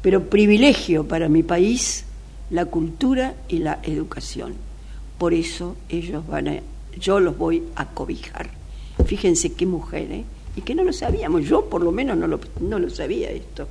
pero 0.00 0.30
privilegio 0.30 1.06
para 1.06 1.28
mi 1.28 1.42
país 1.42 2.04
la 2.50 2.66
cultura 2.66 3.34
y 3.48 3.58
la 3.58 3.80
educación. 3.82 4.54
Por 5.18 5.34
eso 5.34 5.76
ellos 5.88 6.24
van 6.26 6.48
a, 6.48 6.60
yo 6.98 7.18
los 7.18 7.36
voy 7.36 7.64
a 7.74 7.86
cobijar. 7.86 8.61
Fíjense 9.06 9.52
qué 9.54 9.66
mujer, 9.66 10.10
¿eh? 10.12 10.24
Y 10.56 10.60
que 10.60 10.74
no 10.74 10.84
lo 10.84 10.92
sabíamos, 10.92 11.44
yo 11.44 11.68
por 11.68 11.82
lo 11.82 11.92
menos 11.92 12.16
no 12.16 12.26
lo, 12.26 12.38
no 12.60 12.78
lo 12.78 12.90
sabía 12.90 13.30
esto. 13.30 13.66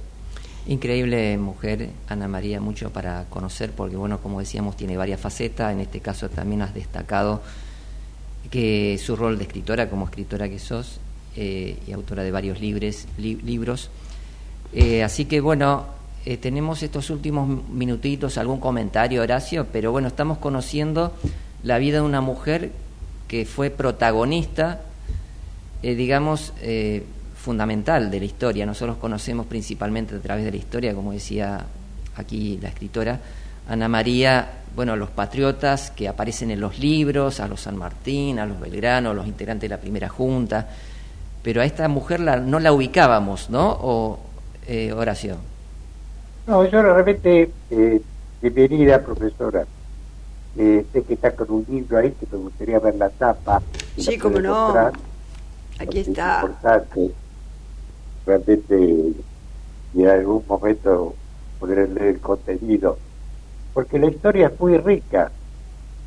Increíble 0.68 1.38
mujer, 1.38 1.90
Ana 2.08 2.28
María, 2.28 2.60
mucho 2.60 2.92
para 2.92 3.26
conocer, 3.30 3.72
porque 3.72 3.96
bueno, 3.96 4.20
como 4.20 4.40
decíamos, 4.40 4.78
tiene 4.78 4.98
varias 4.98 5.20
facetas, 5.20 5.74
en 5.74 5.80
este 5.80 6.00
caso 6.00 6.30
también 6.30 6.62
has 6.62 6.74
destacado 6.74 7.42
que 8.50 9.00
su 9.04 9.16
rol 9.16 9.38
de 9.38 9.44
escritora, 9.44 9.90
como 9.90 10.06
escritora 10.06 10.50
que 10.50 10.60
sos, 10.60 11.00
eh, 11.36 11.78
y 11.88 11.92
autora 11.92 12.24
de 12.24 12.32
varios 12.32 12.60
libres, 12.60 13.08
libros. 13.18 13.90
Eh, 14.74 15.04
así 15.04 15.26
que 15.26 15.40
bueno, 15.40 15.86
tenemos 16.40 16.84
estos 16.84 17.10
últimos 17.10 17.68
minutitos, 17.70 18.38
algún 18.38 18.60
comentario, 18.60 19.22
Horacio, 19.22 19.68
pero 19.72 19.92
bueno, 19.92 20.08
estamos 20.08 20.38
conociendo 20.38 21.14
la 21.64 21.78
vida 21.78 21.98
de 21.98 22.04
una 22.04 22.22
mujer 22.22 22.72
que 23.28 23.46
fue 23.46 23.70
protagonista 23.70 24.82
eh, 25.84 25.96
digamos, 25.96 26.54
eh, 26.62 27.04
fundamental 27.36 28.12
de 28.12 28.20
la 28.20 28.26
historia. 28.26 28.66
Nosotros 28.66 28.98
conocemos 28.98 29.48
principalmente 29.48 30.16
a 30.16 30.20
través 30.20 30.46
de 30.46 30.52
la 30.52 30.58
historia, 30.58 30.94
como 30.94 31.12
decía 31.12 31.66
aquí 32.16 32.60
la 32.62 32.70
escritora 32.70 33.20
Ana 33.68 33.88
María, 33.88 34.48
bueno, 34.76 34.96
los 34.96 35.10
patriotas 35.10 35.92
que 35.92 36.08
aparecen 36.08 36.52
en 36.52 36.60
los 36.60 36.80
libros, 36.80 37.40
a 37.40 37.48
los 37.48 37.62
San 37.62 37.78
Martín, 37.78 38.40
a 38.40 38.46
los 38.46 38.60
Belgrano, 38.60 39.12
a 39.12 39.14
los 39.14 39.26
integrantes 39.28 39.70
de 39.70 39.76
la 39.76 39.82
primera 39.82 40.08
junta, 40.08 40.68
pero 41.42 41.62
a 41.62 41.66
esta 41.66 41.88
mujer 41.88 42.20
la, 42.20 42.38
no 42.38 42.60
la 42.60 42.74
ubicábamos, 42.74 43.50
¿no? 43.50 43.72
O 43.82 44.20
eh, 44.68 44.92
Horacio. 44.94 45.38
No, 46.48 46.64
yo 46.66 46.82
realmente, 46.82 47.50
eh, 47.72 48.02
bienvenida 48.42 49.04
profesora. 49.04 49.66
sé 50.56 51.04
que 51.08 51.14
está 51.14 51.32
con 51.32 51.50
un 51.50 51.66
libro 51.70 51.98
ahí 51.98 52.12
que 52.12 52.28
me 52.32 52.38
gustaría 52.38 52.80
ver 52.80 52.96
la 52.96 53.10
tapa. 53.10 53.62
Sí, 53.98 54.18
como 54.18 54.40
no. 54.40 54.92
Aquí 55.82 56.00
está. 56.00 56.38
Es 56.38 56.44
importante 56.44 57.12
realmente 58.26 59.14
y 59.94 60.04
en 60.04 60.08
algún 60.08 60.44
momento 60.48 61.16
poder 61.60 61.90
leer 61.90 62.16
el 62.16 62.20
contenido, 62.20 62.98
porque 63.74 64.00
la 64.00 64.08
historia 64.08 64.48
es 64.48 64.60
muy 64.60 64.78
rica. 64.78 65.32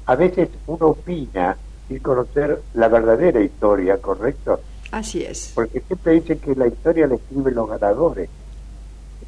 A 0.07 0.14
veces 0.14 0.49
uno 0.66 0.89
opina 0.89 1.57
sin 1.89 1.99
conocer 1.99 2.62
la 2.75 2.89
verdadera 2.89 3.41
historia, 3.41 3.99
¿correcto? 3.99 4.61
Así 4.91 5.25
es. 5.25 5.53
Porque 5.55 5.81
siempre 5.81 6.12
dicen 6.14 6.39
que 6.39 6.55
la 6.55 6.66
historia 6.66 7.07
la 7.07 7.16
escriben 7.16 7.55
los 7.55 7.68
ganadores, 7.68 8.29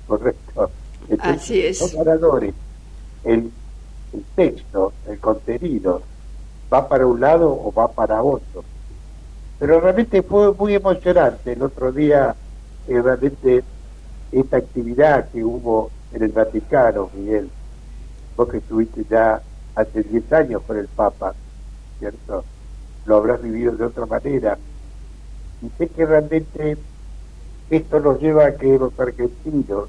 ¿correcto? 0.06 0.70
Así 1.18 1.66
es. 1.66 1.80
Los 1.80 1.94
ganadores, 1.94 2.54
el, 3.24 3.50
el 4.12 4.24
texto, 4.34 4.92
el 5.08 5.18
contenido, 5.18 6.02
va 6.72 6.88
para 6.88 7.06
un 7.06 7.20
lado 7.20 7.50
o 7.50 7.72
va 7.72 7.88
para 7.88 8.22
otro 8.22 8.64
pero 9.58 9.80
realmente 9.80 10.22
fue 10.22 10.52
muy 10.52 10.74
emocionante 10.74 11.52
el 11.52 11.62
otro 11.62 11.92
día, 11.92 12.34
eh, 12.88 13.00
realmente 13.00 13.64
esta 14.32 14.58
actividad 14.58 15.28
que 15.30 15.42
hubo 15.42 15.90
en 16.12 16.22
el 16.22 16.32
Vaticano, 16.32 17.10
Miguel, 17.14 17.50
vos 18.36 18.48
que 18.48 18.58
estuviste 18.58 19.04
ya 19.08 19.40
hace 19.74 20.02
10 20.02 20.32
años 20.32 20.62
con 20.66 20.76
el 20.76 20.88
Papa, 20.88 21.34
¿cierto? 21.98 22.44
Lo 23.06 23.16
habrás 23.16 23.42
vivido 23.42 23.72
de 23.72 23.84
otra 23.84 24.06
manera. 24.06 24.58
Y 25.62 25.70
sé 25.78 25.88
que 25.88 26.04
realmente 26.04 26.76
esto 27.70 28.00
nos 28.00 28.20
lleva 28.20 28.46
a 28.46 28.56
que 28.56 28.78
los 28.78 28.98
argentinos 28.98 29.88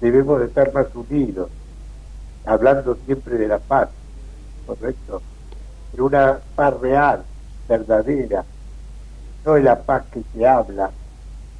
debemos 0.00 0.40
de 0.40 0.46
estar 0.46 0.72
más 0.72 0.86
unidos, 0.94 1.48
hablando 2.44 2.96
siempre 3.04 3.36
de 3.36 3.48
la 3.48 3.58
paz, 3.58 3.88
¿correcto? 4.66 5.22
Pero 5.90 6.06
una 6.06 6.38
paz 6.54 6.78
real, 6.80 7.24
verdadera, 7.68 8.44
no 9.46 9.56
es 9.56 9.62
la 9.64 9.80
paz 9.80 10.04
que 10.12 10.20
se 10.34 10.46
habla, 10.46 10.90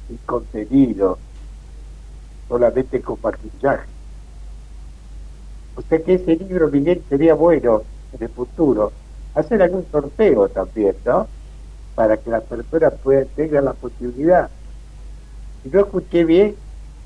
el 0.09 0.19
contenido, 0.25 1.17
solamente 2.49 3.01
con 3.01 3.17
maquillaje. 3.23 3.87
O 5.75 5.81
sea 5.81 5.99
que 5.99 6.15
ese 6.15 6.35
libro, 6.35 6.67
Miguel, 6.69 7.01
sería 7.07 7.33
bueno 7.33 7.83
en 8.11 8.23
el 8.23 8.29
futuro 8.29 8.91
hacer 9.35 9.61
algún 9.61 9.85
sorteo 9.89 10.49
también, 10.49 10.95
¿no? 11.05 11.27
Para 11.95 12.17
que 12.17 12.29
las 12.29 12.43
personas 12.43 12.93
puedan 13.01 13.27
tener 13.27 13.63
la 13.63 13.73
posibilidad. 13.73 14.49
Si 15.63 15.69
no 15.69 15.79
escuché 15.79 16.25
bien, 16.25 16.55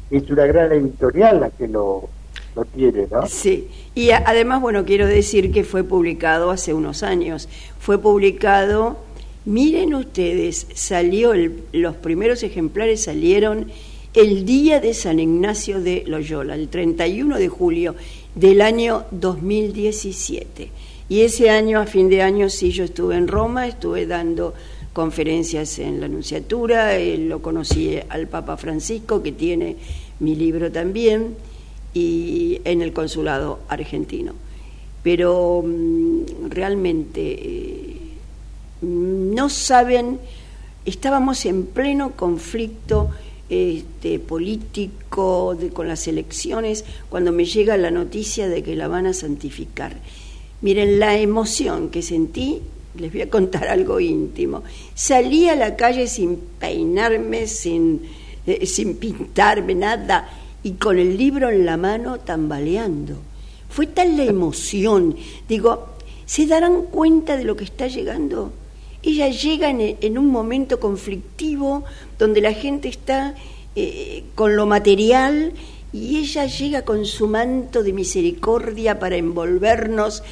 es 0.09 0.29
una 0.31 0.45
gran 0.45 0.71
editorial 0.71 1.41
la 1.41 1.49
que 1.51 1.67
lo, 1.67 2.09
lo 2.55 2.65
tiene, 2.65 3.07
¿no? 3.11 3.27
Sí, 3.27 3.69
y 3.93 4.11
además, 4.11 4.61
bueno, 4.61 4.83
quiero 4.85 5.05
decir 5.05 5.51
que 5.51 5.63
fue 5.63 5.83
publicado 5.83 6.49
hace 6.49 6.73
unos 6.73 7.03
años. 7.03 7.49
Fue 7.79 7.97
publicado 7.99 8.97
Miren 9.45 9.95
ustedes, 9.95 10.67
salió 10.75 11.33
los 11.73 11.95
primeros 11.95 12.43
ejemplares 12.43 13.01
salieron 13.01 13.71
el 14.13 14.45
día 14.45 14.79
de 14.79 14.93
San 14.93 15.19
Ignacio 15.19 15.81
de 15.81 16.03
Loyola, 16.05 16.53
el 16.53 16.67
31 16.67 17.39
de 17.39 17.47
julio 17.49 17.95
del 18.35 18.61
año 18.61 19.05
2017. 19.09 20.69
Y 21.09 21.21
ese 21.21 21.49
año, 21.49 21.79
a 21.79 21.87
fin 21.87 22.07
de 22.07 22.21
año, 22.21 22.49
sí, 22.49 22.69
yo 22.69 22.83
estuve 22.83 23.15
en 23.15 23.27
Roma, 23.27 23.67
estuve 23.67 24.05
dando 24.05 24.53
conferencias 24.93 25.79
en 25.79 26.01
la 26.01 26.05
Anunciatura, 26.05 26.95
eh, 26.97 27.17
lo 27.17 27.41
conocí 27.41 27.97
al 28.09 28.27
Papa 28.27 28.57
Francisco, 28.57 29.23
que 29.23 29.31
tiene 29.31 29.75
mi 30.19 30.35
libro 30.35 30.71
también, 30.71 31.35
y 31.95 32.61
en 32.63 32.83
el 32.83 32.93
consulado 32.93 33.61
argentino. 33.69 34.35
Pero 35.01 35.63
mm, 35.65 36.49
realmente... 36.49 37.21
Eh, 37.23 37.90
no 38.81 39.49
saben, 39.49 40.19
estábamos 40.85 41.45
en 41.45 41.65
pleno 41.65 42.11
conflicto 42.11 43.09
este, 43.49 44.19
político 44.19 45.57
con 45.73 45.87
las 45.87 46.07
elecciones 46.07 46.85
cuando 47.09 47.31
me 47.31 47.45
llega 47.45 47.77
la 47.77 47.91
noticia 47.91 48.47
de 48.47 48.63
que 48.63 48.75
la 48.75 48.87
van 48.87 49.07
a 49.07 49.13
santificar. 49.13 49.95
Miren 50.61 50.99
la 50.99 51.17
emoción 51.17 51.89
que 51.89 52.01
sentí, 52.01 52.61
les 52.97 53.11
voy 53.11 53.21
a 53.21 53.29
contar 53.29 53.67
algo 53.69 53.99
íntimo. 53.99 54.63
Salí 54.95 55.49
a 55.49 55.55
la 55.55 55.75
calle 55.75 56.07
sin 56.07 56.37
peinarme, 56.59 57.47
sin 57.47 58.01
eh, 58.47 58.65
sin 58.65 58.95
pintarme 58.95 59.75
nada, 59.75 60.27
y 60.63 60.71
con 60.73 60.97
el 60.97 61.15
libro 61.15 61.49
en 61.49 61.65
la 61.65 61.77
mano 61.77 62.19
tambaleando. 62.19 63.15
Fue 63.69 63.87
tal 63.87 64.17
la 64.17 64.23
emoción, 64.35 65.15
digo, 65.47 65.89
¿se 66.25 66.47
darán 66.47 66.83
cuenta 66.83 67.37
de 67.37 67.43
lo 67.43 67.55
que 67.55 67.65
está 67.65 67.87
llegando? 67.87 68.51
Ella 69.03 69.29
llega 69.29 69.69
en, 69.69 70.17
un 70.17 70.27
momento 70.27 70.79
conflictivo 70.79 71.83
donde 72.19 72.41
la 72.41 72.53
gente 72.53 72.87
está 72.87 73.33
eh, 73.75 74.25
con 74.35 74.55
lo 74.55 74.67
material 74.67 75.53
y 75.91 76.17
ella 76.17 76.45
llega 76.45 76.83
con 76.83 77.05
su 77.05 77.27
manto 77.27 77.83
de 77.83 77.93
misericordia 77.93 78.99
para 78.99 79.15
envolvernos. 79.15 80.23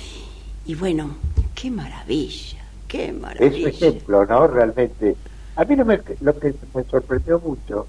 Y 0.66 0.76
bueno, 0.76 1.18
qué 1.56 1.72
maravilla, 1.72 2.60
qué 2.88 3.12
maravilla. 3.12 3.70
Es 3.70 3.82
un 3.82 3.88
ejemplo, 3.88 4.26
¿no? 4.26 4.48
Realmente. 4.48 5.16
A 5.56 5.66
mí 5.66 5.76
no 5.76 5.84
me, 5.84 6.00
lo 6.22 6.40
que 6.40 6.54
me 6.74 6.84
sorprendió 6.84 7.40
mucho 7.40 7.88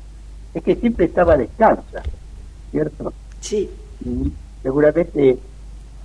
es 0.55 0.63
que 0.63 0.75
siempre 0.77 1.05
estaba 1.07 1.37
descalza, 1.37 2.03
¿cierto? 2.71 3.13
Sí. 3.41 3.71
Y 4.05 4.33
seguramente, 4.63 5.39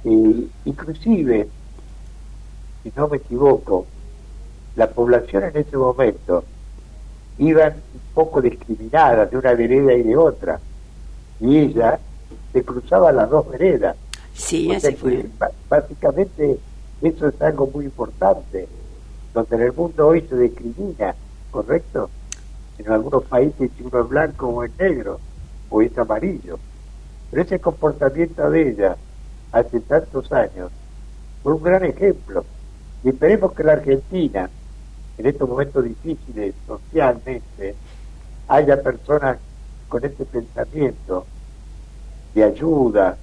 eh, 0.04 0.48
inclusive, 0.66 1.48
si 2.84 2.92
no 2.96 3.08
me 3.08 3.18
equivoco, 3.18 3.88
la 4.76 4.90
población 4.90 5.44
en 5.44 5.58
ese 5.58 5.78
momento 5.78 6.44
iban 7.38 7.74
un 7.74 8.14
poco 8.14 8.42
discriminadas 8.42 9.30
de 9.30 9.38
una 9.38 9.54
vereda 9.54 9.94
y 9.94 10.04
de 10.04 10.18
otra 10.18 10.60
y 11.40 11.58
ella 11.58 12.00
se 12.54 12.64
cruzaba 12.64 13.12
las 13.12 13.30
dos 13.30 13.50
veredas. 13.50 13.96
Sí, 14.34 14.72
así 14.74 14.96
fue. 14.96 15.26
Básicamente 15.70 16.60
eso 17.02 17.28
es 17.28 17.42
algo 17.42 17.68
muy 17.68 17.86
importante, 17.86 18.68
donde 19.34 19.56
en 19.56 19.62
el 19.62 19.74
mundo 19.74 20.08
hoy 20.08 20.22
se 20.22 20.38
discrimina, 20.38 21.16
¿correcto? 21.52 22.10
En 22.78 22.92
algunos 22.92 23.24
países 23.26 23.72
si 23.78 23.84
uno 23.84 24.02
es 24.02 24.10
blanco 24.10 24.48
o 24.48 24.64
es 24.64 24.72
negro 24.78 25.20
o 25.70 25.82
es 25.82 25.98
amarillo. 25.98 26.60
Pero 27.32 27.44
ese 27.44 27.60
comportamiento 27.60 28.50
de 28.50 28.70
ella 28.70 28.96
hace 29.52 29.80
tantos 29.82 30.32
años 30.32 30.72
fue 31.44 31.54
un 31.54 31.64
gran 31.64 31.84
ejemplo. 31.84 32.46
Y 33.04 33.10
esperemos 33.10 33.54
que 33.54 33.64
la 33.64 33.74
Argentina, 33.74 34.50
en 35.18 35.26
estos 35.26 35.48
momentos 35.48 35.84
difíciles 35.84 36.54
socialmente, 36.68 37.76
haya 38.48 38.82
personas 38.82 39.38
con 39.88 40.04
ese 40.04 40.26
pensamiento 40.26 41.26
de 42.34 42.44
ayuda, 42.44 43.18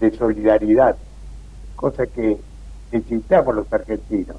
de 0.00 0.16
solidaridad, 0.16 0.96
cosa 1.76 2.06
que 2.06 2.38
necesitamos 2.90 3.54
los 3.54 3.72
argentinos. 3.72 4.36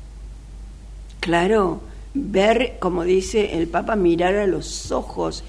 Claro, 1.20 1.82
ver, 2.14 2.78
como 2.80 3.04
dice 3.04 3.58
el 3.58 3.68
Papa, 3.68 3.95
mirar 3.95 4.36
a 4.36 4.47
los 4.47 4.91
ojos 4.91 5.43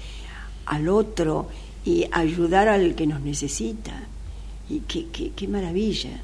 al 0.65 0.89
otro 0.89 1.47
y 1.83 2.07
ayudar 2.11 2.67
al 2.67 2.95
que 2.95 3.07
nos 3.07 3.21
necesita. 3.21 3.91
Y 4.69 4.81
qué, 4.81 5.07
qué, 5.11 5.31
qué 5.31 5.47
maravilla, 5.47 6.21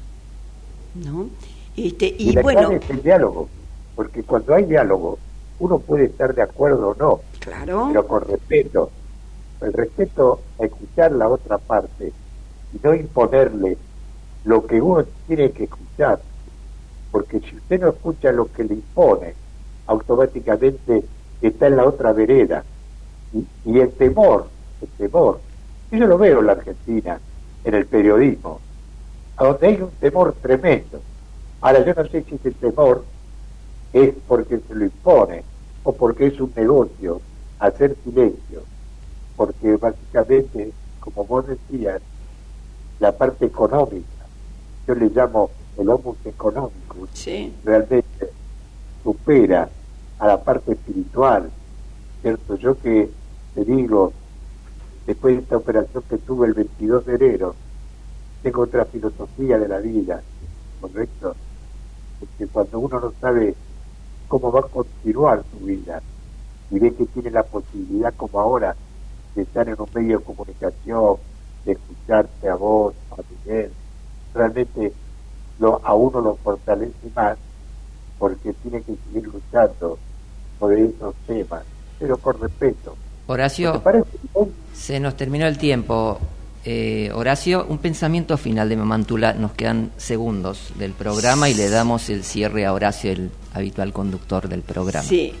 ¿no? 0.94 1.28
Este, 1.76 2.14
y, 2.18 2.34
bueno, 2.40 2.72
es 2.72 2.90
el 2.90 3.02
diálogo, 3.02 3.48
porque 3.98 4.22
cuando 4.22 4.54
hay 4.54 4.64
diálogo, 4.64 5.18
uno 5.58 5.80
puede 5.80 6.04
estar 6.04 6.32
de 6.32 6.40
acuerdo 6.40 6.90
o 6.90 6.94
no, 6.94 7.20
claro. 7.40 7.88
pero 7.88 8.06
con 8.06 8.20
respeto 8.22 8.92
el 9.60 9.72
respeto 9.72 10.40
a 10.60 10.66
escuchar 10.66 11.10
la 11.10 11.28
otra 11.28 11.58
parte 11.58 12.12
y 12.72 12.80
no 12.80 12.94
imponerle 12.94 13.76
lo 14.44 14.64
que 14.64 14.80
uno 14.80 15.04
tiene 15.26 15.50
que 15.50 15.64
escuchar, 15.64 16.20
porque 17.10 17.40
si 17.40 17.56
usted 17.56 17.80
no 17.80 17.88
escucha 17.88 18.30
lo 18.30 18.52
que 18.52 18.62
le 18.62 18.74
impone, 18.74 19.34
automáticamente 19.88 21.02
está 21.42 21.66
en 21.66 21.76
la 21.76 21.84
otra 21.84 22.12
vereda. 22.12 22.62
Y, 23.64 23.80
el 23.80 23.90
temor, 23.90 24.46
el 24.80 24.88
temor, 24.90 25.40
yo 25.90 26.06
lo 26.06 26.18
veo 26.18 26.38
en 26.38 26.46
la 26.46 26.52
Argentina, 26.52 27.18
en 27.64 27.74
el 27.74 27.84
periodismo, 27.86 28.60
a 29.38 29.44
donde 29.44 29.66
hay 29.66 29.82
un 29.82 29.90
temor 29.90 30.36
tremendo. 30.40 31.02
Ahora, 31.60 31.84
yo 31.84 31.94
no 31.94 32.08
sé 32.08 32.22
si 32.22 32.36
ese 32.36 32.52
temor 32.52 33.04
es 33.92 34.14
porque 34.26 34.60
se 34.66 34.74
lo 34.74 34.84
impone 34.84 35.44
o 35.84 35.92
porque 35.92 36.26
es 36.26 36.40
un 36.40 36.52
negocio, 36.54 37.20
hacer 37.58 37.96
silencio 38.04 38.62
porque 39.38 39.76
básicamente, 39.76 40.72
como 40.98 41.24
vos 41.24 41.46
decías, 41.46 42.02
la 42.98 43.16
parte 43.16 43.46
económica, 43.46 44.26
yo 44.84 44.96
le 44.96 45.08
llamo 45.10 45.50
el 45.78 45.88
homo 45.88 46.16
económico, 46.24 47.06
realmente 47.64 48.32
supera 49.04 49.70
a 50.18 50.26
la 50.26 50.42
parte 50.42 50.72
espiritual, 50.72 51.48
¿cierto? 52.20 52.56
Yo 52.56 52.76
que 52.80 53.08
te 53.54 53.64
digo, 53.64 54.12
después 55.06 55.36
de 55.36 55.42
esta 55.42 55.56
operación 55.56 56.02
que 56.10 56.18
tuve 56.18 56.48
el 56.48 56.54
22 56.54 57.06
de 57.06 57.14
enero, 57.14 57.54
tengo 58.42 58.62
otra 58.62 58.86
filosofía 58.86 59.56
de 59.56 59.68
la 59.68 59.78
vida, 59.78 60.20
¿correcto? 60.80 61.36
Porque 62.18 62.48
cuando 62.48 62.80
uno 62.80 62.98
no 62.98 63.12
sabe 63.20 63.54
cómo 64.28 64.52
va 64.52 64.60
a 64.60 64.64
continuar 64.64 65.42
su 65.50 65.64
vida. 65.64 66.00
Y 66.70 66.78
ve 66.78 66.94
que 66.94 67.06
tiene 67.06 67.30
la 67.30 67.42
posibilidad 67.42 68.14
como 68.14 68.40
ahora 68.40 68.76
de 69.34 69.42
estar 69.42 69.68
en 69.68 69.80
un 69.80 69.88
medio 69.94 70.18
de 70.18 70.24
comunicación, 70.24 71.16
de 71.64 71.72
escucharte 71.72 72.48
a 72.48 72.54
vos, 72.54 72.94
a 73.10 73.16
Miguel, 73.30 73.72
realmente 74.34 74.92
lo, 75.58 75.80
a 75.84 75.94
uno 75.94 76.20
lo 76.20 76.36
fortalece 76.36 77.10
más 77.14 77.38
porque 78.18 78.52
tiene 78.62 78.82
que 78.82 78.96
seguir 79.06 79.28
luchando 79.28 79.98
por 80.58 80.72
esos 80.72 81.14
temas, 81.26 81.62
pero 81.98 82.16
con 82.18 82.40
respeto. 82.40 82.96
Horacio, 83.26 83.82
se 84.74 84.98
nos 85.00 85.16
terminó 85.16 85.46
el 85.46 85.58
tiempo. 85.58 86.18
Eh, 86.64 87.10
Horacio, 87.14 87.64
un 87.68 87.78
pensamiento 87.78 88.36
final 88.36 88.68
de 88.68 88.76
Mamantula, 88.76 89.34
nos 89.34 89.52
quedan 89.52 89.92
segundos 89.96 90.72
del 90.76 90.92
programa 90.92 91.48
y 91.48 91.54
le 91.54 91.68
damos 91.68 92.10
el 92.10 92.24
cierre 92.24 92.66
a 92.66 92.72
Horacio, 92.72 93.12
el 93.12 93.30
habitual 93.58 93.92
conductor 93.92 94.48
del 94.48 94.62
programa. 94.62 95.06
Sí, 95.06 95.32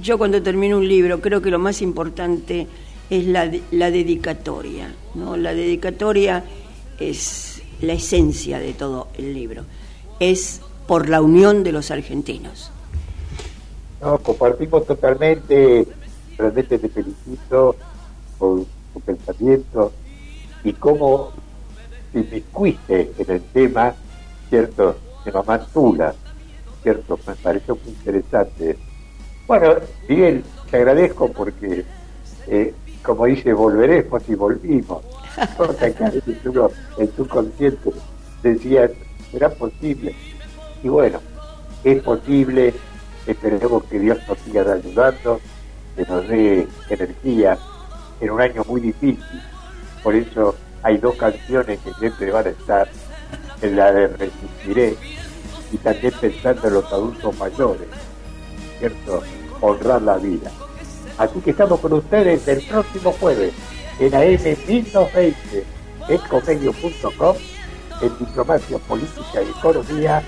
yo 0.00 0.18
cuando 0.18 0.42
termino 0.42 0.78
un 0.78 0.86
libro 0.86 1.20
creo 1.20 1.42
que 1.42 1.50
lo 1.50 1.58
más 1.58 1.82
importante 1.82 2.66
es 3.10 3.26
la, 3.26 3.50
la 3.70 3.90
dedicatoria. 3.90 4.94
¿no? 5.14 5.36
La 5.36 5.54
dedicatoria 5.54 6.44
es 6.98 7.62
la 7.80 7.94
esencia 7.94 8.58
de 8.58 8.72
todo 8.72 9.08
el 9.16 9.34
libro. 9.34 9.64
Es 10.20 10.60
por 10.86 11.08
la 11.08 11.20
unión 11.20 11.64
de 11.64 11.72
los 11.72 11.90
argentinos. 11.90 12.70
No, 14.00 14.18
compartimos 14.18 14.86
totalmente, 14.86 15.86
realmente 16.36 16.78
te 16.78 16.88
felicito 16.88 17.76
por 18.38 18.64
tu 18.94 19.00
pensamiento 19.00 19.92
y 20.64 20.72
cómo 20.72 21.32
te 22.12 22.20
inmiscuiste 22.20 23.12
en 23.18 23.30
el 23.30 23.42
tema, 23.42 23.94
¿cierto?, 24.48 24.96
de 25.24 25.32
Mamá 25.32 25.58
Tula, 25.66 26.14
¿cierto? 26.88 27.18
Me 27.26 27.34
pareció 27.34 27.76
muy 27.76 27.92
interesante. 27.92 28.78
Bueno, 29.46 29.74
Miguel, 30.08 30.44
te 30.70 30.78
agradezco 30.78 31.30
porque 31.32 31.84
eh, 32.46 32.74
como 33.02 33.26
dice, 33.26 33.52
volveremos 33.52 34.22
y 34.28 34.34
volvimos. 34.34 35.02
Cosa 35.56 35.90
que 35.92 36.04
a 36.04 36.10
veces 36.10 36.36
uno 36.44 36.70
en 36.98 37.14
su 37.14 37.28
consciente 37.28 37.90
decía, 38.42 38.90
será 39.30 39.50
posible. 39.50 40.14
Y 40.82 40.88
bueno, 40.88 41.20
es 41.84 42.02
posible, 42.02 42.74
esperemos 43.26 43.84
que 43.84 43.98
Dios 43.98 44.18
nos 44.26 44.38
siga 44.38 44.72
ayudando, 44.72 45.40
que 45.94 46.04
nos 46.04 46.26
dé 46.28 46.66
energía 46.88 47.58
en 48.20 48.30
un 48.30 48.40
año 48.40 48.64
muy 48.66 48.80
difícil. 48.80 49.42
Por 50.02 50.14
eso 50.14 50.54
hay 50.82 50.96
dos 50.98 51.16
canciones 51.16 51.78
que 51.80 51.92
siempre 51.94 52.30
van 52.30 52.46
a 52.46 52.50
estar, 52.50 52.88
en 53.60 53.76
la 53.76 53.92
de 53.92 54.06
Resistiré 54.06 54.96
y 55.72 55.76
también 55.78 56.12
pensando 56.20 56.68
en 56.68 56.74
los 56.74 56.92
adultos 56.92 57.36
mayores, 57.38 57.88
¿cierto? 58.78 59.22
Honrar 59.60 60.02
la 60.02 60.16
vida. 60.16 60.50
Así 61.18 61.40
que 61.40 61.50
estamos 61.50 61.80
con 61.80 61.92
ustedes 61.94 62.46
el 62.46 62.62
próximo 62.62 63.12
jueves 63.18 63.52
en 63.98 64.14
AM 64.14 64.56
1220, 64.66 65.64
ecomedio.com, 66.08 67.36
en 68.00 68.18
Diplomacia 68.18 68.78
Política 68.78 69.42
y 69.42 69.50
Economía, 69.58 70.22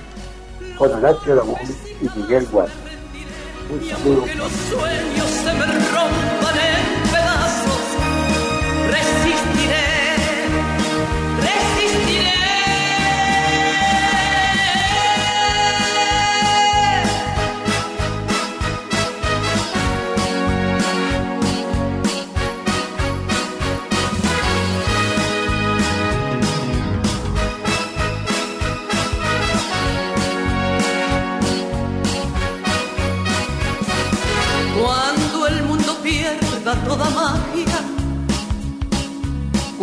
con 0.77 0.93
Horacio 0.93 1.35
Lagún 1.37 1.57
y 2.01 2.19
Miguel 2.19 2.47
Guardia. 2.51 2.75
Un 3.71 3.89
saludo. 3.89 4.25